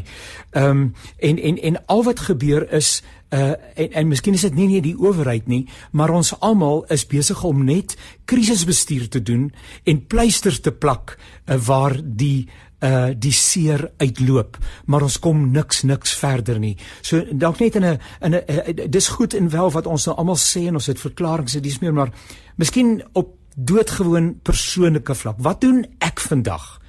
Ehm 0.51 0.69
um, 0.69 0.93
en 1.17 1.37
en 1.39 1.57
en 1.57 1.81
al 1.85 2.03
wat 2.03 2.19
gebeur 2.27 2.67
is 2.73 3.01
uh 3.31 3.53
en 3.75 3.91
en 3.91 4.07
miskien 4.07 4.33
is 4.35 4.41
dit 4.41 4.55
nie 4.55 4.67
net 4.67 4.83
die 4.83 4.97
owerheid 4.97 5.47
nie, 5.47 5.67
maar 5.91 6.11
ons 6.11 6.33
almal 6.39 6.83
is 6.91 7.05
besig 7.07 7.43
om 7.47 7.63
net 7.63 7.95
krisisbestuur 8.25 9.07
te 9.09 9.21
doen 9.23 9.51
en 9.83 10.01
pleisters 10.07 10.59
te 10.59 10.71
plak 10.71 11.15
uh, 11.15 11.55
waar 11.55 11.95
die 12.03 12.49
uh 12.83 13.13
die 13.15 13.31
seer 13.31 13.91
uitloop 13.97 14.57
maar 14.85 15.05
ons 15.05 15.19
kom 15.19 15.51
niks 15.51 15.83
niks 15.83 16.15
verder 16.17 16.59
nie. 16.59 16.75
So 17.01 17.23
dalk 17.31 17.59
net 17.59 17.75
in 17.75 17.85
'n 17.85 17.99
in 18.21 18.35
'n 18.35 18.89
dis 18.89 19.07
goed 19.07 19.33
en 19.33 19.49
wel 19.49 19.71
wat 19.71 19.85
ons 19.85 20.05
nou 20.05 20.17
almal 20.17 20.37
sê 20.37 20.67
en 20.67 20.73
ons 20.73 20.87
het 20.87 20.99
verklaringe 20.99 21.59
dis 21.59 21.79
meer 21.79 21.93
maar 21.93 22.11
miskien 22.57 23.03
op 23.13 23.37
doodgewoon 23.55 24.39
persoonlike 24.41 25.15
vlak. 25.15 25.35
Wat 25.37 25.61
doen 25.61 25.85
ek 25.99 26.19
vandag? 26.19 26.80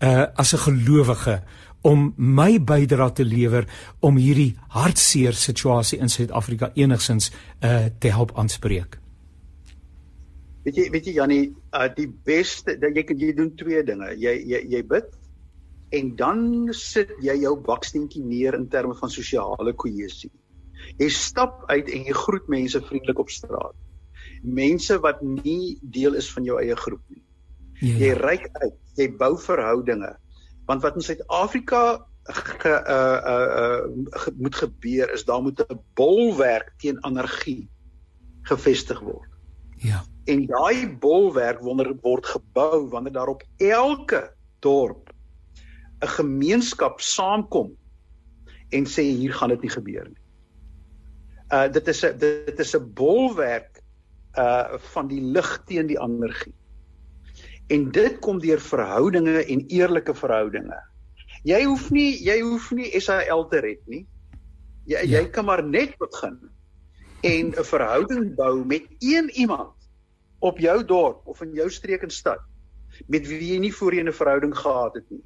Uh 0.00 0.26
as 0.34 0.54
'n 0.54 0.58
gelowige 0.58 1.42
om 1.82 2.12
my 2.16 2.58
bydrae 2.58 3.12
te 3.12 3.24
lewer 3.24 3.66
om 4.00 4.16
hierdie 4.16 4.56
hartseer 4.74 5.32
situasie 5.32 5.98
in 5.98 6.08
Suid-Afrika 6.08 6.70
enigsins 6.74 7.30
uh 7.62 7.86
te 7.98 8.10
help 8.10 8.34
aanspreek. 8.38 8.98
Weet 10.64 10.76
jy 10.76 10.90
weet 10.90 11.06
jy 11.06 11.12
Jannie, 11.12 11.44
uh 11.72 11.88
die 11.94 12.08
beste 12.08 12.78
dat 12.78 12.96
jy 12.96 13.04
kan 13.04 13.18
jy 13.18 13.32
doen 13.34 13.54
twee 13.56 13.82
dinge. 13.82 14.10
Jy 14.16 14.34
jy 14.46 14.64
jy 14.74 14.82
bid 14.82 15.14
en 15.90 16.16
dan 16.16 16.68
sit 16.76 17.14
jy 17.24 17.38
jou 17.42 17.54
baksteentjie 17.56 18.24
neer 18.24 18.54
in 18.54 18.68
terme 18.68 18.94
van 18.94 19.10
sosiale 19.10 19.72
kohesie. 19.72 20.30
Jy 20.98 21.08
stap 21.08 21.64
uit 21.68 21.88
en 21.88 22.04
jy 22.04 22.12
groet 22.14 22.48
mense 22.48 22.80
vriendelik 22.80 23.18
op 23.18 23.30
straat. 23.30 23.74
Mense 24.42 24.98
wat 25.02 25.22
nie 25.22 25.78
deel 25.82 26.14
is 26.14 26.28
van 26.30 26.44
jou 26.44 26.58
eie 26.60 26.76
groep 26.76 27.02
nie. 27.08 27.22
Ja, 27.80 27.88
ja. 27.88 27.98
Jy 27.98 28.12
reik 28.18 28.46
uit 28.60 28.76
jy 28.98 29.08
bou 29.16 29.34
verhoudinge. 29.38 30.16
Want 30.66 30.82
wat 30.82 30.98
in 30.98 31.06
Suid-Afrika 31.06 32.04
ge 32.28 32.68
uh 32.68 33.20
uh, 33.32 33.48
uh 33.60 33.82
ge, 34.20 34.32
moet 34.36 34.54
gebeur 34.54 35.12
is 35.12 35.24
daar 35.24 35.42
moet 35.42 35.60
'n 35.60 35.80
bolwerk 35.94 36.74
teen 36.76 37.02
anargie 37.04 37.68
gevestig 38.42 39.00
word. 39.00 39.30
Ja. 39.76 40.04
En 40.24 40.46
daai 40.46 40.96
bolwerk 40.98 41.60
wonder 41.60 41.94
word 42.02 42.26
gebou 42.26 42.88
wanneer 42.88 43.12
daar 43.12 43.32
op 43.32 43.42
elke 43.56 44.34
dorp 44.58 45.12
'n 46.00 46.06
gemeenskap 46.06 47.00
saamkom 47.00 47.76
en 48.68 48.84
sê 48.86 49.02
hier 49.02 49.32
gaan 49.32 49.48
dit 49.48 49.60
nie 49.60 49.70
gebeur 49.70 50.06
nie. 50.08 50.22
Uh 51.50 51.68
dit 51.72 51.88
is 51.88 52.04
'n 52.04 52.18
dit 52.18 52.58
is 52.58 52.76
'n 52.76 52.92
bolwerk 52.94 53.82
uh 54.34 54.78
van 54.92 55.08
die 55.08 55.20
lig 55.20 55.62
teen 55.66 55.86
die 55.86 55.98
ander. 55.98 56.46
En 57.68 57.90
dit 57.92 58.18
kom 58.24 58.38
deur 58.40 58.60
verhoudinge 58.60 59.44
en 59.44 59.64
eerlike 59.66 60.14
verhoudinge. 60.14 60.78
Jy 61.44 61.62
hoef 61.64 61.90
nie 61.94 62.16
jy 62.24 62.40
hoef 62.40 62.70
nie 62.74 62.88
SAL 63.00 63.48
te 63.48 63.60
red 63.64 63.82
nie. 63.86 64.06
Jy 64.88 65.02
ja. 65.04 65.18
jy 65.18 65.28
kan 65.30 65.44
maar 65.44 65.62
net 65.64 65.96
begin 66.00 66.38
en 67.22 67.52
'n 67.52 67.64
verhouding 67.64 68.34
bou 68.34 68.64
met 68.64 68.86
een 68.98 69.30
iemand 69.30 69.74
op 70.38 70.58
jou 70.58 70.84
dorp 70.84 71.26
of 71.26 71.42
in 71.42 71.52
jou 71.52 71.70
streek 71.70 72.02
en 72.02 72.10
stad 72.10 72.40
met 73.06 73.26
wie 73.26 73.52
jy 73.52 73.58
nie 73.58 73.74
voorheen 73.74 74.08
'n 74.08 74.12
verhouding 74.12 74.56
gehad 74.56 74.94
het 74.94 75.10
nie. 75.10 75.24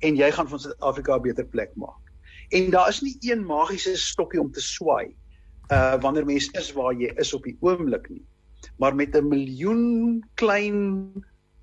En 0.00 0.16
jy 0.16 0.30
gaan 0.30 0.48
van 0.48 0.60
Suid-Afrika 0.60 1.16
'n 1.16 1.22
beter 1.22 1.46
plek 1.46 1.74
maak. 1.74 2.12
En 2.50 2.70
daar 2.70 2.88
is 2.88 3.00
nie 3.00 3.16
een 3.20 3.44
magiese 3.46 3.96
stokkie 3.96 4.40
om 4.40 4.52
te 4.52 4.60
swaai 4.60 5.16
uh 5.72 6.00
wanneer 6.00 6.24
mens 6.24 6.50
is 6.50 6.72
waar 6.72 6.94
jy 6.94 7.12
is 7.16 7.34
op 7.34 7.42
die 7.42 7.56
oomblik 7.60 8.08
nie. 8.08 8.24
Maar 8.78 8.94
met 8.94 9.16
'n 9.16 9.28
miljoen 9.28 10.24
klein 10.34 11.12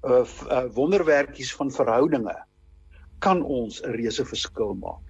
uh, 0.04 0.24
uh 0.24 0.66
wonderwerkies 0.74 1.54
van 1.56 1.72
verhoudinge 1.72 2.36
kan 3.20 3.43
ons 3.43 3.82
'n 3.82 3.91
reuse 3.91 4.26
verskil 4.26 4.74
maak. 4.74 5.04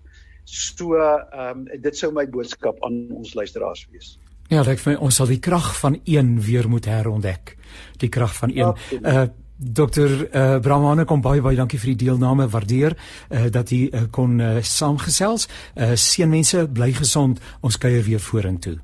So 0.43 0.95
ehm 0.95 1.57
um, 1.57 1.81
dit 1.81 1.97
sou 1.97 2.11
my 2.11 2.25
boodskap 2.29 2.83
aan 2.83 3.07
ons 3.11 3.33
luisteraars 3.33 3.87
wees. 3.91 4.17
Ja, 4.49 4.63
ek 4.65 4.79
vir 4.81 4.97
ons 4.97 5.15
sal 5.15 5.27
die 5.29 5.39
krag 5.39 5.75
van 5.77 5.99
een 6.09 6.41
weer 6.41 6.69
moet 6.69 6.85
herontdek. 6.85 7.57
Die 8.01 8.09
krag 8.09 8.35
van 8.35 8.49
een. 8.55 8.73
Uh 9.03 9.27
Dokter 9.59 10.07
uh, 10.07 10.59
Brahmane 10.63 11.03
kom 11.03 11.19
baie 11.19 11.41
baie 11.43 11.57
dankie 11.59 11.79
vir 11.79 11.89
die 11.91 12.05
deelname. 12.05 12.45
Waardeer 12.47 12.93
uh, 12.95 13.49
dat 13.51 13.71
u 13.75 13.89
uh, 13.91 14.05
kon 14.11 14.39
uh, 14.39 14.61
saamgesels. 14.63 15.49
Uh, 15.75 15.97
Seënmense, 15.99 16.63
bly 16.71 16.93
gesond. 16.95 17.41
Ons 17.59 17.77
kuier 17.77 18.03
weer 18.07 18.23
vorentoe. 18.23 18.77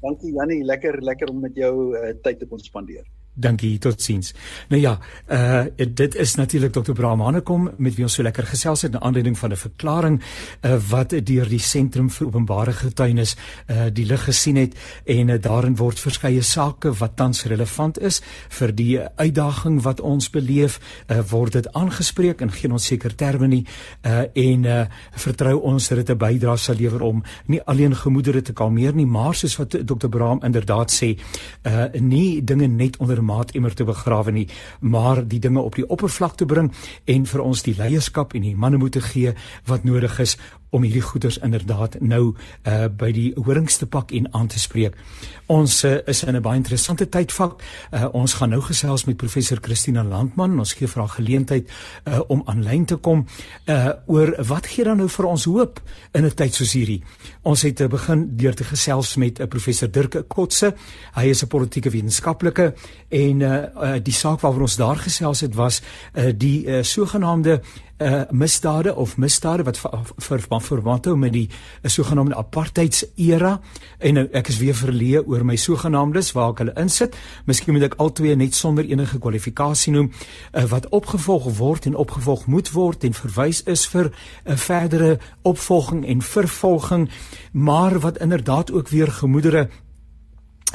Dankie 0.00 0.32
Jannie, 0.32 0.62
lekker 0.64 1.02
lekker 1.04 1.28
om 1.28 1.44
met 1.44 1.60
jou 1.60 1.92
uh, 1.92 2.14
tyd 2.24 2.40
te 2.40 2.48
kon 2.48 2.64
spandeer. 2.64 3.04
Dankie, 3.34 3.78
totsiens. 3.82 4.30
Nou 4.70 4.80
ja, 4.80 4.98
uh 5.28 5.64
dit 5.94 6.14
is 6.14 6.34
natuurlik 6.34 6.72
Dr. 6.72 6.92
Braam 6.92 7.20
Hanekom 7.20 7.70
met 7.76 7.94
wie 7.94 8.04
ons 8.06 8.14
so 8.14 8.22
lekker 8.22 8.46
gesels 8.46 8.82
het 8.86 8.92
na 8.92 9.00
aanleiding 9.00 9.38
van 9.38 9.50
'n 9.50 9.56
verklaring 9.56 10.22
uh 10.62 10.76
wat 10.90 11.10
deur 11.10 11.48
die 11.48 11.58
Sentrum 11.58 12.10
vir 12.10 12.26
Openbare 12.26 12.72
Getuienis 12.72 13.36
uh 13.66 13.86
die 13.92 14.06
lig 14.06 14.24
gesien 14.24 14.56
het 14.56 14.74
en 15.04 15.28
uh, 15.28 15.40
daarin 15.40 15.76
word 15.76 15.98
verskeie 15.98 16.42
sake 16.42 16.92
wat 16.92 17.16
tans 17.16 17.44
relevant 17.44 17.98
is 17.98 18.22
vir 18.48 18.72
die 18.72 19.00
uitdaging 19.16 19.82
wat 19.82 20.00
ons 20.00 20.30
beleef, 20.30 20.80
uh 21.08 21.20
word 21.30 21.52
dit 21.52 21.72
aangespreek 21.72 22.40
in 22.40 22.52
geen 22.52 22.72
onseker 22.72 23.14
terme 23.14 23.46
nie 23.46 23.66
uh 24.06 24.22
en 24.34 24.64
uh 24.64 24.86
vertrou 25.12 25.60
ons 25.60 25.88
dat 25.88 25.98
dit 25.98 26.10
'n 26.10 26.18
bydrae 26.18 26.56
sal 26.56 26.74
lewer 26.74 27.02
om 27.02 27.22
nie 27.46 27.62
alleen 27.62 27.96
gemoedere 27.96 28.42
te 28.42 28.52
kalmeer 28.52 28.94
nie, 28.94 29.06
maar 29.06 29.34
soos 29.34 29.56
wat 29.56 29.70
Dr. 29.70 30.08
Braam 30.08 30.40
inderdaad 30.42 30.90
sê, 30.92 31.18
uh 31.66 31.84
nie 32.00 32.44
dinge 32.44 32.66
net 32.66 32.96
onder 32.96 33.23
maat 33.24 33.54
immer 33.58 33.74
te 33.74 33.84
begrawe 33.88 34.32
nie, 34.32 34.48
maar 34.80 35.22
die 35.28 35.40
dinge 35.40 35.60
op 35.60 35.78
die 35.78 35.86
oppervlak 35.88 36.36
te 36.36 36.46
bring 36.46 36.72
en 37.04 37.26
vir 37.26 37.44
ons 37.44 37.64
die 37.66 37.76
leierskap 37.78 38.34
en 38.34 38.46
die 38.46 38.56
manne 38.56 38.78
moet 38.78 39.00
gee 39.10 39.34
wat 39.66 39.84
nodig 39.84 40.18
is 40.22 40.36
om 40.74 40.82
hierdie 40.82 41.04
goeders 41.04 41.38
inderdaad 41.38 42.00
nou 42.00 42.34
uh 42.66 42.86
by 42.98 43.10
die 43.14 43.30
horings 43.38 43.76
te 43.78 43.86
pak 43.86 44.10
en 44.12 44.26
aan 44.34 44.48
te 44.50 44.58
spreek. 44.58 44.96
Ons 45.46 45.82
uh, 45.84 45.98
is 46.10 46.22
in 46.24 46.36
'n 46.36 46.42
baie 46.42 46.56
interessante 46.56 47.08
tydvak. 47.08 47.62
Uh 47.92 48.08
ons 48.12 48.34
gaan 48.34 48.50
nou 48.50 48.60
gesels 48.60 49.04
met 49.04 49.16
professor 49.16 49.58
Christina 49.60 50.04
Landman. 50.04 50.58
Ons 50.58 50.72
gee 50.72 50.88
vir 50.88 51.02
haar 51.02 51.14
geleentheid 51.14 51.70
uh 52.04 52.20
om 52.28 52.42
aanlyn 52.46 52.84
te 52.84 52.96
kom 52.96 53.26
uh 53.66 53.92
oor 54.06 54.34
wat 54.46 54.66
gee 54.66 54.84
dan 54.84 54.96
nou 54.96 55.08
vir 55.08 55.26
ons 55.26 55.44
hoop 55.44 55.80
in 56.12 56.24
'n 56.24 56.34
tyd 56.34 56.54
soos 56.54 56.72
hierdie. 56.72 57.02
Ons 57.42 57.62
het 57.62 57.80
uh, 57.80 57.88
begin 57.88 58.36
deur 58.36 58.54
te 58.54 58.64
gesels 58.64 59.16
met 59.16 59.40
uh, 59.40 59.46
professor 59.46 59.90
Dirk 59.90 60.24
Kotse. 60.28 60.74
Hy 61.14 61.26
is 61.26 61.42
'n 61.42 61.46
politieke 61.46 61.90
wetenskaplike 61.90 62.74
en 63.08 63.40
uh, 63.40 63.54
uh 63.76 64.02
die 64.02 64.12
saak 64.12 64.40
waaroor 64.40 64.60
ons 64.60 64.76
daar 64.76 64.96
gesels 64.96 65.40
het 65.40 65.54
was 65.54 65.82
uh 66.14 66.32
die 66.34 66.66
uh, 66.66 66.82
sogenaamde 66.82 67.60
uh 67.98 68.24
misdade 68.30 68.94
of 68.94 69.16
misdade 69.16 69.62
wat 69.62 69.78
vir 69.78 70.40
verband 70.60 71.04
hou 71.06 71.16
met 71.16 71.32
die 71.32 71.46
uh, 71.48 71.90
sogenaamde 71.90 72.34
apartheids 72.34 73.04
era 73.14 73.60
en 73.98 74.18
nou 74.18 74.24
ek 74.32 74.48
is 74.50 74.58
weer 74.58 74.74
verleë 74.74 75.22
oor 75.26 75.44
my 75.46 75.54
sogenaamdes 75.56 76.32
waar 76.34 76.50
ek 76.50 76.64
hulle 76.64 76.74
insit. 76.80 77.14
Miskien 77.46 77.76
moet 77.76 77.86
ek 77.86 77.98
albei 78.02 78.34
net 78.34 78.54
sonder 78.54 78.84
enige 78.84 79.20
kwalifikasie 79.22 79.94
noem 79.94 80.10
uh, 80.10 80.64
wat 80.72 80.88
opgevolg 80.90 81.46
word 81.58 81.86
en 81.86 81.94
opgevolg 81.94 82.46
moet 82.46 82.72
word 82.74 83.04
en 83.04 83.14
verwys 83.14 83.62
is 83.70 83.86
vir 83.86 84.10
'n 84.10 84.52
uh, 84.52 84.56
verdere 84.56 85.18
opvolging 85.42 86.04
en 86.06 86.22
vervolging 86.22 87.08
maar 87.52 88.00
wat 88.00 88.18
inderdaad 88.18 88.72
ook 88.72 88.88
weer 88.88 89.10
gemoedere 89.12 89.68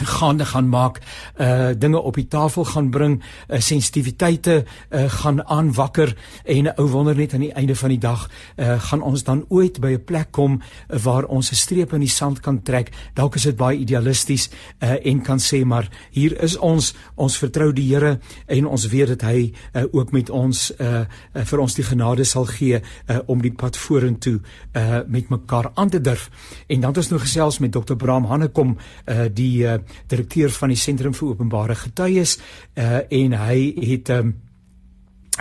gaande 0.05 0.45
gaan 0.45 0.69
maak 0.69 0.99
uh 1.37 1.69
dinge 1.77 1.99
op 2.01 2.15
die 2.15 2.27
tafel 2.27 2.65
gaan 2.65 2.89
bring 2.89 3.23
uh, 3.47 3.59
sensitiwiteite 3.59 4.65
uh 4.89 5.09
gaan 5.09 5.45
aanwakker 5.45 6.15
en 6.43 6.63
'n 6.63 6.73
ou 6.75 6.87
wonder 6.87 7.15
net 7.15 7.33
aan 7.33 7.39
die 7.39 7.53
einde 7.53 7.75
van 7.75 7.89
die 7.89 7.97
dag 7.97 8.29
uh 8.57 8.79
gaan 8.81 9.01
ons 9.01 9.23
dan 9.23 9.45
ooit 9.47 9.79
by 9.79 9.87
'n 9.87 10.03
plek 10.03 10.31
kom 10.31 10.61
uh, 10.61 10.99
waar 10.99 11.23
ons 11.23 11.51
'n 11.51 11.55
streep 11.55 11.93
in 11.93 11.99
die 11.99 12.09
sand 12.09 12.39
kan 12.39 12.61
trek 12.61 12.91
dalk 13.13 13.35
is 13.35 13.43
dit 13.43 13.55
baie 13.55 13.77
idealisties 13.77 14.49
uh 14.79 15.05
en 15.05 15.21
kan 15.21 15.39
sê 15.39 15.65
maar 15.65 15.89
hier 16.11 16.41
is 16.41 16.57
ons 16.57 16.93
ons 17.15 17.37
vertrou 17.37 17.73
die 17.73 17.89
Here 17.89 18.19
en 18.45 18.67
ons 18.67 18.87
weet 18.87 19.07
dat 19.07 19.21
hy 19.21 19.53
uh, 19.73 19.83
ook 19.91 20.11
met 20.11 20.29
ons 20.29 20.71
uh, 20.79 20.99
uh 21.33 21.45
vir 21.45 21.59
ons 21.59 21.75
die 21.75 21.83
genade 21.83 22.23
sal 22.23 22.45
gee 22.45 22.81
uh 22.81 23.19
om 23.25 23.41
die 23.41 23.53
pad 23.53 23.77
vorentoe 23.77 24.39
uh 24.73 24.99
met 25.07 25.29
mekaar 25.29 25.71
aan 25.73 25.89
te 25.89 26.01
durf 26.01 26.29
en 26.67 26.81
dan 26.81 26.89
het 26.89 26.97
ons 26.97 27.09
nou 27.09 27.21
gesels 27.21 27.59
met 27.59 27.71
Dr. 27.71 27.95
Bram 27.95 28.25
Hannekom 28.25 28.77
uh 29.07 29.25
die 29.33 29.65
uh 29.65 29.77
direkteur 30.07 30.53
van 30.53 30.73
die 30.73 30.79
Sentrum 30.79 31.15
vir 31.17 31.33
Openbare 31.33 31.75
Getuies 31.75 32.37
uh, 32.75 33.01
en 33.09 33.35
hy 33.39 33.57
het 33.91 34.11
um, 34.15 34.33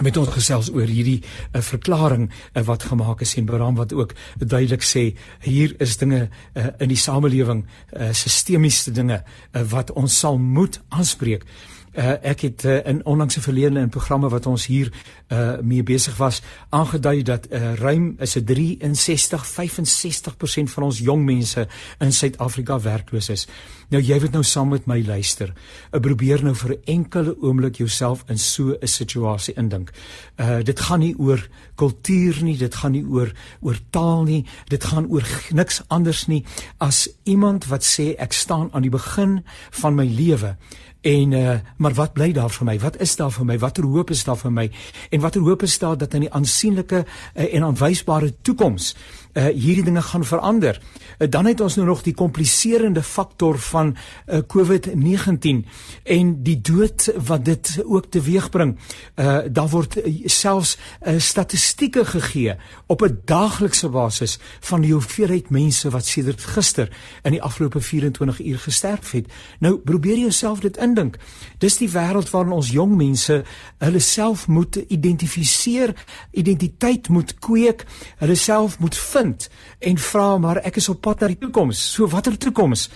met 0.02 0.16
ons 0.16 0.28
gesels 0.30 0.70
oor 0.70 0.86
hierdie 0.86 1.20
uh, 1.22 1.62
verklaring 1.64 2.28
uh, 2.28 2.62
wat 2.68 2.86
gemaak 2.90 3.24
is 3.26 3.34
en 3.40 3.48
Bram 3.48 3.78
wat 3.78 3.92
ook 3.92 4.14
duidelik 4.38 4.84
sê 4.86 5.10
hier 5.46 5.74
is 5.82 5.96
dinge 5.98 6.28
uh, 6.28 6.68
in 6.78 6.92
die 6.92 7.00
samelewing 7.00 7.64
uh, 7.64 8.12
sistemiese 8.12 8.94
dinge 8.94 9.22
uh, 9.22 9.64
wat 9.72 9.90
ons 9.98 10.18
sal 10.18 10.38
moet 10.38 10.80
aanspreek. 10.88 11.44
Uh, 11.44 11.77
ek 11.92 12.40
het 12.40 12.64
uh, 12.64 12.86
in 12.86 13.04
onlangse 13.04 13.40
verlede 13.40 13.80
in 13.80 13.88
programme 13.88 14.28
wat 14.28 14.46
ons 14.46 14.66
hier 14.66 14.92
uh, 15.28 15.58
mee 15.62 15.82
besig 15.82 16.16
was 16.16 16.42
aangedui 16.68 17.22
dat 17.22 17.46
uh, 17.50 17.74
ruim 17.74 18.14
is 18.18 18.36
'n 18.36 18.44
63 18.44 19.46
65% 19.46 20.72
van 20.74 20.82
ons 20.82 20.98
jong 20.98 21.24
mense 21.24 21.68
in 21.98 22.12
Suid-Afrika 22.12 22.80
werkloos 22.80 23.28
is. 23.28 23.48
Nou 23.88 24.02
jy 24.02 24.20
moet 24.20 24.32
nou 24.32 24.42
saam 24.44 24.68
met 24.68 24.86
my 24.86 25.02
luister. 25.06 25.52
Uh, 25.92 26.00
probeer 26.00 26.42
nou 26.44 26.54
vir 26.54 26.70
'n 26.70 26.82
enkele 26.84 27.36
oomblik 27.40 27.76
jouself 27.76 28.24
in 28.28 28.38
so 28.38 28.76
'n 28.80 28.86
situasie 28.86 29.54
indink. 29.54 29.90
Uh 30.36 30.62
dit 30.62 30.80
gaan 30.80 31.00
nie 31.00 31.14
oor 31.18 31.48
kultuur 31.74 32.42
nie, 32.42 32.56
dit 32.56 32.74
gaan 32.74 32.92
nie 32.92 33.04
oor 33.04 33.32
oor 33.60 33.78
taal 33.90 34.22
nie, 34.22 34.46
dit 34.68 34.84
gaan 34.84 35.06
oor 35.08 35.24
niks 35.50 35.82
anders 35.86 36.26
nie 36.26 36.44
as 36.76 37.08
iemand 37.22 37.66
wat 37.66 37.84
sê 37.84 38.14
ek 38.18 38.32
staan 38.32 38.68
aan 38.72 38.82
die 38.82 38.90
begin 38.90 39.44
van 39.70 39.94
my 39.94 40.06
lewe 40.06 40.56
En 41.00 41.32
uh, 41.32 41.54
maar 41.76 41.94
wat 41.94 42.12
bly 42.12 42.32
daar 42.32 42.50
vir 42.50 42.66
my? 42.66 42.78
Wat 42.78 42.96
is 43.00 43.16
daar 43.16 43.30
vir 43.30 43.44
my? 43.46 43.58
Watter 43.58 43.84
hoop 43.84 44.10
is 44.10 44.24
daar 44.24 44.36
vir 44.36 44.52
my? 44.52 44.70
En 45.10 45.20
watter 45.20 45.40
hoop 45.40 45.62
is 45.62 45.78
daar 45.78 45.98
dat 45.98 46.14
in 46.14 46.26
die 46.26 46.32
aansienlike 46.32 47.04
uh, 47.04 47.54
en 47.54 47.62
aanwysbare 47.62 48.34
toekoms 48.42 48.96
uh, 49.38 49.44
hierdie 49.54 49.84
dinge 49.84 50.02
gaan 50.02 50.24
verander. 50.24 50.80
Uh, 51.18 51.28
dan 51.30 51.46
het 51.46 51.60
ons 51.60 51.74
nou 51.74 51.86
nog 51.86 52.02
die 52.02 52.14
kompliserende 52.14 53.02
faktor 53.02 53.58
van 53.58 53.96
uh, 54.26 54.38
COVID-19 54.46 55.64
en 56.02 56.42
die 56.42 56.60
dood 56.60 57.12
wat 57.26 57.44
dit 57.44 57.82
ook 57.84 58.10
teweegbring. 58.10 58.78
Uh 59.14 59.36
daar 59.52 59.68
word 59.68 59.96
uh, 59.96 60.26
selfs 60.26 60.76
uh, 60.76 61.14
statistieke 61.18 62.04
gegee 62.04 62.56
op 62.86 63.02
'n 63.02 63.20
daaglikse 63.24 63.88
basis 63.88 64.38
van 64.60 64.80
die 64.80 64.92
hoeveelheid 64.92 65.50
mense 65.50 65.90
wat 65.90 66.06
sedert 66.06 66.44
gister 66.44 66.90
in 67.22 67.30
die 67.30 67.42
afgelope 67.42 67.80
24 67.80 68.40
uur 68.40 68.58
gesterf 68.58 69.10
het. 69.10 69.26
Nou 69.58 69.78
probeer 69.78 70.18
jouself 70.18 70.60
dit 70.60 70.76
indink. 70.76 71.16
Dis 71.58 71.76
die 71.76 71.90
wêreld 71.90 72.30
waarin 72.30 72.52
ons 72.52 72.70
jong 72.70 72.96
mense 72.96 73.44
hulle 73.78 73.98
self 73.98 74.46
moet 74.48 74.76
identifiseer, 74.76 75.94
identiteit 76.30 77.08
moet 77.08 77.38
kweek, 77.38 77.84
hulle 78.16 78.34
self 78.34 78.78
moet 78.78 78.96
vind 78.96 79.27
vind 79.28 79.48
en 79.78 79.98
vra 79.98 80.38
maar 80.38 80.62
ek 80.64 80.80
is 80.80 80.88
op 80.88 81.02
pad 81.04 81.20
na 81.20 81.32
die 81.32 81.40
toekoms. 81.40 81.80
So 81.94 82.08
watter 82.08 82.38
toekoms? 82.38 82.88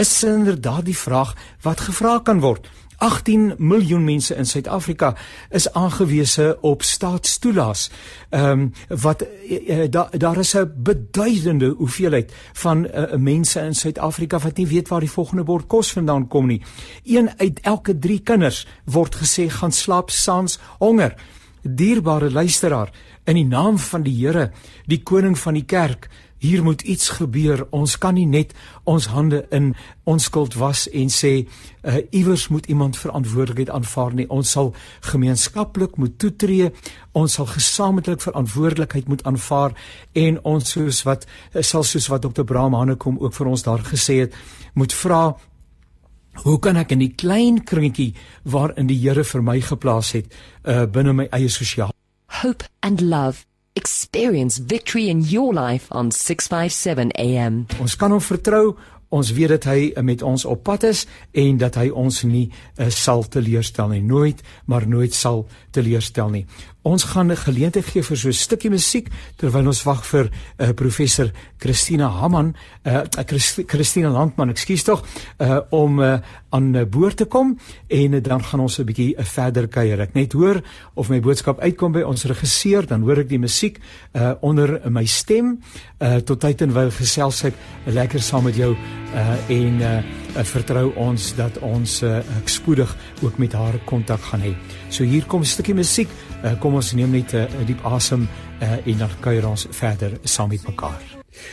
Is 0.00 0.12
inderdaad 0.24 0.86
die 0.88 0.96
vraag 0.96 1.34
wat 1.64 1.88
gevra 1.88 2.20
kan 2.24 2.40
word. 2.40 2.68
18 3.00 3.54
miljoen 3.56 4.04
mense 4.04 4.34
in 4.36 4.44
Suid-Afrika 4.44 5.14
is 5.56 5.70
aangewese 5.72 6.58
op 6.60 6.82
staatstoelaas. 6.84 7.88
Ehm 8.30 8.60
um, 8.60 8.72
wat 9.00 9.24
uh, 9.24 9.86
da, 9.90 10.08
daar 10.12 10.38
is 10.38 10.52
'n 10.56 10.72
beduidende 10.76 11.74
hoeveelheid 11.78 12.32
van 12.52 12.84
uh, 12.84 13.14
mense 13.16 13.60
in 13.60 13.74
Suid-Afrika 13.74 14.38
wat 14.38 14.56
nie 14.56 14.66
weet 14.66 14.88
waar 14.88 15.00
die 15.00 15.10
volgende 15.10 15.44
bord 15.44 15.66
kos 15.66 15.92
vandaan 15.92 16.28
kom 16.28 16.46
nie. 16.46 16.62
Een 17.04 17.30
uit 17.36 17.60
elke 17.60 17.98
3 17.98 18.20
kinders 18.20 18.66
word 18.84 19.14
gesê 19.14 19.48
gaan 19.48 19.72
slaap 19.72 20.10
saans 20.10 20.58
honger. 20.78 21.14
Dierbare 21.62 22.30
luisteraar, 22.30 22.92
in 23.30 23.38
die 23.38 23.46
naam 23.46 23.78
van 23.78 24.02
die 24.02 24.16
Here, 24.18 24.50
die 24.90 25.02
koning 25.06 25.36
van 25.38 25.54
die 25.54 25.66
kerk, 25.68 26.08
hier 26.40 26.62
moet 26.64 26.80
iets 26.88 27.08
gebeur. 27.18 27.66
Ons 27.70 27.98
kan 28.00 28.16
nie 28.16 28.26
net 28.26 28.54
ons 28.88 29.10
hande 29.12 29.42
in 29.54 29.74
onskuld 30.08 30.56
was 30.58 30.86
en 30.88 31.12
sê 31.12 31.32
uh, 31.44 32.00
iewers 32.16 32.48
moet 32.48 32.66
iemand 32.72 32.96
verantwoordelikheid 32.98 33.70
aanvaar 33.70 34.16
nie. 34.16 34.26
Ons 34.32 34.54
sal 34.56 34.72
gemeenskaplik 35.12 35.98
moet 36.00 36.16
toetree. 36.18 36.70
Ons 37.12 37.36
sal 37.36 37.50
gesamentlik 37.52 38.24
verantwoordelikheid 38.24 39.12
moet 39.12 39.22
aanvaar 39.28 39.76
en 40.16 40.40
ons 40.48 40.72
soos 40.74 41.04
wat 41.04 41.28
uh, 41.28 41.60
sal 41.60 41.84
soos 41.84 42.08
wat 42.08 42.24
Dr. 42.24 42.48
Braam 42.48 42.74
Hanekom 42.74 43.20
ook 43.20 43.36
vir 43.36 43.52
ons 43.52 43.68
daar 43.68 43.84
gesê 43.92 44.22
het, 44.24 44.42
moet 44.74 44.96
vra 44.96 45.22
Hoe 46.46 46.60
kan 46.62 46.78
ek 46.78 46.92
in 46.94 47.02
die 47.02 47.10
klein 47.18 47.58
kringetjie 47.66 48.12
waarin 48.46 48.86
die 48.88 49.00
Here 49.02 49.26
vir 49.26 49.42
my 49.42 49.58
geplaas 49.60 50.14
het, 50.14 50.30
uh 50.62 50.86
binne 50.86 51.12
my 51.12 51.26
eie 51.34 51.50
sosiaal 51.50 51.90
Hope 52.30 52.64
and 52.82 53.00
love 53.00 53.44
experience 53.74 54.58
victory 54.58 55.08
in 55.08 55.20
your 55.20 55.52
life 55.52 55.88
on 55.90 56.10
657 56.10 57.12
AM. 57.18 57.66
Ons 57.80 57.96
kan 57.96 58.14
hom 58.14 58.22
vertrou. 58.22 58.76
Ons 59.10 59.32
weet 59.34 59.50
dat 59.56 59.64
hy 59.66 59.90
met 60.06 60.22
ons 60.22 60.44
op 60.46 60.62
pad 60.62 60.84
is 60.86 61.02
en 61.34 61.58
dat 61.58 61.74
hy 61.80 61.88
ons 61.90 62.20
nie 62.30 62.44
uh, 62.78 62.86
sal 62.94 63.24
teleurstel 63.26 63.90
nie. 63.90 64.02
Nooit, 64.06 64.38
maar 64.70 64.86
nooit 64.86 65.14
sal 65.14 65.48
teleurstel 65.74 66.30
nie. 66.30 66.44
Ons 66.82 67.04
gaan 67.04 67.30
'n 67.30 67.36
geleentheid 67.36 67.84
gee 67.84 68.02
vir 68.02 68.16
so 68.16 68.28
'n 68.28 68.32
stukkie 68.32 68.70
musiek 68.70 69.08
terwyl 69.36 69.66
ons 69.66 69.82
wag 69.82 70.04
vir 70.04 70.30
uh, 70.58 70.72
professor 70.72 71.30
Christina 71.58 72.08
Haman, 72.08 72.54
uh, 72.86 73.02
Christina 73.66 74.08
Landman, 74.08 74.48
ekskuus 74.48 74.82
tog, 74.82 75.04
uh, 75.38 75.60
om 75.70 76.00
uh, 76.00 76.18
aan 76.48 76.88
boord 76.88 77.16
te 77.16 77.24
kom 77.24 77.58
en 77.88 78.12
uh, 78.12 78.22
dan 78.22 78.42
gaan 78.42 78.60
ons 78.60 78.78
'n 78.78 78.84
bietjie 78.84 79.14
uh, 79.18 79.24
verder 79.24 79.68
kuier. 79.68 80.00
Ek 80.00 80.14
net 80.14 80.32
hoor 80.32 80.62
of 80.94 81.08
my 81.08 81.20
boodskap 81.20 81.60
uitkom 81.60 81.92
by 81.92 82.00
ons 82.00 82.24
regisseur, 82.24 82.86
dan 82.86 83.02
hoor 83.02 83.18
ek 83.18 83.28
die 83.28 83.38
musiek 83.38 83.78
uh, 84.14 84.32
onder 84.40 84.80
my 84.90 85.04
stem. 85.04 85.60
Uh, 85.98 86.16
tot 86.16 86.40
tyd 86.40 86.62
en 86.62 86.72
wyl 86.72 86.90
gesels 86.90 87.44
ek 87.44 87.54
uh, 87.54 87.92
lekker 87.92 88.20
saam 88.20 88.44
met 88.44 88.56
jou 88.56 88.72
uh, 88.72 89.50
en 89.50 89.80
uh, 89.80 90.02
uh, 90.36 90.44
vertrou 90.44 90.92
ons 90.96 91.34
dat 91.36 91.58
ons 91.58 92.02
uh, 92.02 92.18
spoedig 92.44 92.96
ook 93.22 93.38
met 93.38 93.52
haar 93.52 93.78
kontak 93.84 94.20
gaan 94.20 94.40
hê. 94.40 94.56
So 94.88 95.04
hier 95.04 95.26
kom 95.26 95.40
'n 95.40 95.44
stukkie 95.44 95.74
musiek. 95.74 96.08
Uh, 96.40 96.54
kom 96.60 96.74
ons 96.74 96.92
neem 96.96 97.10
net 97.12 97.34
'n 97.36 97.36
uh, 97.36 97.66
diep 97.66 97.84
asem 97.84 98.22
uh, 98.24 98.86
en 98.86 98.98
dan 98.98 99.10
kuier 99.20 99.44
ons 99.48 99.66
verder 99.70 100.18
saam 100.24 100.48
met 100.48 100.64
mekaar. 100.66 101.02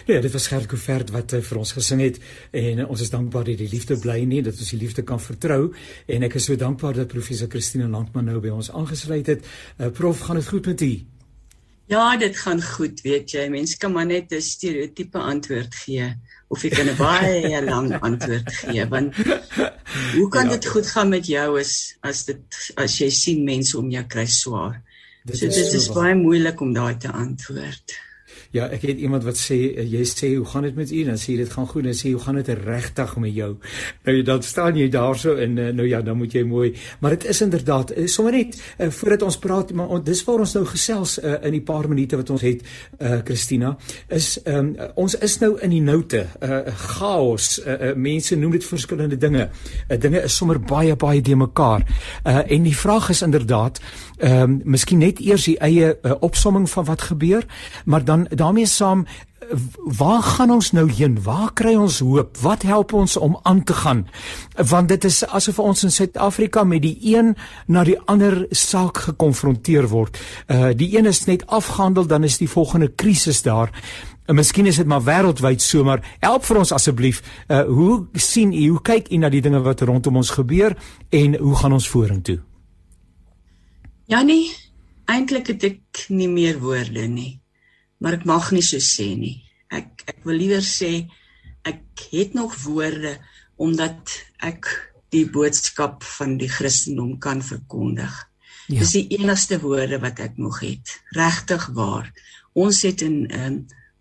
Ja, 0.05 0.21
dit 0.21 0.31
was 0.31 0.47
Gert 0.47 0.65
Kovert 0.65 1.09
wat 1.09 1.33
uh, 1.33 1.41
vir 1.41 1.57
ons 1.57 1.71
gesing 1.71 2.01
het 2.01 2.19
en 2.51 2.79
uh, 2.79 2.89
ons 2.89 3.01
is 3.01 3.09
dankbaar 3.09 3.43
dat 3.43 3.57
die 3.57 3.69
liefde 3.69 3.97
bly 3.99 4.23
nie 4.23 4.41
dat 4.41 4.55
ons 4.55 4.69
die 4.69 4.79
liefde 4.79 5.03
kan 5.03 5.19
vertrou 5.19 5.73
en 6.07 6.23
ek 6.23 6.39
is 6.39 6.47
so 6.47 6.55
dankbaar 6.55 6.93
dat 6.93 7.11
professor 7.11 7.47
Christine 7.51 7.87
Landman 7.87 8.25
nou 8.31 8.39
by 8.39 8.49
ons 8.49 8.71
aangesluit 8.71 9.27
het. 9.27 9.45
Uh, 9.77 9.91
prof, 9.91 10.19
gaan 10.19 10.39
dit 10.39 10.47
goed 10.47 10.65
met 10.65 10.81
u? 10.81 11.16
Ja, 11.87 12.17
dit 12.19 12.35
gaan 12.37 12.61
goed, 12.61 13.01
weet 13.01 13.31
jy. 13.31 13.45
Mense 13.49 13.77
kan 13.79 13.93
maar 13.95 14.05
net 14.05 14.31
'n 14.31 14.41
stereotipe 14.41 15.19
antwoord 15.19 15.75
gee 15.75 16.15
of 16.47 16.63
jy 16.63 16.69
kan 16.69 16.89
'n 16.89 16.97
baie 16.99 17.61
lang 17.71 17.93
antwoord 17.99 18.51
gee 18.61 18.85
want 18.87 19.15
hoe 20.15 20.27
kan 20.29 20.45
ja. 20.45 20.51
dit 20.55 20.65
goed 20.65 20.87
gaan 20.87 21.09
met 21.09 21.27
jou 21.27 21.59
as 21.59 21.95
as 22.01 22.25
dit 22.25 22.59
as 22.75 22.97
jy 22.99 23.09
sien 23.09 23.43
mense 23.43 23.77
om 23.77 23.89
jou 23.91 24.03
kry 24.03 24.25
swaar. 24.25 24.81
Dit 25.23 25.37
so 25.37 25.47
dit 25.47 25.55
is, 25.55 25.73
is 25.73 25.89
baie 25.91 26.15
moeilik 26.15 26.61
om 26.61 26.73
daai 26.73 26.97
te 26.97 27.11
antwoord. 27.11 27.95
Ja, 28.55 28.67
ek 28.71 28.85
het 28.87 29.01
iemand 29.03 29.25
wat 29.27 29.39
sê 29.39 29.57
eh, 29.73 29.85
jy 29.91 30.03
sê 30.07 30.29
hoe 30.35 30.45
gaan 30.47 30.67
dit 30.67 30.75
met 30.75 30.91
u? 30.91 31.03
Dan 31.07 31.19
sê 31.19 31.33
jy 31.33 31.37
dit 31.43 31.51
gaan 31.51 31.67
goed 31.67 31.87
en 31.89 31.97
sê 31.97 32.11
hoe 32.13 32.21
gaan 32.23 32.39
dit 32.39 32.51
regtig 32.63 33.15
met 33.23 33.33
jou? 33.35 33.49
Nou 34.07 34.15
dan 34.27 34.43
staan 34.43 34.77
jy 34.79 34.87
daarso 34.93 35.35
en 35.35 35.57
eh, 35.57 35.73
nou 35.75 35.87
ja, 35.87 36.01
dan 36.01 36.17
moet 36.17 36.33
jy 36.33 36.43
mooi. 36.47 36.71
Maar 36.99 37.17
dit 37.17 37.27
is 37.33 37.41
inderdaad 37.41 37.91
eh, 37.91 38.07
sommer 38.07 38.37
net 38.37 38.57
uh, 38.57 38.89
voordat 38.93 39.21
ons 39.27 39.37
praat, 39.41 39.71
maar 39.73 39.91
on, 39.93 40.03
dis 40.03 40.23
waar 40.27 40.43
ons 40.43 40.53
nou 40.57 40.63
gesels 40.67 41.17
uh, 41.19 41.37
in 41.47 41.55
die 41.55 41.63
paar 41.65 41.87
minute 41.89 42.17
wat 42.19 42.29
ons 42.33 42.43
het, 42.45 42.63
uh, 42.99 43.19
Christina, 43.25 43.73
is 44.13 44.37
um, 44.45 44.73
ons 44.99 45.15
is 45.23 45.37
nou 45.41 45.53
in 45.63 45.73
die 45.73 45.81
noute, 45.83 46.23
uh, 46.43 46.59
chaos. 46.97 47.57
Uh, 47.63 47.77
uh, 47.89 47.93
mense 47.95 48.35
noem 48.37 48.55
dit 48.57 48.67
verskillende 48.67 49.17
dinge. 49.19 49.47
Uh, 49.87 49.97
dinge 50.01 50.23
is 50.27 50.35
sommer 50.37 50.59
baie 50.59 50.95
baie 50.99 51.21
de 51.21 51.35
mekaar. 51.35 51.85
Uh, 52.23 52.43
en 52.45 52.67
die 52.67 52.75
vraag 52.77 53.09
is 53.13 53.23
inderdaad, 53.25 53.81
ehm 54.17 54.41
um, 54.41 54.61
miskien 54.63 54.97
net 54.97 55.19
eers 55.19 55.45
die 55.45 55.57
eie 55.59 55.97
uh, 56.01 56.11
opsomming 56.19 56.69
van 56.69 56.85
wat 56.85 57.01
gebeur, 57.01 57.45
maar 57.85 58.03
dan 58.05 58.27
daarmee 58.29 58.65
saam 58.65 59.05
waar 59.97 60.23
gaan 60.23 60.51
ons 60.51 60.71
nou 60.71 60.91
heen? 60.91 61.23
Waar 61.23 61.53
kry 61.53 61.75
ons 61.75 61.99
hoop? 61.99 62.37
Wat 62.41 62.61
help 62.61 62.93
ons 62.93 63.17
om 63.17 63.39
aan 63.41 63.63
te 63.63 63.73
gaan? 63.73 64.07
Want 64.55 64.89
dit 64.89 65.03
is 65.03 65.25
asof 65.25 65.59
ons 65.59 65.83
in 65.83 65.91
Suid-Afrika 65.91 66.63
met 66.63 66.81
die 66.81 66.97
een 67.01 67.35
na 67.65 67.83
die 67.83 67.99
ander 68.05 68.45
saak 68.49 68.97
gekonfronteer 68.97 69.87
word. 69.87 70.19
Uh 70.47 70.73
die 70.75 70.97
een 70.97 71.05
is 71.05 71.25
net 71.25 71.45
afgehandel, 71.47 72.07
dan 72.07 72.23
is 72.23 72.37
die 72.37 72.49
volgende 72.49 72.87
krisis 72.87 73.41
daar. 73.41 73.71
En 74.25 74.35
miskien 74.35 74.65
is 74.65 74.75
dit 74.75 74.87
maar 74.87 75.03
wêreldwyd 75.03 75.61
so, 75.61 75.83
maar 75.83 76.03
help 76.19 76.45
vir 76.45 76.57
ons 76.57 76.71
asseblief. 76.71 77.23
Uh 77.47 77.63
hoe 77.63 78.05
sien 78.13 78.53
u, 78.53 78.67
hoe 78.67 78.81
kyk 78.81 79.11
u 79.11 79.17
na 79.17 79.29
die 79.29 79.41
dinge 79.41 79.61
wat 79.61 79.81
rondom 79.81 80.15
ons 80.15 80.29
gebeur 80.29 80.75
en 81.09 81.37
hoe 81.37 81.55
gaan 81.55 81.73
ons 81.73 81.89
vorentoe? 81.89 82.39
Janie, 84.07 84.47
eintlik 85.05 85.51
het 85.51 85.63
ek 85.67 86.07
nie 86.09 86.29
meer 86.31 86.59
woorde 86.63 87.07
nie 87.11 87.37
maar 87.99 88.17
ek 88.17 88.27
mag 88.29 88.51
nie 88.53 88.65
so 88.65 88.81
sê 88.83 89.11
nie. 89.17 89.37
Ek 89.73 90.05
ek 90.07 90.21
wil 90.27 90.37
liewer 90.39 90.63
sê 90.65 91.07
ek 91.67 92.07
het 92.13 92.37
nog 92.37 92.55
woorde 92.63 93.17
omdat 93.57 94.13
ek 94.45 94.69
die 95.13 95.25
boodskap 95.31 96.05
van 96.17 96.37
die 96.39 96.51
Christendom 96.51 97.17
kan 97.23 97.41
verkondig. 97.43 98.13
Ja. 98.67 98.83
Dis 98.83 98.93
die 98.97 99.17
enigste 99.17 99.59
woorde 99.63 99.99
wat 100.03 100.19
ek 100.23 100.37
nog 100.39 100.59
het. 100.61 100.97
Regtig 101.15 101.69
waar. 101.75 102.11
Ons 102.57 102.83
het 102.85 103.01
in 103.05 103.25
um, 103.33 103.57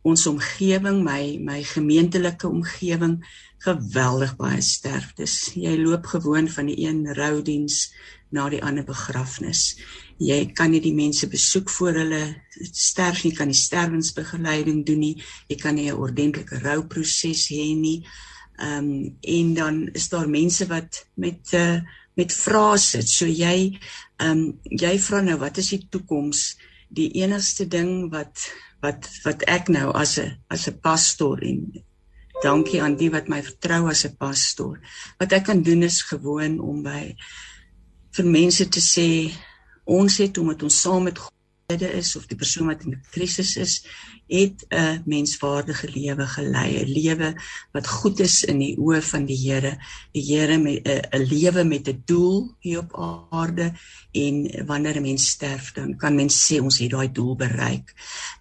ons 0.07 0.27
omgewing, 0.31 1.01
my 1.07 1.39
my 1.43 1.63
gemeentelike 1.67 2.47
omgewing 2.49 3.21
geweldig 3.65 4.37
baie 4.39 4.61
sterftes. 4.63 5.55
Jy 5.59 5.75
loop 5.81 6.07
gewoon 6.13 6.51
van 6.53 6.69
die 6.71 6.85
een 6.85 7.07
roudiens 7.17 7.89
na 8.37 8.49
die 8.53 8.63
ander 8.63 8.85
begrafnis 8.85 9.65
jy 10.23 10.39
kan 10.57 10.73
nie 10.73 10.81
die 10.81 10.95
mense 10.97 11.29
besoek 11.29 11.71
voor 11.71 12.01
hulle 12.01 12.23
sterf 12.73 13.23
nie, 13.25 13.35
kan 13.37 13.51
nie 13.51 13.59
sterwensbegeleiding 13.59 14.83
doen 14.89 15.03
nie, 15.03 15.15
jy 15.49 15.57
kan 15.61 15.77
nie 15.77 15.91
'n 15.91 16.01
ordentlike 16.01 16.59
rouproses 16.63 17.49
hê 17.53 17.75
nie. 17.77 18.05
Ehm 18.59 18.79
um, 18.79 19.17
en 19.21 19.55
dan 19.55 19.89
is 19.93 20.09
daar 20.09 20.29
mense 20.29 20.67
wat 20.67 21.07
met 21.15 21.53
uh, 21.53 21.81
met 22.17 22.33
vrae 22.33 22.79
sit. 22.79 23.09
So 23.09 23.27
jy 23.27 23.79
ehm 24.17 24.31
um, 24.31 24.59
jy 24.71 24.99
vra 24.99 25.21
nou 25.21 25.39
wat 25.39 25.59
is 25.59 25.69
die 25.69 25.87
toekoms? 25.91 26.57
Die 26.89 27.11
enigste 27.23 27.69
ding 27.69 28.11
wat 28.11 28.49
wat 28.81 29.09
wat 29.25 29.43
ek 29.43 29.69
nou 29.69 29.93
as 29.93 30.19
'n 30.19 30.39
as 30.49 30.69
'n 30.69 30.81
pastoor 30.81 31.39
en 31.43 31.85
dankie 32.43 32.83
aan 32.83 32.97
die 32.97 33.11
wat 33.11 33.29
my 33.29 33.43
vertrou 33.43 33.89
as 33.91 34.05
'n 34.05 34.17
pastoor. 34.17 34.81
Wat 35.19 35.33
ek 35.33 35.45
kan 35.45 35.63
doen 35.63 35.83
is 35.83 36.03
gewoon 36.03 36.61
om 36.61 36.83
by 36.83 37.17
vir 38.17 38.29
mense 38.33 38.65
te 38.73 38.81
sê 38.81 39.09
ons 39.85 40.21
het 40.23 40.39
omdat 40.39 40.63
ons 40.67 40.83
saam 40.83 41.05
met 41.09 41.19
God 41.19 41.35
is 41.67 42.15
of 42.17 42.29
die 42.31 42.39
persoon 42.39 42.69
wat 42.71 42.85
in 42.87 42.95
'n 42.95 43.03
krisis 43.11 43.57
is, 43.57 43.83
het 44.29 44.65
'n 44.71 45.03
menswaardige 45.07 45.89
lewe 45.89 46.27
gelei, 46.27 46.79
'n 46.79 46.93
lewe 46.93 47.35
wat 47.73 47.87
goed 47.87 48.21
is 48.21 48.45
in 48.45 48.59
die 48.59 48.77
oë 48.79 49.03
van 49.03 49.27
die 49.27 49.37
Here, 49.37 49.79
die 50.13 50.23
Here 50.23 50.59
met 50.59 50.87
'n 50.87 51.23
lewe 51.23 51.65
met 51.65 51.89
'n 51.89 52.03
doel 52.07 52.55
hier 52.61 52.79
op 52.79 53.29
aarde 53.31 53.73
en 54.13 54.67
wanneer 54.67 54.97
'n 54.97 55.03
mens 55.03 55.29
sterf, 55.29 55.73
dan 55.73 55.97
kan 55.97 56.15
mens 56.15 56.47
sê 56.47 56.61
ons 56.61 56.79
het 56.79 56.91
daai 56.91 57.13
doel 57.13 57.37
bereik. 57.37 57.95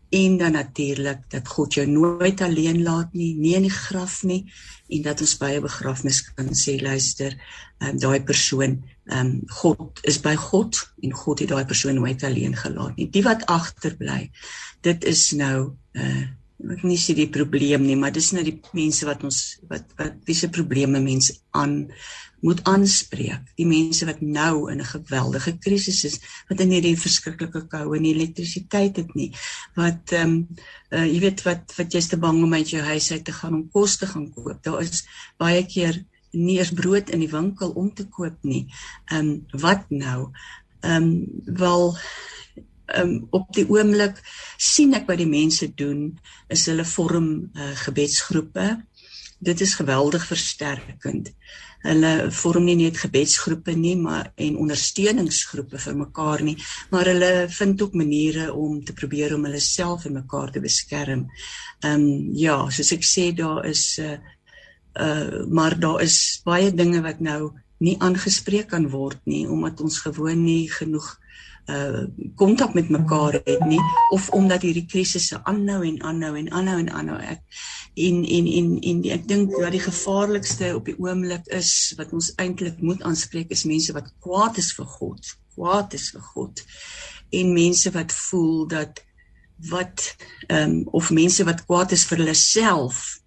En 0.10 0.38
dan 0.38 0.52
natuurlik 0.52 1.30
dat 1.30 1.48
God 1.48 1.74
jou 1.74 1.88
nooit 1.88 2.42
alleen 2.42 2.84
laat 2.84 3.14
nie, 3.14 3.36
nie 3.36 3.56
in 3.56 3.62
die 3.62 3.80
graf 3.88 4.24
nie 4.24 4.46
en 4.88 5.02
dat 5.02 5.22
ons 5.22 5.38
by 5.38 5.52
'n 5.56 5.62
begrafnis 5.62 6.34
kan 6.34 6.54
sê 6.54 6.82
luister, 6.82 7.34
um, 7.80 7.98
daai 7.98 8.24
persoon 8.24 8.84
ehm 9.06 9.28
um, 9.28 9.42
God 9.62 10.00
is 10.04 10.18
by 10.22 10.34
God 10.36 10.80
en 11.02 11.12
God 11.14 11.44
het 11.44 11.50
daai 11.50 11.66
persoon 11.66 12.00
nooit 12.00 12.24
alleen 12.24 12.56
gelaat 12.58 12.96
nie. 12.98 13.10
Die 13.10 13.24
wat 13.24 13.46
agterbly, 13.46 14.32
dit 14.82 15.06
is 15.06 15.30
nou 15.38 15.76
uh 15.94 16.26
ek 16.72 16.86
nie 16.88 16.98
sê 16.98 17.14
die 17.14 17.28
probleem 17.30 17.84
nie, 17.84 17.98
maar 18.00 18.14
dis 18.16 18.32
nou 18.34 18.42
die 18.46 18.56
mense 18.74 19.06
wat 19.06 19.26
ons 19.28 19.40
wat 19.70 19.92
wat 20.00 20.16
wiese 20.26 20.48
probleme 20.50 21.02
mense 21.04 21.36
aan 21.52 21.92
moet 22.46 22.62
aanspreek. 22.70 23.44
Die 23.60 23.68
mense 23.68 24.06
wat 24.06 24.22
nou 24.22 24.72
in 24.72 24.80
'n 24.82 24.92
geweldige 24.94 25.58
krisis 25.58 26.04
is, 26.06 26.20
wat 26.50 26.60
in 26.60 26.72
hierdie 26.72 26.98
verskriklike 26.98 27.66
koue 27.68 27.98
en 27.98 28.06
elektrisiteit 28.06 28.98
het 28.98 29.16
nie. 29.16 29.32
Wat 29.76 30.12
ehm 30.14 30.30
um, 30.30 30.48
uh 30.92 31.06
jy 31.06 31.20
weet 31.20 31.44
wat 31.44 31.74
wat 31.78 31.94
jy's 31.94 32.08
te 32.08 32.18
bang 32.18 32.44
om 32.44 32.54
uit 32.54 32.70
jou 32.70 32.82
huis 32.82 33.12
uit 33.12 33.26
te 33.26 33.34
gaan 33.34 33.54
om 33.54 33.70
kos 33.70 33.98
te 33.98 34.08
gaan 34.08 34.32
koop. 34.34 34.64
Daar 34.64 34.82
is 34.82 35.06
baie 35.38 35.66
keer 35.66 36.06
nie 36.36 36.60
eens 36.60 36.74
brood 36.76 37.10
in 37.10 37.24
die 37.24 37.32
winkel 37.32 37.74
om 37.76 37.94
te 37.94 38.08
koop 38.08 38.38
nie. 38.42 38.66
Ehm 39.12 39.30
um, 39.30 39.62
wat 39.66 39.90
nou? 39.90 40.32
Ehm 40.82 41.04
um, 41.04 41.12
wel 41.46 41.98
ehm 42.86 43.10
um, 43.10 43.28
op 43.30 43.54
die 43.54 43.68
oomblik 43.70 44.22
sien 44.58 44.94
ek 44.94 45.08
wat 45.10 45.18
die 45.18 45.30
mense 45.30 45.72
doen 45.74 46.20
is 46.48 46.68
hulle 46.70 46.86
vorm 46.86 47.30
uh, 47.54 47.72
gebedsgroepe. 47.86 48.68
dit 49.46 49.62
is 49.62 49.76
geweldig 49.76 50.26
versterkend. 50.26 51.32
Hulle 51.86 52.32
vorm 52.34 52.66
nie 52.66 52.78
net 52.80 52.98
gebedsgroepe 52.98 53.76
nie, 53.78 53.96
maar 54.00 54.32
en 54.42 54.58
ondersteuningsgroepe 54.64 55.78
vir 55.84 55.98
mekaar 56.00 56.42
nie, 56.42 56.56
maar 56.90 57.06
hulle 57.12 57.32
vind 57.54 57.82
ook 57.82 57.94
maniere 57.94 58.48
om 58.54 58.80
te 58.86 58.96
probeer 58.98 59.36
om 59.36 59.46
hulle 59.46 59.62
self 59.62 60.08
en 60.10 60.18
mekaar 60.22 60.52
te 60.52 60.64
beskerm. 60.64 61.28
Ehm 61.84 62.08
um, 62.08 62.32
ja, 62.34 62.58
soos 62.72 62.92
ek 62.96 63.06
sê 63.06 63.28
daar 63.38 63.66
is 63.70 64.00
'n 64.00 64.16
uh, 64.16 64.18
uh 65.00 65.46
maar 65.50 65.80
daar 65.80 66.02
is 66.02 66.42
baie 66.44 66.72
dinge 66.74 67.02
wat 67.02 67.20
nou 67.20 67.52
nie 67.84 67.96
aangespreek 68.00 68.70
kan 68.72 68.90
word 68.90 69.20
nie 69.24 69.46
omdat 69.50 69.82
ons 69.82 70.00
gewoon 70.00 70.44
nie 70.44 70.72
genoeg 70.72 71.08
uh 71.68 72.06
kontak 72.36 72.74
met 72.74 72.90
mekaar 72.90 73.40
het 73.44 73.66
nie 73.66 73.82
of 74.14 74.30
omdat 74.30 74.62
hierdie 74.62 74.86
krisisse 74.86 75.42
aanhou 75.44 75.82
en 75.88 76.02
aanhou 76.02 76.36
en 76.38 76.52
aanhou 76.52 76.78
en 76.80 76.90
aanhou. 76.90 77.18
Ek 77.20 77.42
en 77.96 78.26
en 78.26 78.48
en 78.48 78.70
en 78.82 79.02
ek 79.16 79.28
dink 79.28 79.56
dat 79.56 79.72
die 79.72 79.82
gevaarlikste 79.82 80.76
op 80.76 80.86
die 80.86 80.98
oomblik 81.00 81.48
is 81.48 81.94
wat 81.98 82.14
ons 82.14 82.34
eintlik 82.42 82.82
moet 82.84 83.02
aanspreek 83.02 83.52
is 83.56 83.66
mense 83.66 83.94
wat 83.96 84.12
kwaad 84.20 84.60
is 84.62 84.74
vir 84.78 84.88
God 84.98 85.36
kwaad 85.56 85.96
is 85.96 86.10
vir 86.14 86.26
God 86.34 86.64
en 87.40 87.54
mense 87.56 87.92
wat 87.96 88.14
voel 88.28 88.66
dat 88.68 89.02
wat 89.72 90.10
ehm 90.48 90.72
um, 90.72 90.82
of 90.92 91.12
mense 91.12 91.44
wat 91.48 91.64
kwaad 91.66 91.96
is 91.96 92.04
vir 92.10 92.22
hulle 92.24 92.36
self 92.36 93.22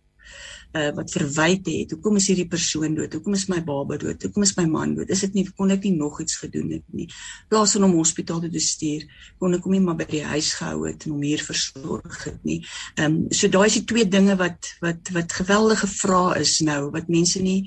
uh, 0.77 0.91
wat 0.97 1.13
verwyd 1.13 1.69
het. 1.71 1.93
Hoekom 1.95 2.19
is 2.21 2.29
hierdie 2.31 2.49
persoon 2.51 2.97
dood? 2.97 3.15
Hoekom 3.17 3.37
is 3.39 3.47
my 3.53 3.61
baba 3.65 3.99
dood? 4.01 4.23
Hoekom 4.27 4.45
is 4.47 4.55
my 4.59 4.67
man 4.71 4.95
dood? 4.97 5.13
Is 5.15 5.25
dit 5.27 5.39
nie 5.39 5.47
kon 5.49 5.73
ek 5.75 5.87
nie 5.87 5.95
nog 5.97 6.21
iets 6.25 6.39
gedoen 6.43 6.75
het 6.77 6.85
nie? 6.97 7.09
Plaas 7.49 7.77
hom 7.79 7.97
hospitaal 7.97 8.43
toe 8.45 8.63
stuur, 8.63 9.07
kon 9.41 9.57
ek 9.57 9.65
hom 9.67 9.77
nie 9.77 9.85
maar 9.85 9.99
by 10.01 10.09
die 10.11 10.25
huis 10.27 10.53
gehou 10.59 10.85
het 10.87 11.07
en 11.07 11.17
hom 11.17 11.25
hier 11.25 11.45
versorg 11.45 12.25
het 12.27 12.43
nie. 12.49 12.61
Ehm 12.97 13.07
um, 13.07 13.17
so 13.35 13.49
daai 13.53 13.67
is 13.69 13.79
die 13.81 13.87
twee 13.89 14.09
dinge 14.09 14.37
wat 14.41 14.75
wat 14.85 15.13
wat 15.17 15.39
geweldige 15.41 15.89
vrae 15.91 16.43
is 16.43 16.59
nou 16.65 16.91
wat 16.95 17.09
mense 17.13 17.43
nie 17.43 17.63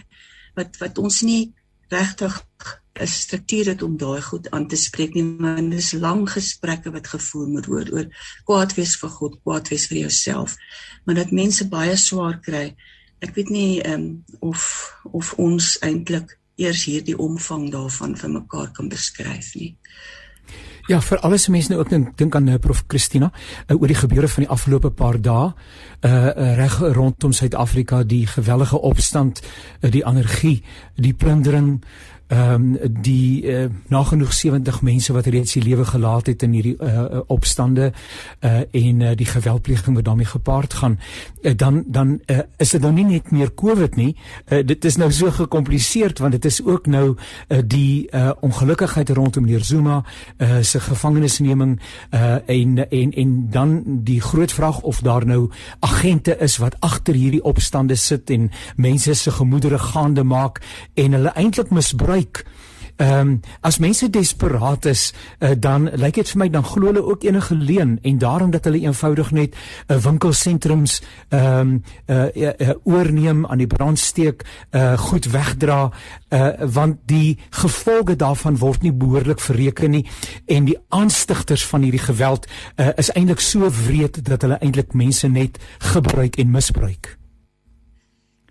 wat 0.57 0.77
wat 0.81 0.99
ons 1.01 1.21
nie 1.27 1.51
regtig 1.91 2.33
'n 3.01 3.07
struktuur 3.07 3.65
het 3.65 3.81
om 3.81 3.97
daai 3.97 4.21
goed 4.21 4.49
aan 4.49 4.67
te 4.67 4.75
spreek 4.75 5.13
nie 5.13 5.25
want 5.39 5.71
dis 5.71 5.91
lang 5.91 6.29
gesprekke 6.29 6.91
wat 6.91 7.07
gevoer 7.07 7.47
moet 7.47 7.69
word 7.73 7.91
oor 7.93 8.07
kwaad 8.45 8.75
wees 8.75 8.95
vir 9.01 9.09
God, 9.09 9.37
kwaad 9.43 9.71
wees 9.71 9.87
vir 9.87 9.97
jouself. 9.97 10.55
Maar 11.05 11.15
dat 11.15 11.31
mense 11.31 11.67
baie 11.67 11.95
swaar 11.97 12.39
kry. 12.39 12.75
Ek 13.19 13.35
weet 13.35 13.49
nie 13.49 13.81
ehm 13.81 13.93
um, 14.01 14.23
of 14.39 14.61
of 15.03 15.33
ons 15.33 15.77
eintlik 15.81 16.37
eers 16.55 16.83
hierdie 16.85 17.17
omvang 17.17 17.69
daarvan 17.71 18.15
vir 18.17 18.29
mekaar 18.29 18.71
kan 18.71 18.89
beskryf 18.89 19.53
nie. 19.55 19.75
Ja, 20.87 21.01
vir 21.01 21.19
alles 21.19 21.47
mense 21.47 21.71
nou 21.71 21.81
ook 21.81 21.89
dink 21.89 22.17
dink 22.17 22.35
aan 22.35 22.47
uh, 22.47 22.59
Prof. 22.61 22.83
Christina 22.87 23.31
uh, 23.31 23.81
oor 23.81 23.87
die 23.87 23.99
gebeure 23.99 24.27
van 24.27 24.45
die 24.45 24.51
afgelope 24.51 24.89
paar 24.89 25.19
dae. 25.21 25.51
Uh, 26.01 26.11
uh 26.11 26.55
reg 26.57 26.79
rondom 26.95 27.33
Suid-Afrika 27.33 28.03
die 28.03 28.25
gewellige 28.27 28.81
opstand, 28.81 29.41
uh, 29.81 29.91
die 29.91 30.05
anargie, 30.05 30.63
die 30.95 31.13
plundering 31.13 31.81
ehm 32.31 32.77
um, 32.79 33.01
die 33.03 33.43
uh, 33.43 33.65
nagenoeg 33.91 34.33
70 34.33 34.81
mense 34.81 35.13
wat 35.13 35.25
reeds 35.25 35.57
die 35.57 35.63
lewe 35.63 35.83
gelaat 35.85 36.29
het 36.31 36.43
in 36.47 36.53
hierdie 36.55 36.77
uh, 36.79 37.19
opstande 37.27 37.89
uh, 37.91 38.61
en 38.71 39.01
uh, 39.01 39.11
die 39.19 39.27
geweldpleging 39.27 39.95
wat 39.95 40.05
daarmee 40.07 40.29
gepaard 40.31 40.73
gaan 40.73 40.95
dan 41.55 41.83
dan 41.87 42.19
uh, 42.25 42.39
is 42.57 42.69
dit 42.69 42.81
nou 42.81 42.93
nie 42.93 43.05
net 43.05 43.31
meer 43.31 43.53
covid 43.53 43.95
nie. 43.95 44.15
Uh, 44.47 44.61
dit 44.65 44.85
is 44.85 44.97
nou 44.97 45.11
so 45.11 45.31
gekompliseerd 45.31 46.19
want 46.19 46.31
dit 46.37 46.45
is 46.45 46.61
ook 46.63 46.85
nou 46.85 47.15
uh, 47.15 47.59
die 47.65 48.07
uh, 48.11 48.31
ongelukkigheid 48.41 49.09
rondom 49.09 49.43
meneer 49.43 49.63
Zuma 49.63 50.03
uh, 50.37 50.61
se 50.61 50.79
gevangenisneming 50.79 51.79
uh, 52.11 52.37
en 52.45 52.89
en 52.89 53.11
en 53.11 53.49
dan 53.49 53.83
die 54.03 54.21
groot 54.21 54.51
vraag 54.51 54.81
of 54.81 55.01
daar 55.01 55.25
nou 55.25 55.49
agente 55.79 56.37
is 56.37 56.57
wat 56.57 56.75
agter 56.79 57.13
hierdie 57.13 57.43
opstande 57.43 57.95
sit 57.95 58.29
en 58.29 58.51
mense 58.75 59.13
se 59.13 59.31
gemoedere 59.31 59.79
gaande 59.79 60.23
maak 60.23 60.61
en 60.93 61.11
hulle 61.11 61.33
eintlik 61.35 61.69
misbruik 61.69 62.21
kyk 62.21 62.45
Ehm 63.01 63.27
um, 63.27 63.39
as 63.61 63.77
mense 63.77 64.09
desperaat 64.09 64.85
is, 64.85 65.13
uh, 65.39 65.49
dan 65.57 65.89
lyk 65.97 66.19
dit 66.19 66.29
vir 66.29 66.37
my 66.37 66.47
dan 66.53 66.65
glo 66.65 66.91
hulle 66.91 67.01
ook 67.01 67.23
enige 67.23 67.55
leen 67.55 67.95
en 68.01 68.17
daarom 68.17 68.51
dat 68.53 68.67
hulle 68.69 68.79
eenvoudig 68.79 69.31
net 69.31 69.55
'n 69.55 69.57
uh, 69.57 69.95
eh, 69.95 70.03
winkelsentrums 70.03 71.01
ehm 71.29 71.59
um, 71.59 71.83
uh, 72.05 72.35
uh, 72.35 72.53
uh, 72.57 72.69
oorneem 72.83 73.45
aan 73.45 73.57
die 73.57 73.67
brandsteek, 73.67 74.45
uh, 74.71 74.97
goed 74.97 75.25
wegdra, 75.25 75.91
uh, 76.29 76.49
want 76.59 76.97
die 77.05 77.37
gevolge 77.49 78.15
daarvan 78.15 78.57
word 78.57 78.81
nie 78.81 78.93
behoorlik 78.93 79.39
verreken 79.39 79.91
nie 79.91 80.07
en 80.45 80.65
die 80.65 80.77
aanstigters 80.89 81.65
van 81.65 81.81
hierdie 81.81 82.05
geweld 82.05 82.47
uh, 82.75 82.89
is 82.95 83.11
eintlik 83.11 83.39
so 83.39 83.69
wreed 83.85 84.25
dat 84.25 84.41
hulle 84.41 84.59
eintlik 84.59 84.93
mense 84.93 85.27
net 85.27 85.57
gebruik 85.77 86.35
en 86.35 86.51
misbruik. 86.51 87.17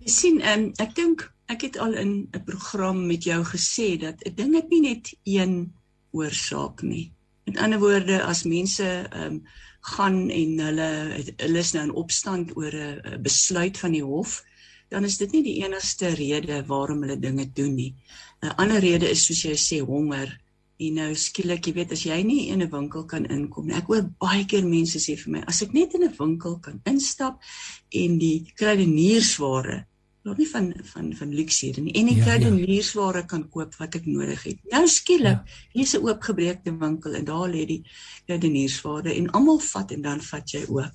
Jy 0.00 0.10
sien, 0.10 0.42
um, 0.42 0.72
ek 0.76 0.94
dink 0.94 1.30
Ek 1.50 1.64
het 1.66 1.78
al 1.82 1.96
in 1.98 2.12
'n 2.30 2.44
program 2.46 3.06
met 3.06 3.24
jou 3.24 3.42
gesê 3.44 3.98
dat 3.98 4.22
'n 4.22 4.34
ding 4.34 4.54
het 4.54 4.68
nie 4.70 4.80
net 4.80 5.16
een 5.24 5.72
oorsaak 6.10 6.82
nie. 6.82 7.12
Met 7.44 7.56
ander 7.56 7.78
woorde, 7.78 8.22
as 8.22 8.42
mense 8.44 8.84
ehm 8.84 9.22
um, 9.22 9.42
gaan 9.80 10.30
en 10.30 10.58
hulle 10.58 10.90
hulle 11.36 11.58
is 11.58 11.72
nou 11.72 11.84
in 11.84 11.98
opstand 12.02 12.56
oor 12.56 12.74
'n 12.74 13.22
besluit 13.22 13.78
van 13.78 13.92
die 13.92 14.04
hof, 14.04 14.44
dan 14.88 15.04
is 15.04 15.16
dit 15.16 15.32
nie 15.32 15.42
die 15.42 15.64
enigste 15.64 16.14
rede 16.14 16.62
waarom 16.66 17.02
hulle 17.02 17.18
dinge 17.18 17.52
doen 17.52 17.74
nie. 17.74 17.94
'n 18.42 18.54
Ander 18.56 18.80
rede 18.80 19.10
is 19.10 19.26
soos 19.26 19.42
jy 19.42 19.56
sê 19.56 19.80
honger. 19.86 20.40
En 20.78 20.94
nou 20.94 21.14
skielik, 21.14 21.66
jy 21.66 21.72
weet, 21.72 21.92
as 21.92 22.02
jy 22.02 22.22
nie 22.22 22.48
in 22.48 22.62
'n 22.62 22.70
winkel 22.70 23.04
kan 23.04 23.26
inkom 23.26 23.66
nie. 23.66 23.74
Ek 23.74 23.86
hoor 23.86 24.02
baie 24.18 24.44
keer 24.44 24.64
mense 24.64 24.98
sê 24.98 25.16
vir 25.16 25.32
my, 25.32 25.40
as 25.46 25.62
ek 25.62 25.72
net 25.72 25.94
in 25.94 26.04
'n 26.04 26.16
winkel 26.18 26.58
kan 26.58 26.80
instap 26.84 27.42
en 27.90 28.18
die 28.18 28.52
kruideniersware 28.54 29.89
nog 30.22 30.36
nie 30.36 30.48
van 30.48 30.72
van 30.84 31.12
van 31.16 31.30
hier 31.32 31.80
nie 31.80 31.94
en 31.96 32.08
ek 32.12 32.22
kry 32.24 32.36
die 32.42 32.50
nuusware 32.52 33.22
kan 33.26 33.46
koop 33.48 33.76
wat 33.80 33.94
ek 33.96 34.06
nodig 34.06 34.42
het. 34.44 34.58
Nou 34.72 34.84
skielik, 34.88 35.40
ja. 35.46 35.60
hier's 35.72 35.94
'n 35.96 36.04
oopgebreekte 36.04 36.74
winkel 36.76 37.14
en 37.14 37.24
daar 37.24 37.48
lê 37.48 37.64
die 37.66 37.82
die 38.26 38.50
nuusware 38.50 39.14
en 39.14 39.30
almal 39.30 39.58
vat 39.58 39.92
en 39.92 40.02
dan 40.02 40.20
vat 40.20 40.52
jy 40.52 40.64
ook. 40.68 40.92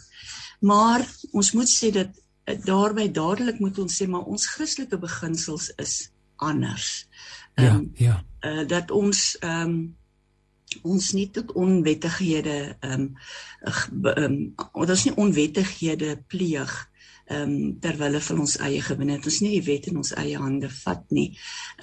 Maar 0.61 1.05
ons 1.32 1.51
moet 1.51 1.69
sê 1.69 1.91
dat 1.91 2.11
eh, 2.45 2.59
daarby 2.63 3.11
dadelik 3.11 3.59
moet 3.59 3.80
ons 3.80 4.01
sê 4.01 4.07
maar 4.07 4.26
ons 4.26 4.47
Christelike 4.47 4.97
beginsels 4.97 5.73
is 5.78 6.11
anders. 6.36 7.07
Ja, 7.55 7.76
um, 7.76 7.91
ja. 7.95 8.23
Uh, 8.41 8.67
dat 8.67 8.91
ons 8.91 9.38
ehm 9.39 9.69
um, 9.69 9.95
ons 10.82 11.11
nie 11.13 11.30
tot 11.32 11.51
onwettighede 11.51 12.78
ehm 12.80 13.01
um, 13.01 13.15
ehm 14.03 14.23
um, 14.23 14.53
ons 14.73 15.05
nie 15.05 15.15
onwettighede 15.15 16.23
pleeg 16.28 16.73
ehm 17.26 17.51
um, 17.51 17.69
terwyl 17.82 18.11
hulle 18.11 18.21
van 18.21 18.39
ons 18.43 18.57
eie 18.61 18.82
gewin 18.86 19.09
het. 19.09 19.26
Ons 19.26 19.39
nie 19.41 19.55
die 19.55 19.65
wet 19.65 19.88
in 19.89 19.97
ons 19.97 20.11
eie 20.13 20.38
hande 20.38 20.69
vat 20.69 21.05
nie. 21.09 21.32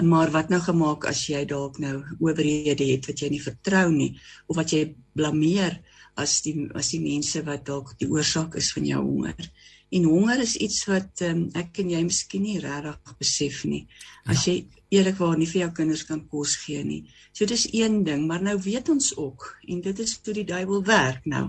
Maar 0.00 0.30
wat 0.30 0.52
nou 0.54 0.60
gemaak 0.62 1.08
as 1.10 1.24
jy 1.28 1.42
dalk 1.50 1.80
nou 1.82 1.96
owerhede 2.20 2.86
het 2.92 3.08
wat 3.10 3.24
jy 3.24 3.30
nie 3.32 3.42
vertrou 3.42 3.88
nie 3.90 4.12
of 4.46 4.56
wat 4.56 4.74
jy 4.76 4.84
blameer 5.18 5.80
as 6.14 6.40
die 6.46 6.68
as 6.78 6.92
die 6.94 7.02
mense 7.02 7.42
wat 7.46 7.66
dalk 7.66 7.96
die 7.98 8.10
oorsaak 8.10 8.54
is 8.60 8.70
van 8.76 8.86
jou 8.86 9.02
honger. 9.02 9.50
En 9.92 10.06
honger 10.08 10.40
is 10.40 10.54
iets 10.56 10.84
wat 10.88 11.24
um, 11.26 11.48
ek 11.58 11.82
en 11.82 11.90
jy 11.90 12.04
miskien 12.06 12.46
nie 12.46 12.60
regtig 12.62 13.18
besef 13.18 13.64
nie. 13.68 13.82
As 14.24 14.46
ja. 14.46 14.52
jy 14.54 14.81
eerlikwaar 14.92 15.38
nie 15.40 15.48
vir 15.48 15.62
jou 15.62 15.70
kinders 15.78 16.04
kan 16.08 16.20
kos 16.28 16.56
gee 16.62 16.82
nie. 16.84 17.00
So 17.32 17.48
dis 17.48 17.64
een 17.72 18.02
ding, 18.04 18.26
maar 18.28 18.42
nou 18.44 18.58
weet 18.60 18.90
ons 18.92 19.12
ook 19.16 19.46
en 19.68 19.80
dit 19.84 20.02
is 20.04 20.18
hoe 20.24 20.34
die 20.36 20.46
duiwel 20.48 20.84
werk 20.88 21.24
nou. 21.24 21.46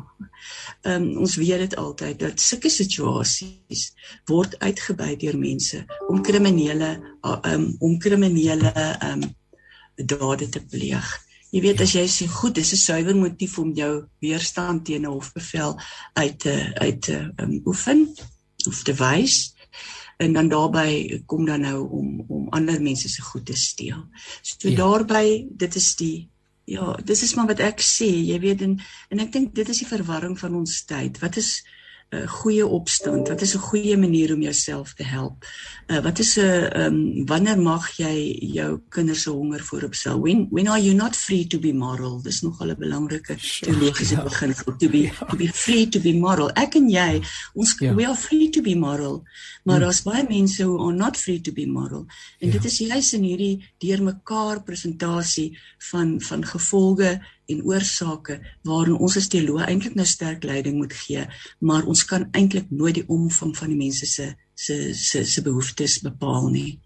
Ehm 0.88 1.10
um, 1.10 1.24
ons 1.26 1.36
weet 1.42 1.66
dit 1.66 1.76
altyd 1.80 2.20
dat 2.20 2.42
sulke 2.42 2.72
situasies 2.72 3.84
word 4.32 4.56
uitgebuit 4.60 5.20
deur 5.20 5.38
mense 5.38 5.84
om 6.08 6.24
kriminele 6.24 6.94
ehm 6.96 7.54
um, 7.54 7.70
om 7.80 8.00
kriminele 8.00 8.72
ehm 8.74 9.24
um, 9.24 9.30
dade 9.96 10.50
te 10.50 10.62
pleeg. 10.66 11.10
Jy 11.54 11.62
weet 11.62 11.82
as 11.86 11.92
jy 11.94 12.08
sê 12.10 12.26
goed, 12.26 12.56
dis 12.56 12.72
'n 12.74 12.82
suiwer 12.82 13.16
motief 13.16 13.60
om 13.60 13.74
jou 13.78 14.06
weerstand 14.26 14.86
teen 14.86 15.04
'n 15.06 15.14
hofbevel 15.14 15.80
uit 16.14 16.40
te 16.40 16.56
uit 16.74 17.02
te 17.02 17.18
um, 17.38 17.62
oefen 17.66 18.08
of 18.68 18.84
te 18.84 18.94
wys 18.94 19.54
en 20.24 20.34
dan 20.34 20.50
daarbey 20.52 21.22
kom 21.26 21.46
dan 21.46 21.66
nou 21.68 21.88
om 21.90 22.24
om 22.28 22.48
ander 22.56 22.82
mense 22.82 23.10
se 23.10 23.22
goed 23.22 23.46
te 23.46 23.56
steel. 23.58 24.06
So 24.42 24.70
ja. 24.70 24.76
daarbey 24.80 25.48
dit 25.50 25.76
is 25.76 25.96
die 26.00 26.30
ja, 26.66 26.94
dis 27.04 27.24
is 27.24 27.34
maar 27.36 27.50
wat 27.52 27.60
ek 27.60 27.82
sê, 27.84 28.08
jy 28.08 28.40
weet 28.40 28.62
en 28.64 28.78
en 29.12 29.24
ek 29.24 29.34
dink 29.34 29.56
dit 29.56 29.70
is 29.70 29.84
die 29.84 29.90
verwarring 29.90 30.38
van 30.40 30.56
ons 30.56 30.84
tyd. 30.88 31.20
Wat 31.20 31.38
is 31.42 31.58
'n 32.14 32.22
uh, 32.22 32.28
goeie 32.30 32.66
opstand? 32.68 33.28
Wat 33.28 33.42
is 33.42 33.56
'n 33.56 33.66
goeie 33.70 33.98
manier 33.98 34.34
om 34.34 34.42
jouself 34.42 34.94
te 34.94 35.04
help? 35.04 35.46
Uh, 35.88 36.00
wat 36.00 36.20
is 36.20 36.38
'n 36.38 36.42
uh, 36.42 36.86
um, 36.86 37.26
wanneer 37.26 37.60
mag 37.60 37.90
jy 37.98 38.38
jou 38.54 38.82
kinders 38.90 39.22
se 39.22 39.30
honger 39.30 39.60
vooropstel? 39.60 40.22
When 40.22 40.48
when 40.52 40.68
are 40.68 40.82
you 40.82 40.94
not 40.94 41.16
free 41.16 41.48
to 41.48 41.60
be 41.60 41.74
moral? 41.74 42.22
Dis 42.22 42.42
nogal 42.42 42.70
'n 42.70 42.76
belangrike 42.78 43.36
teologiese 43.62 44.16
ja. 44.16 44.24
beginsel 44.24 44.76
to 44.78 44.90
be 44.90 45.12
to 45.30 45.36
be 45.36 45.48
free 45.48 45.90
to 45.90 46.00
be 46.00 46.14
moral. 46.14 46.50
Ek 46.54 46.76
en 46.76 46.90
jy, 46.90 47.22
ons 47.54 47.76
ja. 47.80 47.94
we 47.94 48.06
are 48.06 48.16
free 48.16 48.50
to 48.50 48.62
be 48.62 48.76
moral, 48.76 49.24
maar 49.64 49.76
hmm. 49.76 49.84
daar's 49.84 50.04
hmm. 50.04 50.12
baie 50.12 50.26
mense 50.30 50.64
who 50.64 50.86
are 50.86 50.96
not 50.96 51.18
free 51.18 51.42
to 51.42 51.52
be 51.52 51.66
moral. 51.68 52.06
En 52.40 52.48
ja. 52.48 52.54
dit 52.54 52.66
is 52.66 52.78
juis 52.78 53.14
in 53.14 53.24
hierdie 53.24 53.66
deurmekaar 53.78 54.64
presentasie 54.64 55.58
van 55.92 56.22
van 56.22 56.46
gevolge 56.46 57.22
en 57.52 57.64
oorsake 57.68 58.40
waarin 58.68 59.00
ons 59.00 59.18
as 59.20 59.28
teoloë 59.32 59.68
eintlik 59.68 59.98
nou 60.00 60.06
sterk 60.08 60.44
leiding 60.48 60.78
moet 60.80 60.94
gee, 60.94 61.26
maar 61.60 61.88
ons 61.90 62.06
kan 62.08 62.30
eintlik 62.32 62.72
nooit 62.72 63.02
die 63.02 63.08
omvang 63.08 63.54
van 63.58 63.74
die 63.74 63.80
mense 63.80 64.10
se 64.10 64.34
se 64.56 64.94
se 64.94 65.26
se 65.26 65.42
behoeftes 65.42 66.00
bepaal 66.06 66.50
nie. 66.54 66.80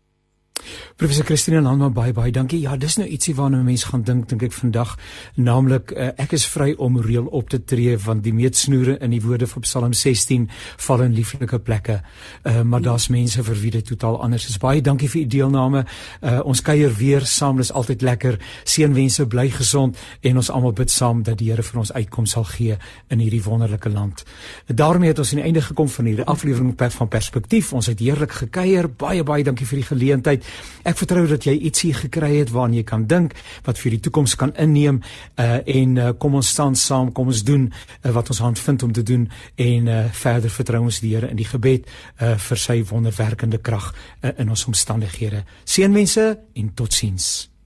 Professor 0.98 1.26
Christine 1.26 1.62
Landman 1.62 1.94
baie 1.94 2.14
baie 2.14 2.32
dankie. 2.34 2.58
Ja, 2.64 2.74
dis 2.76 2.96
nou 2.98 3.06
ietsie 3.06 3.36
waarna 3.38 3.60
mense 3.62 3.86
gaan 3.86 4.02
dink 4.02 4.28
dink 4.32 4.48
ek 4.48 4.56
vandag, 4.56 4.96
naamlik 5.36 5.92
uh, 5.94 6.08
ek 6.18 6.32
is 6.34 6.48
vry 6.50 6.72
om 6.82 6.98
reël 7.04 7.28
op 7.38 7.52
te 7.54 7.60
tree 7.62 7.94
want 8.02 8.24
die 8.26 8.34
meetsnoere 8.34 8.96
in 9.06 9.14
die 9.14 9.22
woorde 9.22 9.46
van 9.52 9.66
Psalm 9.66 9.94
16 9.94 10.48
val 10.88 11.04
in 11.06 11.14
lieflike 11.14 11.60
plekke. 11.62 12.00
Uh, 12.42 12.64
maar 12.66 12.82
daar's 12.82 13.08
mense 13.14 13.44
vir 13.46 13.60
wie 13.62 13.72
dit 13.78 13.86
totaal 13.86 14.18
anders 14.26 14.48
is. 14.50 14.58
Baie 14.58 14.82
dankie 14.82 15.10
vir 15.14 15.22
u 15.22 15.26
deelname. 15.36 15.84
Uh, 16.22 16.40
ons 16.50 16.64
kuier 16.66 16.90
weer 16.98 17.28
saam, 17.30 17.62
dis 17.62 17.70
altyd 17.72 18.02
lekker. 18.02 18.40
Seënwense, 18.66 19.28
bly 19.30 19.52
gesond 19.54 20.02
en 20.26 20.42
ons 20.42 20.50
almal 20.50 20.74
bid 20.82 20.90
saam 20.92 21.22
dat 21.28 21.38
die 21.38 21.52
Here 21.52 21.64
vir 21.64 21.80
ons 21.80 21.94
uitkoms 21.94 22.34
sal 22.36 22.44
gee 22.50 22.76
in 23.14 23.22
hierdie 23.22 23.44
wonderlike 23.46 23.90
land. 23.94 24.26
Daarmee 24.68 25.14
het 25.14 25.22
ons 25.22 25.36
aan 25.36 25.44
die 25.44 25.48
einde 25.48 25.62
gekom 25.64 25.88
van 25.94 26.10
hierdie 26.10 26.26
aflewering 26.26 26.74
van 26.98 27.08
Perspektief. 27.08 27.70
Ons 27.74 27.88
het 27.94 28.02
heerlik 28.02 28.34
gekuier. 28.42 28.90
Baie 28.90 29.24
baie 29.24 29.46
dankie 29.46 29.70
vir 29.70 29.84
die 29.84 29.90
geleentheid. 29.94 30.47
Ek 30.88 30.98
vertrou 30.98 31.26
dat 31.28 31.44
jy 31.44 31.56
ietsie 31.68 31.92
gekry 31.94 32.38
het 32.38 32.52
waarna 32.56 32.80
jy 32.80 32.86
kan 32.88 33.08
dink 33.08 33.36
wat 33.66 33.80
vir 33.82 33.98
die 33.98 34.02
toekoms 34.08 34.38
kan 34.40 34.54
inneem 34.56 35.02
uh 35.36 35.60
en 35.66 35.98
uh, 35.98 36.14
kom 36.20 36.38
ons 36.40 36.54
staan 36.54 36.76
saam, 36.76 37.12
kom 37.12 37.28
ons 37.34 37.44
doen 37.44 37.68
uh, 37.68 38.12
wat 38.16 38.30
ons 38.32 38.40
hand 38.46 38.60
vind 38.60 38.84
om 38.84 38.94
te 38.96 39.04
doen 39.04 39.28
en 39.56 39.88
uh 39.88 40.06
verder 40.14 40.54
vertrou 40.54 40.84
ons 40.86 41.02
die 41.04 41.16
Here 41.16 41.28
in 41.32 41.40
die 41.40 41.48
gebed 41.48 41.88
uh 42.22 42.38
vir 42.38 42.64
sy 42.64 42.80
wonderwerkende 42.88 43.60
krag 43.60 43.92
uh, 43.92 44.32
in 44.38 44.50
ons 44.50 44.66
omstandighede. 44.70 45.44
Seënwense 45.66 46.34
en 46.56 46.74
totsiens. 46.74 47.57